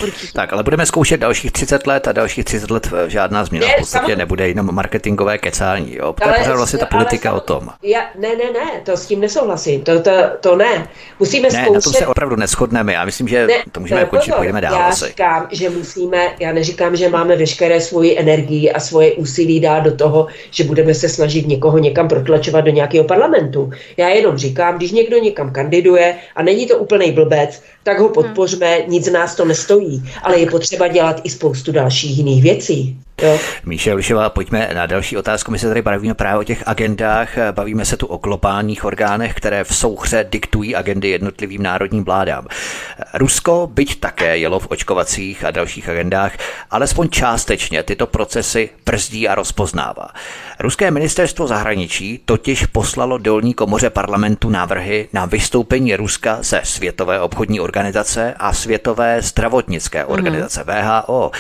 [0.03, 0.33] Určitě.
[0.33, 3.67] Tak, ale budeme zkoušet dalších 30 let a dalších 30 let eh, žádná změna.
[3.67, 4.15] Ne, v podstatě samozřejmě.
[4.15, 5.95] nebude jenom marketingové kecání.
[5.95, 6.13] Jo?
[6.13, 7.69] To je pořád vlastně ta politika o tom.
[7.83, 9.83] Já, ne, ne, ne, to s tím nesouhlasím.
[9.83, 10.87] To, to, to ne.
[11.19, 11.73] Musíme ne, zkoušet...
[11.73, 12.93] na tom se opravdu neschodneme.
[12.93, 14.73] Já myslím, že ne, to můžeme končit, půjdeme dál.
[14.73, 15.05] Já asi.
[15.05, 19.95] říkám, že musíme, já neříkám, že máme veškeré svoji energii a svoje úsilí dát do
[19.95, 23.69] toho, že budeme se snažit někoho někam protlačovat do nějakého parlamentu.
[23.97, 28.77] Já jenom říkám, když někdo někam kandiduje a není to úplný blbec, tak ho podpořme,
[28.87, 29.84] nic nás to nestojí,
[30.23, 32.97] ale je potřeba dělat i spoustu dalších jiných věcí.
[33.21, 33.39] Jo.
[33.65, 35.51] Míše Lišová, pojďme na další otázku.
[35.51, 39.63] My se tady bavíme právě o těch agendách, bavíme se tu o globálních orgánech, které
[39.63, 42.47] v souhře diktují agendy jednotlivým národním vládám.
[43.13, 46.31] Rusko, byť také jelo v očkovacích a dalších agendách,
[46.71, 50.07] alespoň částečně tyto procesy brzdí a rozpoznává.
[50.59, 57.59] Ruské ministerstvo zahraničí totiž poslalo dolní komoře parlamentu návrhy na vystoupení Ruska ze Světové obchodní
[57.59, 61.31] organizace a Světové zdravotnické organizace VHO.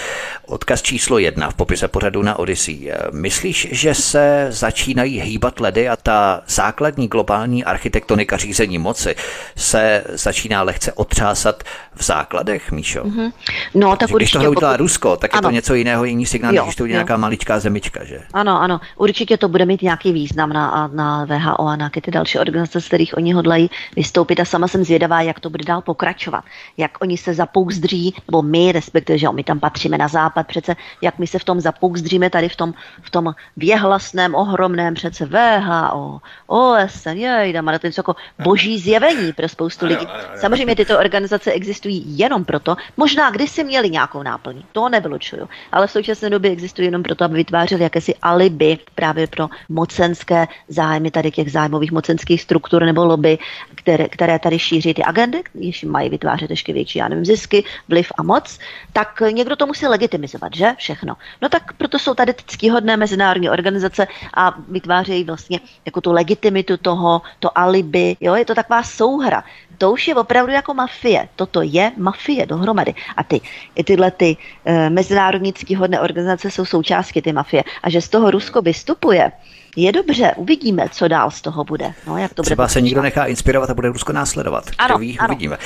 [0.45, 2.91] Odkaz číslo jedna v popise pořadu na Odyssey.
[3.11, 9.15] Myslíš, že se začínají hýbat ledy a ta základní globální architektonika řízení moci
[9.55, 11.63] se začíná lehce otřásat
[11.95, 13.03] v základech, Míšo?
[13.03, 13.31] Mm-hmm.
[13.73, 14.81] No, tak když tohle udělá pokud...
[14.81, 15.39] Rusko, tak ano.
[15.39, 18.21] je to něco jiného, jiný signál, jo, když to udělá nějaká maličká zemička, že?
[18.33, 22.39] Ano, ano, určitě to bude mít nějaký význam na, na VHO a na ty další
[22.39, 26.43] organizace, z kterých oni hodlají vystoupit a sama jsem zvědavá, jak to bude dál pokračovat.
[26.77, 31.19] Jak oni se zapouzdří, nebo my, respektive, že my tam patříme na západ, přece jak
[31.19, 37.09] my se v tom zapouzdříme tady v tom, v tom věhlasném, ohromném přece VHO, OSN,
[37.09, 40.07] jej, dáme to jako boží zjevení pro spoustu lidí.
[40.35, 45.91] Samozřejmě tyto organizace existují jenom proto, možná kdysi měli nějakou náplň, to nevylučuju, ale v
[45.91, 51.51] současné době existují jenom proto, aby vytvářeli jakési alibi právě pro mocenské zájmy tady těch
[51.51, 53.37] zájmových mocenských struktur nebo lobby,
[53.75, 58.11] které, které tady šíří ty agendy, když mají vytvářet ještě větší, já nevím, zisky, vliv
[58.17, 58.59] a moc,
[58.93, 60.73] tak někdo to musí legitimizovat, že?
[60.77, 61.15] Všechno.
[61.41, 67.21] No tak proto jsou tady ctihodné mezinárodní organizace a vytvářejí vlastně jako tu legitimitu toho,
[67.39, 69.43] to alibi, jo, je to taková souhra.
[69.77, 71.29] To už je opravdu jako mafie.
[71.35, 72.93] Toto je mafie dohromady.
[73.17, 73.41] A ty,
[73.83, 77.63] tyhle ty e, mezinárodní ctihodné organizace jsou součástí ty mafie.
[77.83, 79.31] A že z toho Rusko vystupuje,
[79.75, 81.93] je dobře, uvidíme, co dál z toho bude.
[82.07, 84.63] No, jak to Třeba bude se nikdo nechá inspirovat a bude Rusko následovat.
[84.77, 85.33] Ano, ví, ano.
[85.33, 85.57] uvidíme.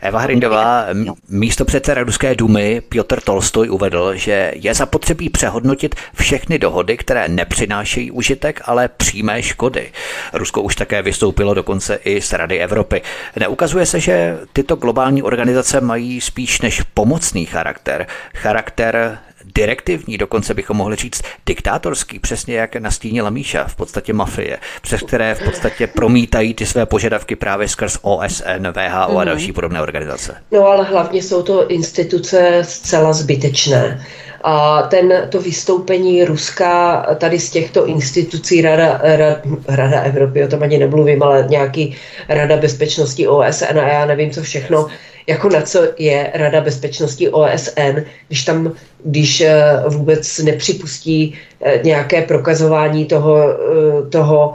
[0.00, 0.86] Eva Hrindová,
[1.28, 8.10] místo předseda Ruské dumy Piotr Tolstoj uvedl, že je zapotřebí přehodnotit všechny dohody, které nepřinášejí
[8.10, 9.92] užitek, ale přímé škody.
[10.32, 13.02] Rusko už také vystoupilo dokonce i z Rady Evropy.
[13.40, 19.18] Neukazuje se, že tyto globální organizace mají spíš než pomocný charakter, charakter
[19.54, 25.34] direktivní, dokonce bychom mohli říct diktátorský, přesně jak nastínila Míša, v podstatě mafie, přes které
[25.34, 29.26] v podstatě promítají ty své požadavky právě skrz OSN, VHO a mhm.
[29.26, 30.36] další podobné organizace.
[30.50, 34.06] No ale hlavně jsou to instituce zcela zbytečné.
[34.44, 40.62] A ten, to vystoupení Ruska tady z těchto institucí, Rada, Rada, Rada Evropy, o tom
[40.62, 41.96] ani nemluvím, ale nějaký
[42.28, 44.88] Rada bezpečnosti OSN a já nevím, co všechno,
[45.26, 48.72] jako na co je Rada bezpečnosti OSN, když tam,
[49.04, 54.54] když eh, vůbec nepřipustí eh, nějaké prokazování toho, eh, toho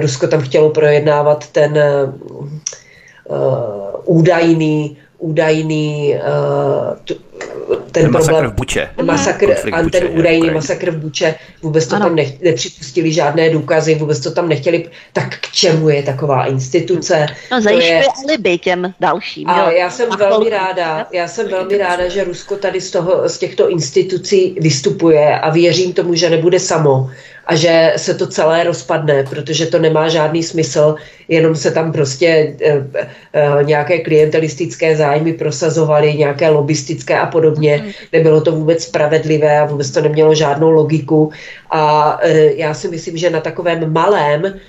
[0.00, 1.78] Rusko tam chtělo projednávat ten
[4.04, 6.14] údajný, údajný
[7.92, 8.90] ten, ten masakr v Buče.
[9.02, 12.04] Masakr, a ten údajný masakr v Buče, vůbec to ano.
[12.04, 14.88] tam nech, nepřipustili žádné důkazy, vůbec to tam nechtěli.
[15.12, 17.26] Tak k čemu je taková instituce?
[17.50, 18.04] No zajišťuje je...
[18.24, 19.48] alibi těm dalším.
[19.48, 19.76] A jo.
[19.76, 23.38] já jsem a velmi ráda, já jsem velmi ráda, že Rusko tady z, toho, z
[23.38, 27.10] těchto institucí vystupuje a věřím tomu, že nebude samo
[27.46, 30.94] a že se to celé rozpadne, protože to nemá žádný smysl,
[31.32, 32.26] jenom se tam prostě
[32.60, 32.70] e,
[33.32, 37.80] e, nějaké klientelistické zájmy prosazovaly, nějaké lobistické a podobně.
[37.82, 37.92] Mhm.
[38.12, 41.32] Nebylo to vůbec spravedlivé a vůbec to nemělo žádnou logiku.
[41.70, 42.18] A
[42.56, 44.60] já si myslím, že na takovém malém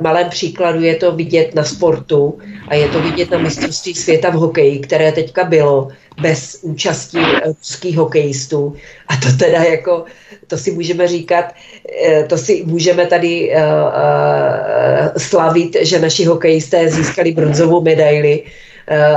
[0.00, 4.34] malém příkladu je to vidět na sportu a je to vidět na mistrovství světa v
[4.34, 5.88] hokeji, které teďka bylo
[6.20, 8.76] bez účastí ruských hokejistů.
[9.08, 10.04] A to teda jako,
[10.46, 11.54] to si můžeme říkat,
[12.06, 13.52] eh, to si můžeme tady
[15.16, 18.42] slavit, že naši hokejisté získali bronzovou medaili,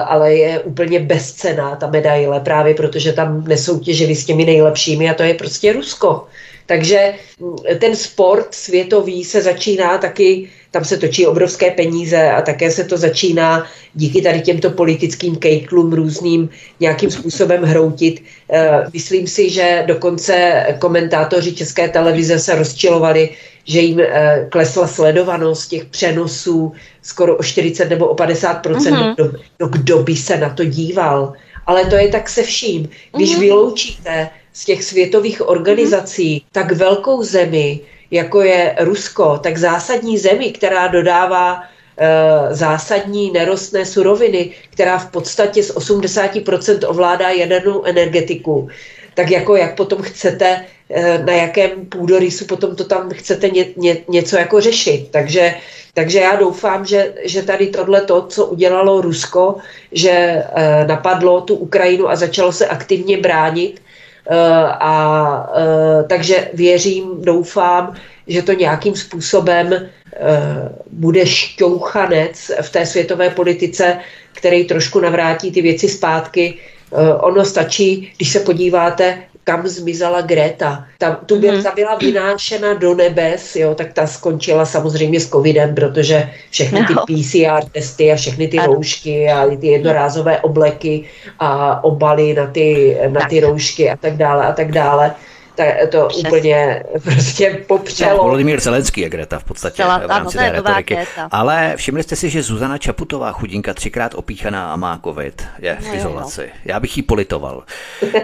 [0.05, 5.23] ale je úplně bezcená ta medaile, právě protože tam nesoutěžili s těmi nejlepšími a to
[5.23, 6.25] je prostě Rusko.
[6.65, 12.71] Takže mm, ten sport světový se začíná taky tam se točí obrovské peníze a také
[12.71, 18.23] se to začíná díky tady těmto politickým kejklům různým nějakým způsobem hroutit.
[18.49, 23.29] Eh, myslím si, že dokonce komentátoři České televize se rozčilovali,
[23.65, 29.15] že jim eh, klesla sledovanost těch přenosů skoro o 40 nebo o 50 mm-hmm.
[29.19, 31.33] no, no kdo by se na to díval?
[31.65, 32.89] Ale to je tak se vším.
[33.15, 33.39] Když mm-hmm.
[33.39, 36.45] vyloučíte z těch světových organizací mm-hmm.
[36.51, 37.79] tak velkou zemi,
[38.11, 41.63] jako je Rusko, tak zásadní zemi, která dodává
[41.97, 48.69] e, zásadní nerostné suroviny, která v podstatě z 80% ovládá jadernou energetiku,
[49.13, 50.65] tak jako jak potom chcete,
[51.25, 55.07] na jakém půdorysu potom to tam chcete ně, ně, něco jako řešit.
[55.11, 55.55] Takže,
[55.93, 59.55] takže já doufám, že, že tady tohle to, co udělalo Rusko,
[59.91, 60.43] že e,
[60.87, 63.81] napadlo tu Ukrajinu a začalo se aktivně bránit,
[64.29, 64.37] Eh,
[64.79, 67.95] a eh, takže věřím, doufám,
[68.27, 69.89] že to nějakým způsobem eh,
[70.91, 73.99] bude šťouchanec v té světové politice,
[74.33, 76.57] který trošku navrátí ty věci zpátky.
[77.19, 80.85] Ono stačí, když se podíváte kam zmizela Greta.
[80.97, 81.63] Ta, tu mm-hmm.
[81.63, 86.93] ta byla vynášena do nebes, jo, tak ta skončila samozřejmě s covidem, protože všechny ty
[86.93, 87.05] no.
[87.05, 88.73] PCR testy a všechny ty ano.
[88.73, 91.03] roušky a ty jednorázové obleky
[91.39, 95.15] a obaly na ty, na ty roušky a tak dále a tak dále
[95.55, 98.23] to, to úplně prostě popřelo.
[98.23, 100.97] Volodymyr Zelenský je Greta v podstatě Celá, v rámci té retoriky.
[101.31, 105.83] Ale všimli jste si, že Zuzana Čaputová, chudinka, třikrát opíchaná a má covid, je v
[105.83, 106.49] No, jo, izolaci.
[106.65, 107.63] Já bych jí politoval.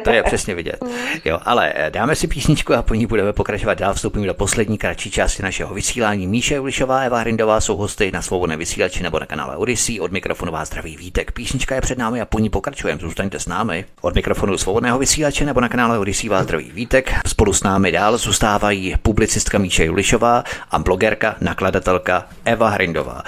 [0.03, 0.79] To je přesně vidět.
[1.25, 3.93] Jo, ale eh, dáme si písničku a po ní budeme pokračovat dál.
[3.93, 6.27] Vstoupíme do poslední kratší části našeho vysílání.
[6.27, 9.99] Míše Ulišová, Eva Hrindová jsou hosty na svobodné vysílači nebo na kanále Odyssey.
[9.99, 11.31] Od mikrofonu vás zdraví Vítek.
[11.31, 13.01] Písnička je před námi a po ní pokračujeme.
[13.01, 13.85] Zůstaňte s námi.
[14.01, 17.18] Od mikrofonu svobodného vysílače nebo na kanále Odyssey vás zdraví Vítek.
[17.27, 23.23] Spolu s námi dál zůstávají publicistka Míše Julišová a blogerka, nakladatelka Eva Hrindová.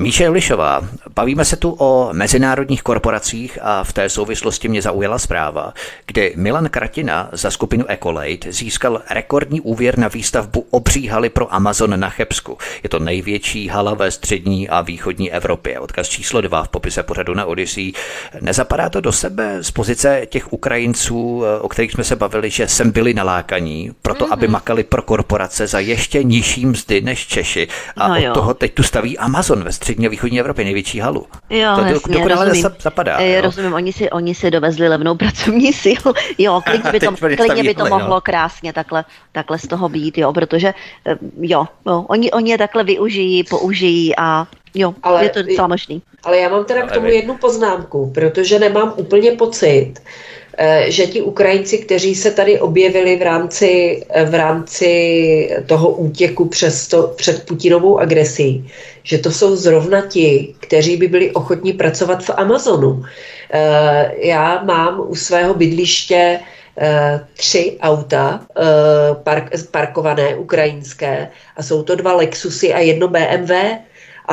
[0.00, 0.82] Míše Julišová,
[1.14, 5.74] bavíme se tu o mezinárodních korporacích a v té souvislosti mě zaujala zpráva,
[6.06, 12.00] kdy Milan Kratina za skupinu Ecolate získal rekordní úvěr na výstavbu obří haly pro Amazon
[12.00, 12.58] na Chebsku.
[12.82, 15.78] Je to největší hala ve střední a východní Evropě.
[15.78, 17.92] Odkaz číslo 2 v popise pořadu na Odyssey.
[18.40, 22.90] Nezapadá to do sebe z pozice těch Ukrajinců, o kterých jsme se bavili, že sem
[22.90, 24.32] byli nalákaní, proto mm-hmm.
[24.32, 27.68] aby makali pro korporace za ještě nižší mzdy než Češi.
[27.96, 28.34] A No od jo.
[28.34, 31.26] toho teď tu staví Amazon ve střední a východní Evropě, největší halu.
[31.50, 32.62] Jo, to do, jasně, dokonale rozumím.
[32.62, 33.16] za- zapadá.
[33.18, 33.40] Eh, jo.
[33.40, 36.14] Rozumím, oni si, oni si dovezli levnou pracovní sílu.
[36.38, 37.98] Jo, klidně by to, klidně by to haly, no.
[37.98, 40.74] mohlo krásně takhle, takhle z toho být, jo, protože
[41.06, 45.68] eh, jo, jo oni, oni je takhle využijí, použijí a jo, Ale je to docela
[45.68, 46.02] možný.
[46.22, 49.94] Ale já mám teda Ale k tomu jednu poznámku, protože nemám úplně pocit,
[50.88, 54.90] že ti Ukrajinci, kteří se tady objevili v rámci, eh, v rámci
[55.66, 58.68] toho útěku přes to, před Putinovou agresí,
[59.02, 63.02] že to jsou zrovna ti, kteří by byli ochotní pracovat v Amazonu.
[63.52, 66.40] Eh, Já mám u svého bydliště
[66.78, 68.62] eh, tři auta eh,
[69.24, 73.52] park, parkované ukrajinské a jsou to dva Lexusy a jedno BMW.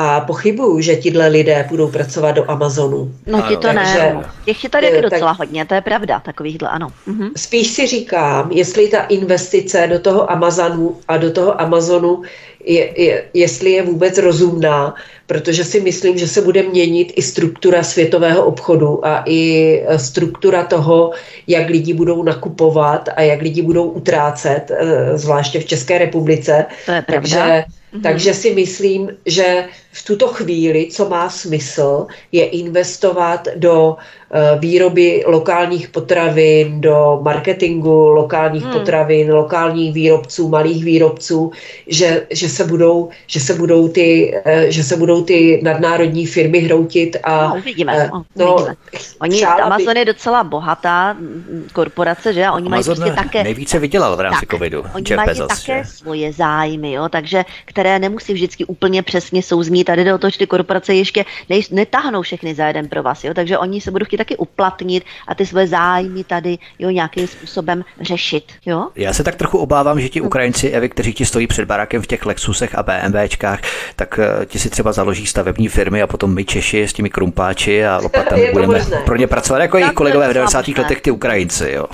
[0.00, 3.14] A pochybuju, že tihle lidé budou pracovat do Amazonu.
[3.26, 5.80] No ti to ne, takže- těch je tady eh, taky tak- docela hodně, to je
[5.80, 6.88] pravda, takovýchhle, ano.
[7.06, 7.28] Mhm.
[7.36, 12.22] Spíš si říkám, jestli ta investice do toho Amazonu a do toho Amazonu,
[12.64, 14.94] je, je, jestli je vůbec rozumná,
[15.28, 19.40] protože si myslím, že se bude měnit i struktura světového obchodu a i
[19.86, 21.10] eh, struktura toho,
[21.46, 26.66] jak lidi budou nakupovat a jak lidi budou utrácet, eh, zvláště v České republice.
[26.86, 27.20] To je pravda.
[27.20, 28.02] Takže, Mhm.
[28.02, 33.96] takže si myslím, že v tuto chvíli, co má smysl, je investovat do
[34.30, 38.72] eh, výroby lokálních potravin, do marketingu lokálních Hmm.
[38.72, 41.50] potravin, lokálních výrobců, malých výrobců,
[41.86, 46.58] že, že, se, budou, že, se, budou ty, eh, že se budou ty nadnárodní firmy
[46.58, 48.76] hroutit a No, uvidíme, eh, no, no, uvidíme.
[49.20, 52.46] Oni, Amazon je docela bohatá mm, korporace, že?
[52.46, 53.42] A Oni mají Amazon prostě také...
[53.44, 54.84] nejvíce vydělal v rámci Tak, covidu.
[54.94, 55.90] Oni Jeff mají Bezos, také že?
[55.90, 59.84] svoje zájmy, jo, takže, které nemusí vždycky úplně přesně souznít.
[59.84, 63.24] Tady jde o to, že ty korporace ještě nej, netáhnou všechny za jeden pro vás,
[63.24, 67.26] jo, takže oni se budou chtít taky uplatnit a ty svoje zájmy tady jo, nějakým
[67.26, 68.44] způsobem řešit.
[68.66, 68.88] Jo?
[68.96, 72.06] Já se tak trochu obávám, že ti Ukrajinci, Evi, kteří ti stojí před barákem v
[72.06, 73.60] těch Lexusech a BMWčkách,
[73.96, 77.86] tak eh, ti si třeba založí stavební firmy a potom my Češi s těmi krumpáči
[77.86, 78.96] a lopatami budeme možné.
[79.04, 80.68] pro ně pracovat jako jejich kolegové v 90.
[80.68, 80.82] možné.
[80.82, 81.70] letech ty Ukrajinci.
[81.70, 81.86] Jo.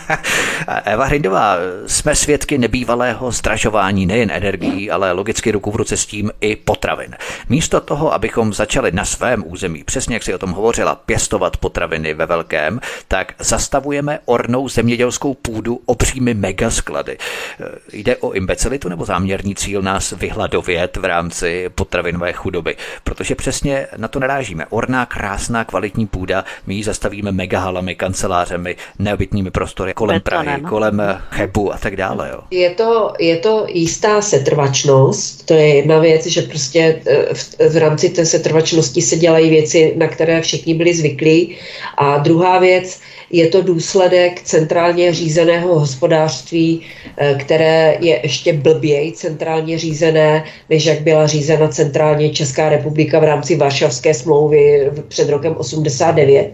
[0.84, 1.56] Eva Hrindová,
[1.86, 7.16] jsme svědky nebývalého zdražování nejen energií, ale logicky ruku v ruce s tím i potravin.
[7.48, 12.14] Místo toho, abychom začali na svém území, přesně jak si o tom hovořila, pěstovat potraviny
[12.14, 17.18] ve velkém, tak zastavujeme ornou zemědělskou půdu obřími megasklady.
[17.60, 23.86] E, Jde o imbecilitu nebo záměrný cíl nás vyhladovět v rámci potravinové chudoby, protože přesně
[23.96, 24.66] na to narážíme.
[24.70, 30.44] Orná, krásná, kvalitní půda, my ji zastavíme megahalami, kancelářemi, neobytnými prostory kolem Betonem.
[30.44, 32.30] Prahy, kolem Chebu a tak dále.
[32.32, 32.40] Jo.
[32.50, 37.76] Je to, je to jistá setrvačnost, to je jedna věc, že prostě eh, v, v
[37.76, 41.56] rámci té setrvačnosti se dělají věci, na které všichni byli zvyklí.
[41.98, 43.00] A druhá věc,
[43.30, 46.86] je to důsledek centrálně řízeného hospodářství,
[47.16, 53.24] eh, které je ještě blběji centrálně řízené, než jak byla řízena centrálně Česká republika v
[53.24, 56.50] rámci Varšavské smlouvy před rokem 89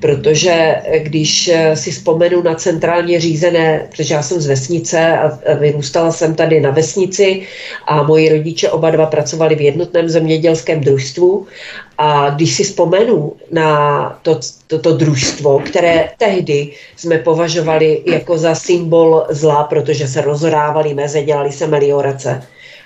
[0.00, 5.54] protože eh, když eh, si vzpomenu na centrálně řízené, protože já jsem z vesnice a
[5.54, 7.42] vyrůstala jsem tady na vesnici
[7.86, 11.46] a moji rodiče oba dva pracovali v jednotném zemědělském družstvu
[11.98, 18.54] a když si vzpomenu na to, to, to družstvo, které tehdy jsme považovali jako za
[18.54, 22.42] symbol zla, protože se rozhorávaly meze, dělali se meliorace.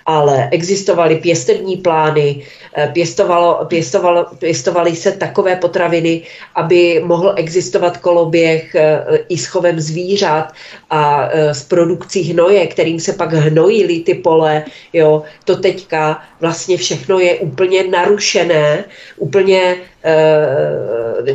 [0.07, 2.43] Ale existovaly pěstební plány,
[2.77, 6.23] eh, pěstovalo, pěstovalo, pěstovaly se takové potraviny,
[6.55, 10.53] aby mohl existovat koloběh eh, i s chovem zvířat
[10.91, 14.65] a s produkcí hnoje, kterým se pak hnojily ty pole.
[14.93, 15.23] Jo.
[15.45, 18.85] To teďka vlastně všechno je úplně narušené,
[19.17, 19.92] úplně Eh,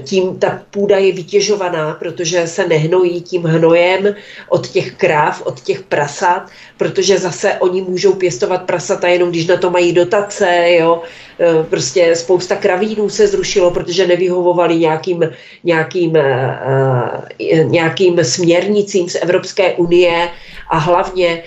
[0.04, 4.16] tím ta půda je vytěžovaná, protože se nehnojí tím hnojem
[4.50, 9.58] od těch kráv, od těch prasat, protože zase oni můžou pěstovat prasata jenom když na
[9.58, 11.02] to mají dotace, jo.
[11.40, 15.30] Eh, prostě spousta kravínů se zrušilo, protože nevyhovovali nějakým,
[15.64, 20.30] nějakým, eh, nějakým směrnicím z Evropské unie
[20.70, 21.44] a hlavně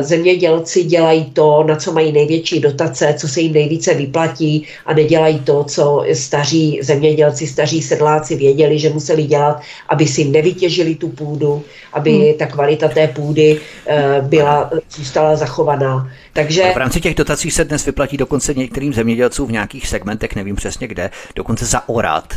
[0.00, 5.38] zemědělci dělají to, na co mají největší dotace, co se jim nejvíce vyplatí a nedělají
[5.38, 11.62] to, co staří zemědělci, staří sedláci věděli, že museli dělat, aby si nevytěžili tu půdu,
[11.92, 12.34] aby hmm.
[12.38, 16.10] ta kvalita té půdy uh, byla, zůstala zachovaná.
[16.32, 16.72] Takže...
[16.74, 20.88] v rámci těch dotací se dnes vyplatí dokonce některým zemědělcům v nějakých segmentech, nevím přesně
[20.88, 22.34] kde, dokonce zaorat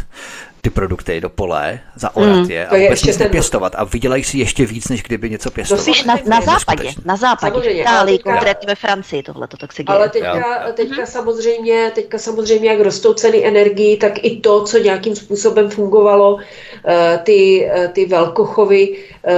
[0.67, 3.25] ty produkty do pole, zaorat mm, je a vůbec nic ten...
[3.25, 5.93] nepěstovat a vydělají si ještě víc, než kdyby něco pěstovali.
[5.93, 9.83] To na, na západě, na západě, v Itálii, konkrétně ve Francii tohle to tak se
[9.83, 9.97] děje.
[9.97, 15.15] Ale teďka, teďka, samozřejmě, teďka samozřejmě, jak rostou ceny energii, tak i to, co nějakým
[15.15, 16.37] způsobem fungovalo,
[16.85, 18.95] eh, ty, eh, ty velkochovy
[19.27, 19.33] eh,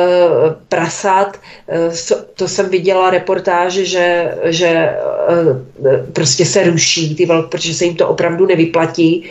[0.70, 1.38] prasat,
[2.34, 4.98] to jsem viděla reportáže, že, že
[6.14, 9.30] prostě se ruší, ty velk, protože se jim to opravdu nevyplatí.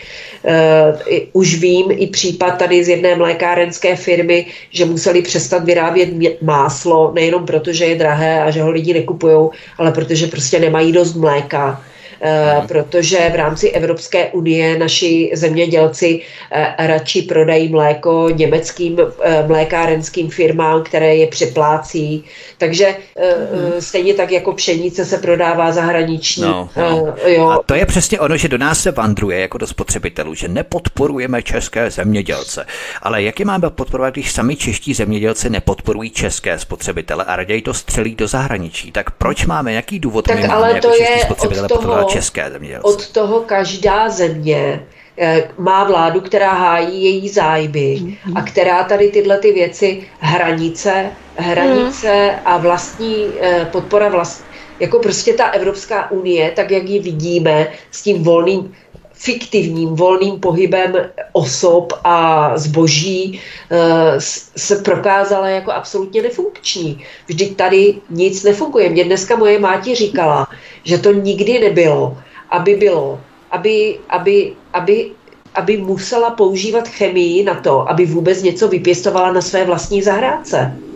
[1.32, 6.08] Už vím, i případ tady z jedné mlékárenské firmy, že museli přestat vyrábět
[6.42, 9.48] máslo, nejenom proto, že je drahé a že ho lidi nekupují,
[9.78, 11.82] ale protože prostě nemají dost mléka.
[12.20, 16.20] Eh, protože v rámci Evropské unie naši zemědělci
[16.52, 22.24] eh, radši prodají mléko německým eh, mlékárenským firmám, které je přeplácí.
[22.58, 23.80] Takže mm.
[23.80, 26.42] stejně tak jako pšenice se prodává zahraniční.
[26.42, 27.14] No, no.
[27.26, 27.48] Jo.
[27.48, 31.42] A to je přesně ono, že do nás se vandruje jako do spotřebitelů, že nepodporujeme
[31.42, 32.66] české zemědělce.
[33.02, 37.74] Ale jak je máme podporovat, když sami čeští zemědělci nepodporují české spotřebitele a raději to
[37.74, 38.92] střelí do zahraničí?
[38.92, 42.50] Tak proč máme, jaký důvod tak my ale máme to jako je spotřebitele podporovat české
[42.50, 42.88] zemědělce.
[42.88, 44.86] Od toho každá země
[45.18, 52.38] eh, má vládu, která hájí její zájmy a která tady tyhle ty věci, hranice, hranice
[52.44, 54.44] a vlastní eh, podpora vlast,
[54.80, 58.74] jako prostě ta Evropská unie, tak jak ji vidíme s tím volným
[59.18, 60.92] fiktivním volným pohybem
[61.32, 63.40] osob a zboží
[63.70, 64.20] eh,
[64.56, 67.04] se prokázala jako absolutně nefunkční.
[67.26, 68.90] Vždyť tady nic nefunguje.
[68.90, 70.48] Mě dneska moje máti říkala,
[70.84, 72.18] že to nikdy nebylo,
[72.50, 73.20] aby bylo,
[73.50, 75.10] aby, aby, aby,
[75.54, 80.87] aby musela používat chemii na to, aby vůbec něco vypěstovala na své vlastní zahrádce.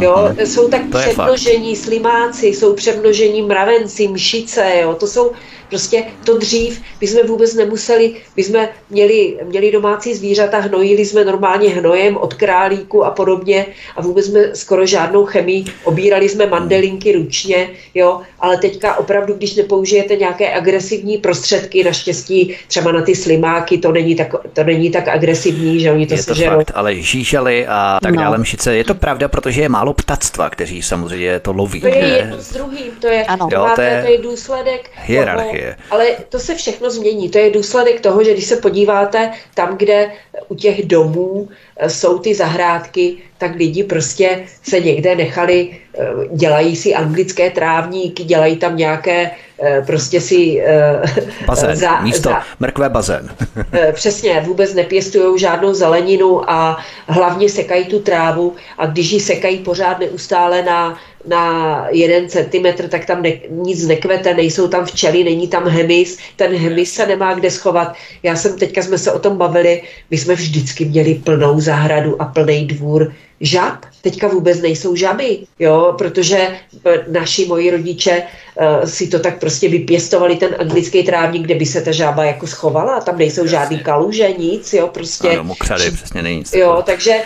[0.00, 5.32] Jo, jsou tak přemnožení slimáci, jsou přemnožení mravenci, mšice, jo, to jsou
[5.72, 11.24] Prostě to dřív by jsme vůbec nemuseli, by jsme měli, měli domácí zvířata, hnojili jsme
[11.24, 13.66] normálně hnojem od králíku a podobně
[13.96, 19.54] a vůbec jsme skoro žádnou chemii, obírali jsme mandelinky ručně, jo, ale teďka opravdu, když
[19.54, 25.08] nepoužijete nějaké agresivní prostředky, naštěstí třeba na ty slimáky, to není tak, to není tak
[25.08, 26.56] agresivní, že oni to je to sežerou.
[26.56, 28.22] Fakt, ale žížely a tak no.
[28.22, 31.80] dále mšice, je to pravda, protože je málo ptactva, kteří samozřejmě to loví.
[31.80, 33.48] To je jedno s druhým, to je, ano.
[33.52, 35.76] Jo, to, je, to je důsledek hierarchie je.
[35.90, 37.30] Ale to se všechno změní.
[37.30, 40.12] To je důsledek toho, že když se podíváte tam, kde
[40.48, 41.48] u těch domů
[41.86, 48.56] jsou ty zahrádky, tak lidi prostě se někde nechali, eh, dělají si anglické trávníky, dělají
[48.56, 49.30] tam nějaké
[49.62, 50.64] eh, prostě si...
[51.46, 53.28] Bazén, za, místo za, mrkvé bazén.
[53.92, 59.98] přesně, vůbec nepěstují žádnou zeleninu a hlavně sekají tu trávu a když ji sekají pořád
[59.98, 65.68] neustále na na jeden centimetr, tak tam ne, nic nekvete, nejsou tam včely, není tam
[65.68, 67.94] hemis, ten hemis se nemá kde schovat.
[68.22, 72.24] Já jsem, teďka jsme se o tom bavili, my jsme vždycky měli plnou zahradu a
[72.24, 73.12] plný dvůr
[73.42, 73.86] žab.
[74.02, 79.68] Teďka vůbec nejsou žaby, jo, protože eh, naši moji rodiče uh, si to tak prostě
[79.68, 84.32] vypěstovali ten anglický trávník, kde by se ta žába jako schovala, tam nejsou žádný kaluže,
[84.38, 85.30] nic, jo, prostě.
[85.30, 86.52] Ano, mokřady, přesně není nic.
[86.52, 87.20] Jo, takže,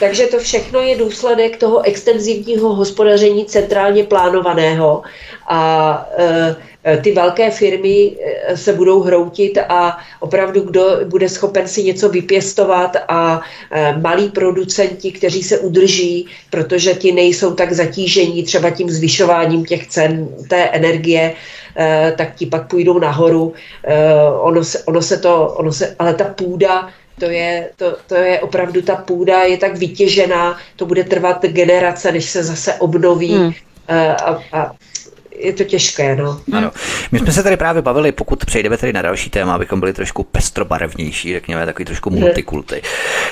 [0.00, 5.02] takže to všechno je důsledek toho extenzivního hospodaření centrálně plánovaného
[5.48, 6.71] a uh,
[7.02, 12.96] ty velké firmy eh, se budou hroutit a opravdu kdo bude schopen si něco vypěstovat
[13.08, 13.40] a
[13.70, 19.86] eh, malí producenti, kteří se udrží, protože ti nejsou tak zatížení třeba tím zvyšováním těch
[19.86, 21.34] cen té energie,
[22.16, 23.52] tak ti pak půjdou nahoru.
[24.40, 26.88] Ono se, ono se to, ono se, ale ta půda
[27.18, 32.12] to je, to, to je opravdu ta půda je tak vytěžená, to bude trvat generace,
[32.12, 33.52] než se zase obnoví hmm.
[33.88, 34.72] a, a
[35.38, 36.16] je to těžké.
[36.16, 36.40] No.
[36.52, 36.70] Ano.
[37.12, 40.24] My jsme se tady právě bavili, pokud přejdeme tady na další téma, abychom byli trošku
[40.24, 42.82] pestrobarevnější, řekněme takový trošku multikulty.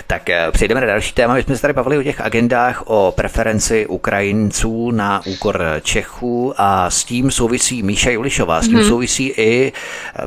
[0.07, 1.35] Tak eh, přejdeme na další téma.
[1.35, 6.91] My jsme se tady bavili o těch agendách o preferenci Ukrajinců na úkor Čechů a
[6.91, 8.89] s tím souvisí Míša Julišová, s tím hmm.
[8.89, 9.73] souvisí i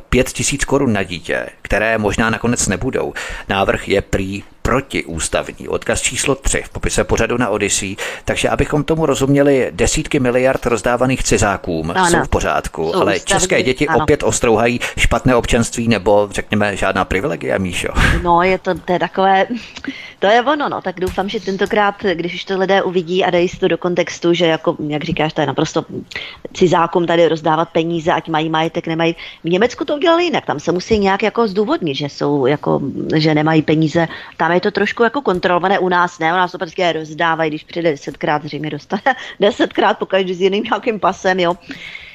[0.09, 3.13] pět tisíc korun na dítě, které možná nakonec nebudou.
[3.49, 5.67] Návrh je prý protiústavní.
[5.67, 7.95] Odkaz číslo 3 v popise pořadu na Odyssey.
[8.25, 12.09] Takže abychom tomu rozuměli, desítky miliard rozdávaných cizákům ano.
[12.09, 14.03] jsou v pořádku, jsou ale ústavní, české děti ano.
[14.03, 17.87] opět ostrouhají špatné občanství nebo řekněme žádná privilegia, Míšo.
[18.23, 19.47] No, je to, to je takové,
[20.19, 23.49] to je ono, no, tak doufám, že tentokrát, když už to lidé uvidí a dají
[23.49, 25.85] si to do kontextu, že jako, jak říkáš, to je naprosto
[26.53, 29.15] cizákům tady rozdávat peníze, ať mají majetek, nemají.
[29.43, 32.81] V Německu to udělali jinak, tam se musí nějak jako zdůvodnit, že jsou jako,
[33.15, 34.07] že nemají peníze,
[34.37, 36.33] tam je to trošku jako kontrolované u nás, ne?
[36.33, 39.01] U nás to prostě rozdávají, když přijde desetkrát, zřejmě dostane
[39.39, 41.57] desetkrát pokaždé s jiným nějakým pasem, jo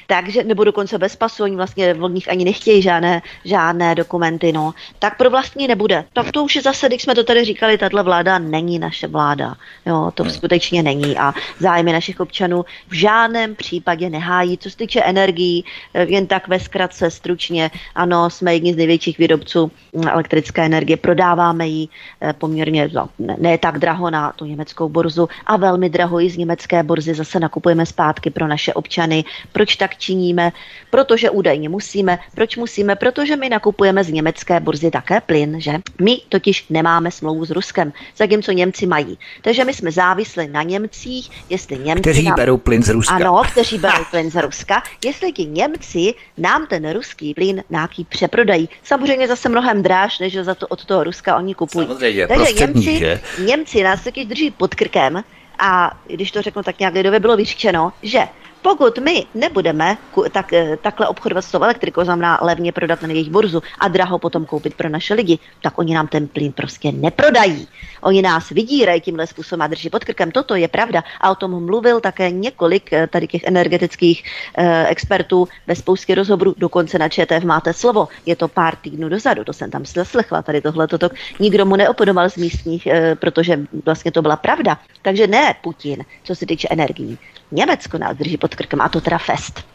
[0.09, 4.73] takže, nebo dokonce bez pasu, oni vlastně od nich ani nechtějí žádné, žádné dokumenty, no,
[4.99, 6.05] tak pro vlastní nebude.
[6.13, 9.53] Tak to už je zase, když jsme to tady říkali, tahle vláda není naše vláda,
[9.85, 10.31] jo, to hmm.
[10.31, 14.57] skutečně není a zájmy našich občanů v žádném případě nehájí.
[14.57, 19.17] Co se týče energií, eh, jen tak ve zkratce stručně, ano, jsme jedni z největších
[19.17, 21.87] výrobců hm, elektrické energie, prodáváme ji
[22.21, 26.29] eh, poměrně no, ne, ne tak draho na tu německou borzu a velmi draho i
[26.29, 29.23] z německé borzy zase nakupujeme zpátky pro naše občany.
[29.51, 30.51] Proč tak činíme,
[30.89, 32.19] protože údajně musíme.
[32.35, 32.95] Proč musíme?
[32.95, 35.71] Protože my nakupujeme z německé burzy také plyn, že?
[36.01, 39.17] My totiž nemáme smlouvu s Ruskem, zatímco Němci mají.
[39.41, 42.01] Takže my jsme závisli na Němcích, jestli Němci.
[42.01, 42.35] Kteří nám...
[42.35, 43.15] berou plyn z Ruska.
[43.15, 44.83] Ano, kteří berou plyn z Ruska.
[45.05, 48.69] Jestli ti Němci nám ten ruský plyn nějaký přeprodají.
[48.83, 51.87] Samozřejmě zase mnohem dráž, než za to od toho Ruska oni kupují.
[51.87, 53.21] Samozřejmě, Takže Němci, že?
[53.45, 55.23] Němci nás taky drží pod krkem
[55.59, 58.19] a když to řeknu tak nějak lidově, bylo vyřčeno, že
[58.61, 59.97] pokud my nebudeme
[60.31, 64.19] tak, eh, takhle obchodovat s tou elektrikou, znamená levně prodat na jejich burzu a draho
[64.19, 67.67] potom koupit pro naše lidi, tak oni nám ten plyn prostě neprodají.
[68.01, 70.31] Oni nás vydírají tímhle způsobem a drží pod krkem.
[70.31, 71.03] Toto je pravda.
[71.21, 74.23] A o tom mluvil také několik eh, tady těch energetických
[74.57, 78.07] eh, expertů ve spoustě rozhovorů, dokonce na ČTF máte slovo.
[78.25, 81.09] Je to pár týdnů dozadu, to jsem tam slechla, tady tohle toto.
[81.39, 84.77] Nikdo mu neopodoval z místních, eh, protože vlastně to byla pravda.
[85.01, 87.17] Takže ne Putin, co se týče energií.
[87.51, 89.65] Německo nás drží pod krkem a to teda fest.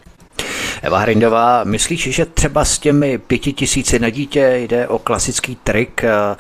[0.83, 6.05] Eva Hrindová, myslíš, že třeba s těmi pěti tisíci na dítě jde o klasický trik
[6.05, 6.37] eh,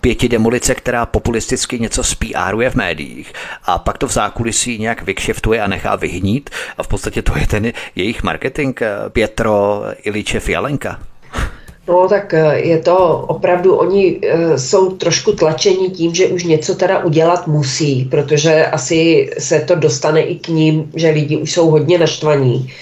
[0.00, 3.32] pěti demolice, která populisticky něco spíruje v médiích
[3.64, 7.46] a pak to v zákulisí nějak vykšeftuje a nechá vyhnít a v podstatě to je
[7.46, 10.98] ten jejich marketing eh, Pietro Iliče Fialenka?
[11.88, 16.74] No tak eh, je to opravdu, oni eh, jsou trošku tlačeni tím, že už něco
[16.74, 21.70] teda udělat musí, protože asi se to dostane i k ním, že lidi už jsou
[21.70, 22.72] hodně naštvaní.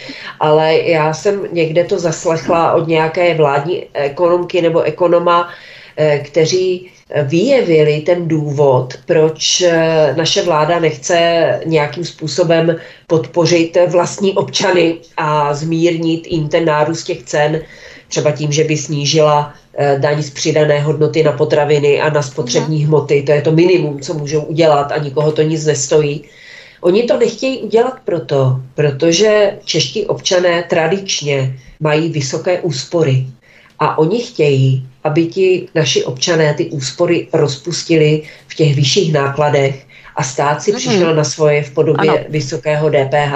[0.41, 5.49] Ale já jsem někde to zaslechla od nějaké vládní ekonomky nebo ekonoma,
[5.97, 6.91] eh, kteří
[7.23, 9.65] vyjevili ten důvod, proč
[10.17, 11.17] naše vláda nechce
[11.67, 12.77] nějakým způsobem
[13.07, 17.63] podpořit vlastní občany a zmírnit jim ten nárůst těch cen,
[18.09, 22.79] třeba tím, že by snížila eh, daň z přidané hodnoty na potraviny a na spotřební
[22.79, 22.87] mhm.
[22.87, 23.23] hmoty.
[23.23, 26.25] To je to minimum, co můžou udělat a nikoho to nic nestojí.
[26.81, 33.27] Oni to nechtějí udělat proto, protože čeští občané tradičně mají vysoké úspory.
[33.79, 39.86] A oni chtějí, aby ti naši občané ty úspory rozpustili v těch vyšších nákladech
[40.17, 40.77] a stát si mm-hmm.
[40.77, 42.19] přišel na svoje v podobě ano.
[42.29, 43.35] vysokého DPH.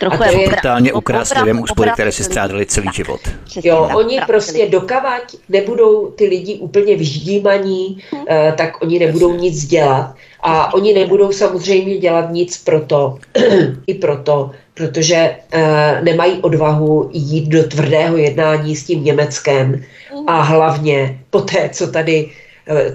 [0.00, 3.20] Trochu a to je brutálně ukrást lidem úspory, které si strádali celý život.
[3.64, 8.20] Jo, oni prostě dokavať nebudou ty lidi úplně vyždímaní, hmm.
[8.20, 10.14] uh, tak oni nebudou nic dělat.
[10.40, 13.18] A oni nebudou samozřejmě dělat nic proto,
[13.86, 19.82] i proto, protože uh, nemají odvahu jít do tvrdého jednání s tím Německem
[20.26, 22.30] a hlavně po té, co tady, uh,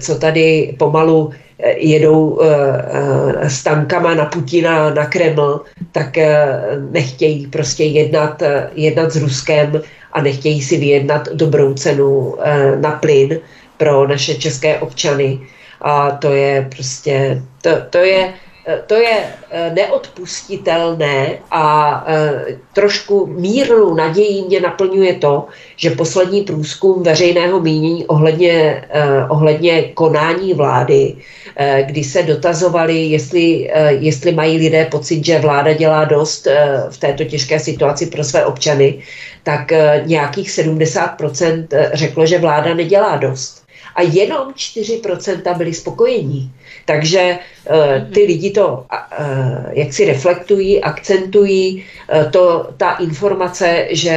[0.00, 1.32] co tady pomalu
[1.76, 2.46] jedou eh,
[3.42, 5.60] eh, s tankama na Putina, na Kreml,
[5.92, 8.42] tak eh, nechtějí prostě jednat,
[8.74, 9.80] jednat s Ruskem
[10.12, 12.36] a nechtějí si vyjednat dobrou cenu
[12.80, 13.38] na plyn
[13.76, 15.40] pro naše české občany.
[15.80, 18.32] A to je prostě, to, to je
[18.86, 19.16] to je
[19.50, 28.06] eh, neodpustitelné a eh, trošku mírnou nadějí mě naplňuje to, že poslední průzkum veřejného mínění
[28.06, 31.16] ohledně, eh, ohledně konání vlády,
[31.86, 36.46] kdy se dotazovali, jestli, jestli mají lidé pocit, že vláda dělá dost
[36.90, 38.98] v této těžké situaci pro své občany,
[39.42, 39.72] tak
[40.04, 43.65] nějakých 70% řeklo, že vláda nedělá dost.
[43.96, 46.50] A jenom 4% byli spokojení.
[46.84, 47.38] Takže
[47.70, 48.84] uh, ty lidi to uh,
[49.70, 54.16] jak si reflektují, akcentují uh, to, ta informace, že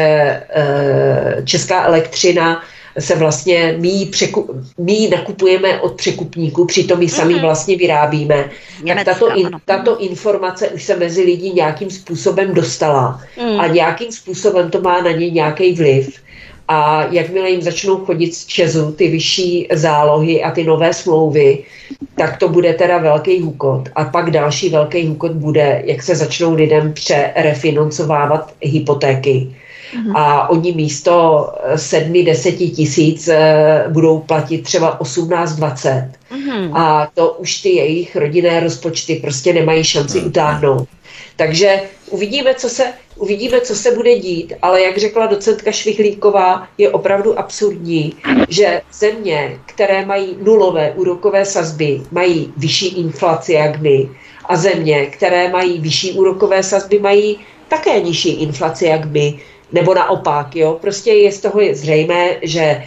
[1.43, 2.63] česká elektřina
[2.99, 7.41] se vlastně my, překu, my nakupujeme od překupníků, přitom my sami mm-hmm.
[7.41, 8.49] vlastně vyrábíme.
[8.83, 13.59] Německa, tak tato, in, tato informace už se mezi lidi nějakým způsobem dostala mm.
[13.59, 16.21] a nějakým způsobem to má na ně nějaký vliv.
[16.71, 21.63] A jakmile jim začnou chodit z Česu ty vyšší zálohy a ty nové smlouvy,
[22.15, 23.89] tak to bude teda velký hukot.
[23.95, 29.47] A pak další velký hukot bude, jak se začnou lidem přerefinancovávat hypotéky
[29.93, 30.15] Mhm.
[30.15, 36.77] a oni místo 7-10 tisíc eh, budou platit třeba 18-20 mhm.
[36.77, 40.27] a to už ty jejich rodinné rozpočty prostě nemají šanci mhm.
[40.27, 40.87] utáhnout.
[41.35, 46.89] Takže uvidíme, co se, uvidíme, co se bude dít, ale jak řekla docentka Švichlíková, je
[46.89, 48.13] opravdu absurdní,
[48.49, 54.09] že země, které mají nulové úrokové sazby, mají vyšší inflaci jak my
[54.45, 59.39] a země, které mají vyšší úrokové sazby, mají také nižší inflaci jak my
[59.71, 62.83] nebo naopak, jo, prostě je z toho zřejmé, že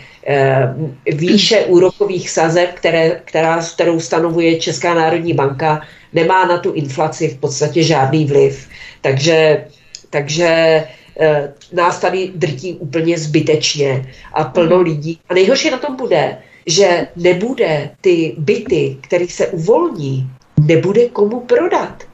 [1.06, 5.80] výše úrokových sazeb, které, která, kterou stanovuje Česká národní banka,
[6.12, 8.68] nemá na tu inflaci v podstatě žádný vliv.
[9.00, 9.64] Takže,
[10.10, 14.84] takže e, nás tady drtí úplně zbytečně a plno mhm.
[14.84, 15.18] lidí.
[15.28, 20.30] A nejhorší na tom bude, že nebude ty byty, které se uvolní,
[20.60, 22.04] nebude komu prodat.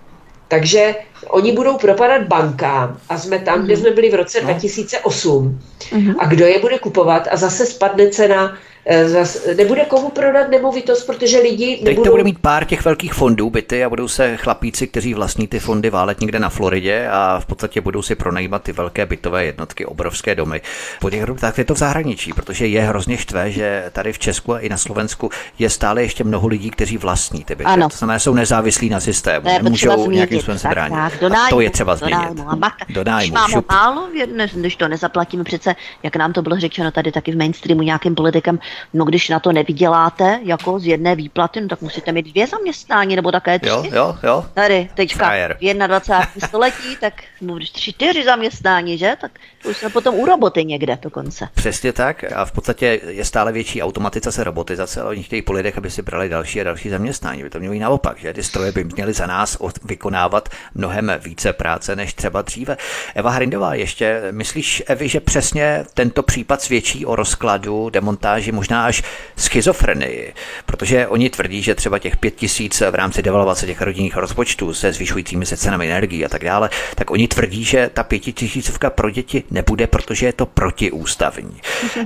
[0.49, 0.95] Takže
[1.27, 3.65] oni budou propadat bankám a jsme tam, mm.
[3.65, 3.83] kde mhm.
[3.83, 5.61] jsme byli v roce 2008.
[5.93, 6.15] Mm.
[6.19, 8.59] A kdo je bude kupovat a zase spadne cena
[9.05, 11.85] zas nebude komu prodat nemovitost, protože lidi nebudou...
[11.85, 15.49] Teď to bude mít pár těch velkých fondů byty a budou se chlapíci, kteří vlastní
[15.49, 19.45] ty fondy válet někde na Floridě a v podstatě budou si pronajímat ty velké bytové
[19.45, 20.61] jednotky, obrovské domy.
[21.01, 24.55] Po těch tak je to v zahraničí, protože je hrozně štve, že tady v Česku
[24.55, 27.65] a i na Slovensku je stále ještě mnoho lidí, kteří vlastní ty byty.
[27.65, 27.89] Ano.
[27.89, 30.95] To znamená, jsou nezávislí na systému, ne, nemůžou nějakým způsobem se bránit.
[30.95, 31.11] a
[31.51, 32.29] to je třeba změnit.
[32.29, 32.67] Do nájmu.
[32.89, 33.37] do nájmu.
[33.37, 34.09] Když máme málo,
[34.55, 38.59] když to nezaplatíme přece, jak nám to bylo řečeno tady taky v mainstreamu nějakým politikem,
[38.95, 43.16] No když na to nevyděláte jako z jedné výplaty, no tak musíte mít dvě zaměstnání
[43.16, 43.69] nebo také tři.
[43.69, 44.45] Jo, jo, jo.
[44.55, 45.57] Tady, teďka Frajer.
[45.61, 46.49] v 21.
[46.49, 49.16] století, tak no, tři, čtyři zaměstnání, že?
[49.20, 49.32] Tak
[49.65, 51.49] už jsme potom u roboty někde dokonce.
[51.55, 55.79] Přesně tak a v podstatě je stále větší automatizace, robotizace, ale oni chtějí po lidech,
[55.79, 57.43] aby si brali další a další zaměstnání.
[57.43, 61.97] By to mělo naopak, že ty stroje by měly za nás vykonávat mnohem více práce
[61.97, 62.77] než třeba dříve.
[63.15, 69.03] Eva Hrindová, ještě myslíš, Evi, že přesně tento případ svědčí o rozkladu, demontáži, možná až
[69.37, 70.35] schizofrenii,
[70.67, 74.93] protože oni tvrdí, že třeba těch pět tisíc v rámci devalvace těch rodinných rozpočtů se
[74.93, 79.45] zvyšujícími se cenami energii a tak dále, tak oni tvrdí, že ta pětitisícovka pro děti
[79.51, 81.61] nebude, protože je to protiústavní.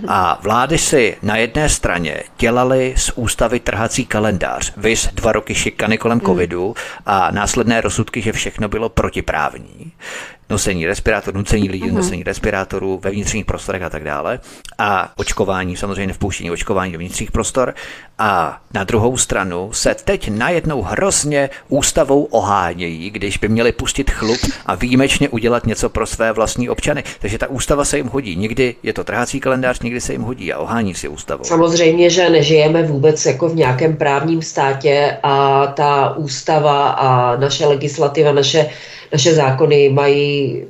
[0.09, 5.99] A vlády si na jedné straně dělali z ústavy trhací kalendář, vys dva roky šikany
[5.99, 6.27] kolem hmm.
[6.27, 6.75] covidu
[7.07, 9.93] a následné rozsudky, že všechno bylo protiprávní
[10.53, 11.95] nosení respirátorů, nucení lidí uh-huh.
[11.95, 14.41] nosení respirátorů ve vnitřních prostorech a tak dále.
[14.79, 17.75] A očkování, samozřejmě vpouštění očkování do vnitřních prostor.
[18.19, 24.39] A na druhou stranu se teď najednou hrozně ústavou ohánějí, když by měli pustit chlup
[24.67, 27.05] a výjimečně udělat něco pro své vlastní občany.
[27.21, 28.37] Takže ta ústava se jim hodí.
[28.37, 31.45] Někdy je to trhací kalendář, někdy se jim hodí a ohání si ústavou.
[31.45, 38.33] Samozřejmě, že nežijeme vůbec jako v nějakém právním státě a ta ústava a naše legislativa,
[38.33, 38.71] naše
[39.13, 40.63] naše zákony mají,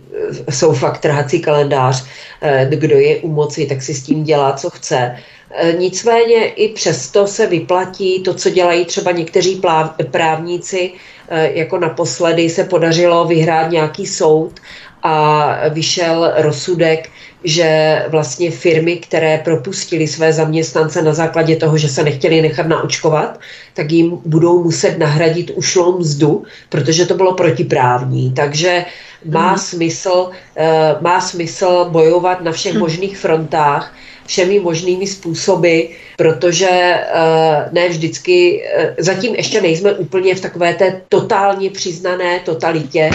[0.50, 2.04] jsou fakt trhací kalendář,
[2.40, 5.16] eh, kdo je u moci, tak si s tím dělá, co chce.
[5.50, 9.62] Eh, nicméně i přesto se vyplatí to, co dělají třeba někteří
[10.10, 10.92] právníci,
[11.28, 14.60] eh, jako naposledy se podařilo vyhrát nějaký soud
[15.02, 17.10] a vyšel rozsudek,
[17.44, 23.40] že vlastně firmy, které propustili své zaměstnance na základě toho, že se nechtěli nechat naočkovat,
[23.74, 28.32] tak jim budou muset nahradit ušlou mzdu, protože to bylo protiprávní.
[28.32, 28.84] Takže
[29.24, 29.58] má, mm.
[29.58, 32.80] smysl, uh, má smysl bojovat na všech mm.
[32.80, 33.94] možných frontách,
[34.26, 35.80] všemi možnými způsoby,
[36.16, 43.10] protože uh, ne vždycky, uh, zatím ještě nejsme úplně v takové té totálně přiznané totalitě,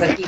[0.00, 0.26] zatím,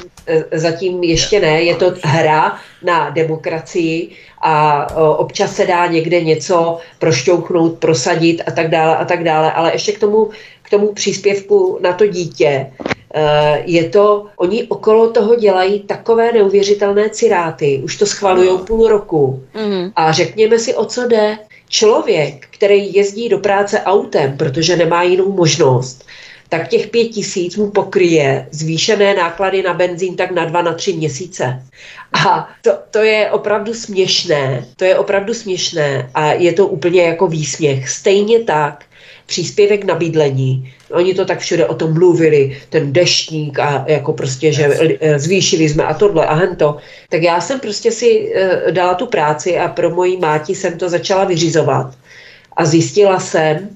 [0.53, 4.11] zatím ještě ne, je to hra na demokracii
[4.41, 9.73] a občas se dá někde něco prošťouchnout, prosadit a tak dále a tak dále, ale
[9.73, 10.31] ještě k tomu,
[10.63, 12.67] k tomu příspěvku na to dítě,
[13.15, 18.59] Eh, je to, oni okolo toho dělají takové neuvěřitelné ciráty, už to schvalují no.
[18.59, 19.45] půl roku.
[19.55, 19.93] Mm.
[19.97, 21.39] A řekněme si, o co jde.
[21.69, 26.05] Člověk, který jezdí do práce autem, protože nemá jinou možnost,
[26.49, 30.93] tak těch pět tisíc mu pokryje zvýšené náklady na benzín tak na dva, na tři
[30.93, 31.62] měsíce.
[32.25, 37.27] A to, to je opravdu směšné, to je opravdu směšné a je to úplně jako
[37.27, 37.89] výsměch.
[37.89, 38.85] Stejně tak
[39.29, 40.73] příspěvek na bydlení.
[40.91, 44.69] Oni to tak všude o tom mluvili, ten deštník a jako prostě, že
[45.01, 46.77] eh, zvýšili jsme a tohle a hento.
[47.09, 50.89] Tak já jsem prostě si uh, dala tu práci a pro moji máti jsem to
[50.89, 51.95] začala vyřizovat.
[52.57, 53.69] A zjistila jsem,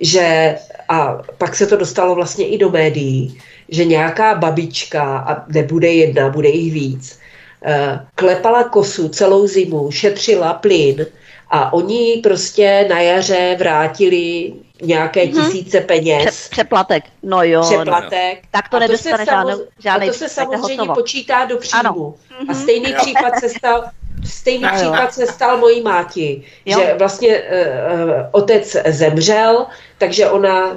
[0.00, 0.56] že
[0.90, 3.38] a pak se to dostalo vlastně i do médií,
[3.68, 7.18] že nějaká babička, a nebude jedna, bude jich víc,
[7.66, 7.72] uh,
[8.14, 11.06] klepala kosu celou zimu, šetřila plyn
[11.50, 14.52] a oni prostě na jaře vrátili
[14.82, 15.46] nějaké mm-hmm.
[15.46, 16.26] tisíce peněz.
[16.26, 17.62] Pře- přeplatek, no jo.
[17.62, 18.38] Přeplatek.
[18.42, 18.48] No.
[18.50, 20.94] Tak to nedostane žádný, žádný A to se samozřejmě hotovo.
[20.94, 21.80] počítá do příjmu.
[21.88, 22.14] Ano.
[22.48, 22.62] A mhm.
[22.62, 23.84] stejný případ se stal,
[24.24, 26.78] Stejný no, případ se stal mojí máti, jo.
[26.80, 29.66] že vlastně uh, otec zemřel,
[29.98, 30.76] takže ona uh,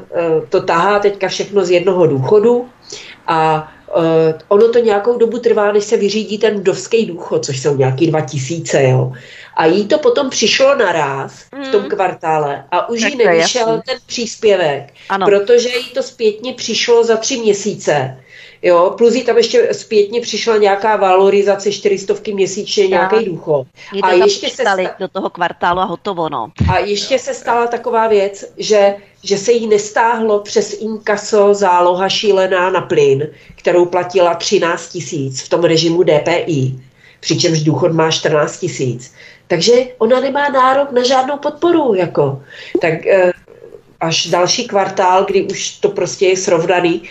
[0.49, 2.70] to tahá teďka všechno z jednoho důchodu
[3.28, 4.03] a uh,
[4.48, 8.22] ono to nějakou dobu trvá, než se vyřídí ten vdovský důchod, což jsou nějaký dva
[8.22, 9.11] tisíce, jo.
[9.56, 11.64] A jí to potom přišlo naraz mm.
[11.64, 11.90] v tom hmm.
[11.90, 13.82] kvartále a už jí nevyšel jasný.
[13.86, 15.26] ten příspěvek, ano.
[15.26, 18.18] protože jí to zpětně přišlo za tři měsíce.
[18.64, 23.68] Jo, plus jí tam ještě zpětně přišla nějaká valorizace čtyřistovky měsíčně, nějaký důchod.
[24.03, 24.77] A ještě se sta...
[24.99, 26.52] do toho kvartálu a hotovo, no.
[26.72, 32.69] A ještě se stala taková věc, že, že se jí nestáhlo přes inkaso záloha šílená
[32.69, 36.76] na plyn, kterou platila 13 tisíc v tom režimu DPI,
[37.19, 39.14] přičemž důchod má 14 tisíc.
[39.48, 41.94] Takže ona nemá nárok na žádnou podporu.
[41.94, 42.41] Jako.
[42.81, 43.31] Tak eh,
[43.99, 47.02] až další kvartál, kdy už to prostě je srovnaný.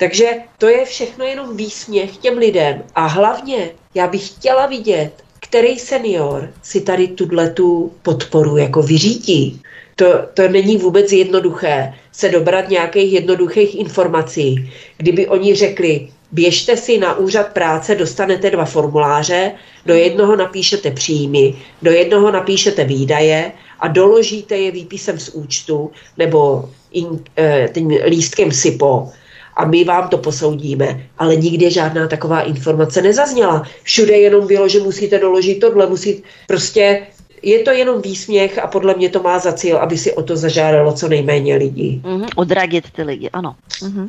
[0.00, 0.26] Takže
[0.58, 2.82] to je všechno jenom výsměch těm lidem.
[2.94, 9.62] A hlavně já bych chtěla vidět, který senior si tady tu podporu jako vyřídí.
[9.96, 14.72] To, to není vůbec jednoduché se dobrat nějakých jednoduchých informací.
[14.96, 19.52] Kdyby oni řekli, běžte si na úřad práce, dostanete dva formuláře,
[19.86, 26.68] do jednoho napíšete příjmy, do jednoho napíšete výdaje a doložíte je výpisem z účtu nebo
[26.92, 29.08] in, e, tím lístkem SIPO
[29.56, 31.06] a my vám to posoudíme.
[31.18, 33.62] Ale nikdy žádná taková informace nezazněla.
[33.82, 37.06] Všude jenom bylo, že musíte doložit tohle, musí prostě
[37.42, 40.36] je to jenom výsměch a podle mě to má za cíl, aby si o to
[40.36, 42.02] zažádalo co nejméně lidí.
[42.04, 43.56] Mm-hmm, odradit ty lidi, ano.
[43.82, 44.08] Mm-hmm.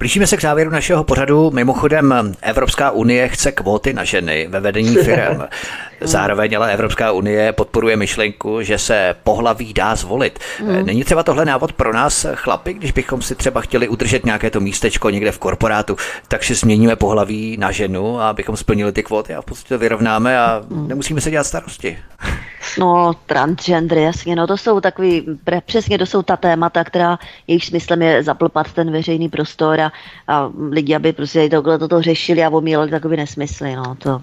[0.00, 1.50] Blížíme se k závěru našeho pořadu.
[1.50, 5.42] Mimochodem, Evropská unie chce kvóty na ženy ve vedení firm.
[6.00, 10.38] Zároveň ale Evropská unie podporuje myšlenku, že se pohlaví dá zvolit.
[10.58, 10.86] Hmm.
[10.86, 14.60] Není třeba tohle návod pro nás, chlapy, když bychom si třeba chtěli udržet nějaké to
[14.60, 15.96] místečko někde v korporátu,
[16.28, 20.38] tak si změníme pohlaví na ženu, abychom splnili ty kvóty a v podstatě to vyrovnáme
[20.38, 20.88] a hmm.
[20.88, 21.98] nemusíme se dělat starosti.
[22.78, 25.26] No, transgender, jasně, no to jsou takový,
[25.66, 29.89] přesně to jsou ta témata, která jejich smyslem je zaplpat ten veřejný prostor a,
[30.28, 34.22] a lidi, aby prostě tohle toto řešili a omílali takový nesmysly, no to.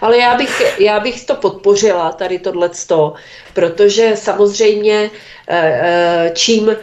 [0.00, 3.14] Ale já bych, já bych to podpořila, tady tohleto,
[3.54, 5.10] protože samozřejmě
[5.48, 6.76] eh, eh, čím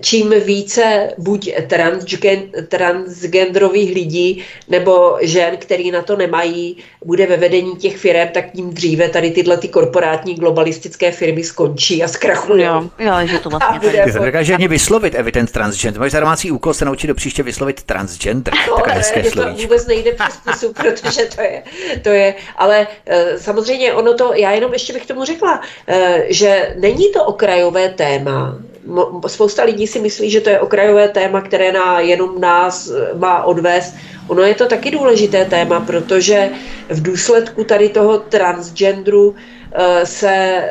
[0.00, 7.76] čím více buď transgen, transgenderových lidí nebo žen, který na to nemají, bude ve vedení
[7.76, 12.62] těch firm, tak tím dříve tady tyhle ty korporátní globalistické firmy skončí a zkrachují.
[12.62, 16.00] Jo, jo, že to vlastně Ty to dokáže ani vyslovit evident transgender.
[16.00, 18.54] Máš domácí úkol se naučit do příště vyslovit transgender.
[18.68, 21.62] No, ne, to vůbec nejde přes pusu, protože to je,
[22.02, 26.74] to je, ale eh, samozřejmě ono to, já jenom ještě bych tomu řekla, eh, že
[26.78, 28.58] není to okrajové téma,
[29.26, 33.42] spousta lidí si myslí, že to je okrajové téma, které na jenom nás eh, má
[33.44, 33.94] odvést.
[34.28, 36.50] Ono je to taky důležité téma, protože
[36.88, 39.34] v důsledku tady toho transgendru uh,
[40.04, 40.64] se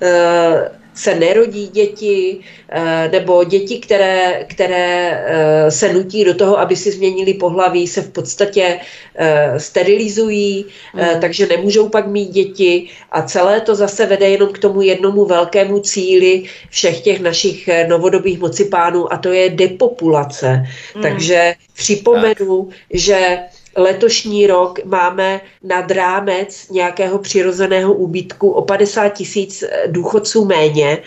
[0.00, 6.76] uh, se nerodí děti, eh, nebo děti, které, které eh, se nutí do toho, aby
[6.76, 8.80] si změnili pohlaví, se v podstatě
[9.14, 11.20] eh, sterilizují, mm.
[11.20, 15.80] takže nemůžou pak mít děti a celé to zase vede jenom k tomu jednomu velkému
[15.80, 20.66] cíli všech těch našich novodobých mocipánů a to je depopulace.
[20.96, 21.02] Mm.
[21.02, 22.76] Takže připomenu, tak.
[22.90, 23.38] že
[23.76, 30.98] letošní rok máme nad rámec nějakého přirozeného úbytku o 50 tisíc důchodců méně.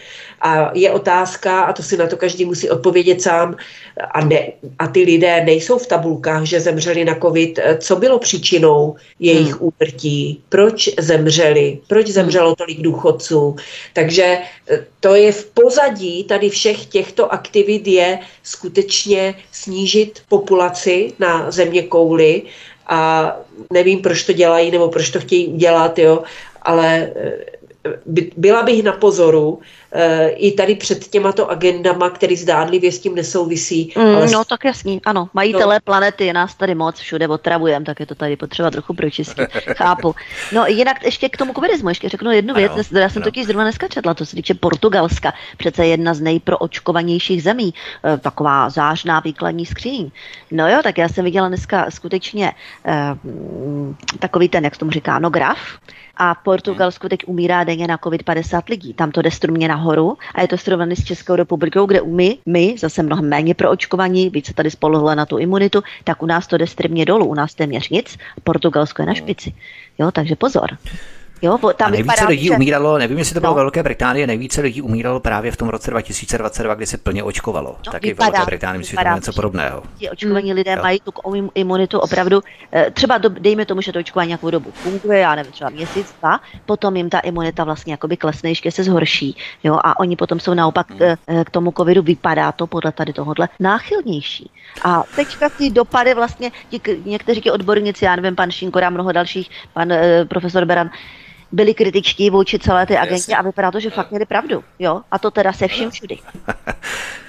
[0.41, 3.55] A je otázka, a to si na to každý musí odpovědět sám,
[3.99, 8.95] a, ne, a ty lidé nejsou v tabulkách, že zemřeli na covid, co bylo příčinou
[9.19, 9.59] jejich hmm.
[9.59, 12.13] úmrtí, proč zemřeli, proč hmm.
[12.13, 13.55] zemřelo tolik důchodců.
[13.93, 21.51] Takže e, to je v pozadí tady všech těchto aktivit je skutečně snížit populaci na
[21.51, 22.41] země kouly
[22.87, 23.35] a
[23.73, 26.23] nevím, proč to dělají nebo proč to chtějí udělat, jo,
[26.61, 27.49] ale e,
[28.37, 29.59] byla bych na pozoru,
[30.35, 33.93] i tady před těmato agendama, které zdánlivě s tím nesouvisí.
[33.97, 34.31] Mm, ale...
[34.31, 35.29] No tak jasný, ano.
[35.33, 35.79] Majitelé no.
[35.83, 39.49] planety, nás tady moc všude otravujeme, tak je to tady potřeba trochu pročistit.
[39.53, 40.15] Chápu.
[40.53, 42.71] No jinak ještě k tomu covidismu, ještě řeknu jednu věc.
[42.71, 43.31] Ano, já jsem ano.
[43.31, 47.73] totiž zrovna dneska četla, to se týče Portugalska, přece jedna z nejproočkovanějších zemí,
[48.05, 50.11] e, taková zážná výkladní skříň.
[50.51, 52.51] No jo, tak já jsem viděla dneska skutečně
[52.85, 53.15] eh,
[54.19, 55.59] takový ten, jak se tomu říká, no graf,
[56.19, 58.93] a v Portugalsku teď umírá denně na COVID 50 lidí.
[58.93, 62.75] Tam to jde strmě nahoru a je to srovnané s Českou republikou, kde my, my
[62.77, 66.57] zase mnohem méně pro očkovaní, více tady spoluhle na tu imunitu, tak u nás to
[66.57, 69.53] jde strmě dolů, u nás téměř nic, Portugalsko je na špici.
[69.99, 70.77] Jo, takže pozor.
[71.41, 72.55] Jo, tam a nejvíce lidí že...
[72.55, 73.55] umíralo, nevím, jestli to bylo no.
[73.55, 77.75] Velké Británie, nejvíce lidí umíralo právě v tom roce 2022, kdy se plně očkovalo.
[77.85, 79.83] No, Taky vypadá, v Velké Británii myslím, že to něco podobného.
[79.97, 80.81] Ti očkovaní lidé jo.
[80.81, 81.11] mají tu
[81.55, 82.41] imunitu opravdu,
[82.73, 86.15] eh, třeba do, dejme tomu, že to očkování nějakou dobu funguje, já nevím, třeba měsíc,
[86.19, 89.37] dva, potom jim ta imunita vlastně jakoby klesne, ještě se zhorší.
[89.63, 91.43] Jo, a oni potom jsou naopak hmm.
[91.45, 94.51] K tomu covidu, vypadá to podle tady tohohle náchylnější.
[94.83, 99.11] A teďka ty dopady vlastně, ti, někteří ti odborníci, já nevím, pan Šinkora a mnoho
[99.11, 100.89] dalších, pan eh, profesor Beran,
[101.51, 104.63] byli kritičtí vůči celé té agentě a vypadá to, že fakt měli pravdu.
[104.79, 105.01] Jo?
[105.11, 106.17] A to teda se vším všudy.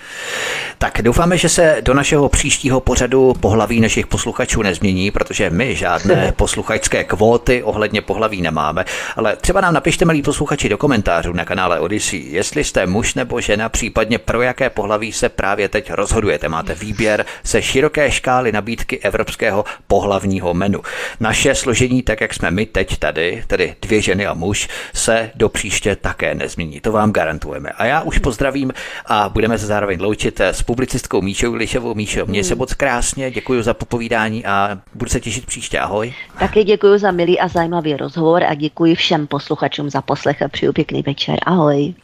[0.82, 6.32] Tak doufáme, že se do našeho příštího pořadu pohlaví našich posluchačů nezmění, protože my žádné
[6.36, 8.84] posluchačské kvóty ohledně pohlaví nemáme,
[9.16, 13.40] ale třeba nám napište, milí posluchači, do komentářů na kanále Odyssey, jestli jste muž nebo
[13.40, 16.48] žena, případně pro jaké pohlaví se právě teď rozhodujete.
[16.48, 20.80] Máte výběr se široké škály nabídky evropského pohlavního menu.
[21.20, 25.48] Naše složení, tak jak jsme my teď tady, tedy dvě ženy a muž, se do
[25.48, 26.80] příště také nezmění.
[26.80, 27.70] To vám garantujeme.
[27.70, 28.72] A já už pozdravím
[29.06, 31.94] a budeme se zároveň loučit s publicistkou Míšou Lišovou.
[31.94, 32.58] Míšo, mě se hmm.
[32.58, 35.78] moc krásně, děkuji za popovídání a budu se těšit příště.
[35.78, 36.14] Ahoj.
[36.38, 40.72] Taky děkuji za milý a zajímavý rozhovor a děkuji všem posluchačům za poslech a přeju
[40.72, 41.38] pěkný večer.
[41.46, 41.94] Ahoj.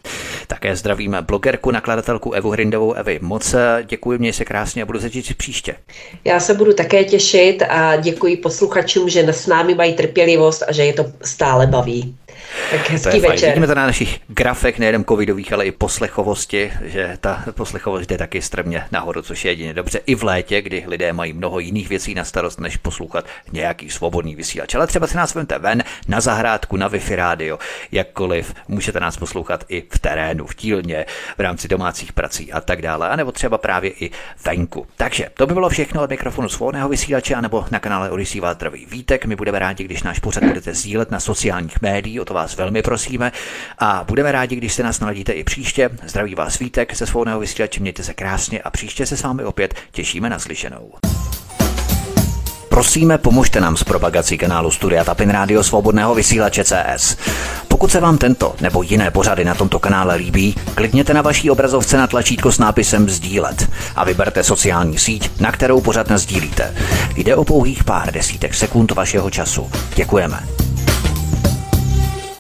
[0.47, 2.93] Také zdravím blogerku, nakladatelku Evu Hrindovou.
[2.93, 3.55] Evi, moc
[3.87, 5.75] děkuji, mě se krásně a budu se těšit příště.
[6.25, 10.85] Já se budu také těšit a děkuji posluchačům, že s námi mají trpělivost a že
[10.85, 12.17] je to stále baví.
[12.71, 13.49] Tak hezký to je večer.
[13.49, 18.43] Vidíme to na našich grafech, nejen covidových, ale i poslechovosti, že ta poslechovost jde taky
[18.43, 22.15] strmě nahoru, což je jedině dobře i v létě, kdy lidé mají mnoho jiných věcí
[22.15, 24.75] na starost, než poslouchat nějaký svobodný vysílač.
[24.75, 27.59] Ale třeba si nás vemte ven, na zahrádku, na Wi-Fi rádio,
[27.93, 28.55] jakkoliv.
[28.69, 31.07] Můžete nás poslouchat i v terénu, v tílně,
[31.39, 34.11] v rámci domácích prací a tak dále, anebo třeba právě i
[34.45, 34.87] venku.
[34.97, 39.27] Takže to by bylo všechno od mikrofonu svobodného vysílače, anebo na kanále Odisí Váltrový Vítek.
[39.27, 42.83] My budeme rádi, když náš pořad budete sdílet na sociálních médiích, o to vás velmi
[42.83, 43.33] prosíme
[43.79, 45.91] a budeme rádi, když se nás naladíte i příště.
[46.07, 49.75] Zdraví vás Vítek ze svobodného vysílače, mějte se krásně a příště se s vámi opět
[49.93, 50.93] těšíme na slyšenou.
[52.69, 57.17] Prosíme, pomožte nám s propagací kanálu Studia Tapin Rádio Svobodného vysílače CS.
[57.69, 61.97] Pokud se vám tento nebo jiné pořady na tomto kanále líbí, klikněte na vaší obrazovce
[61.97, 66.75] na tlačítko s nápisem Sdílet a vyberte sociální síť, na kterou pořád sdílíte.
[67.17, 69.71] Jde o pouhých pár desítek sekund vašeho času.
[69.95, 70.39] Děkujeme.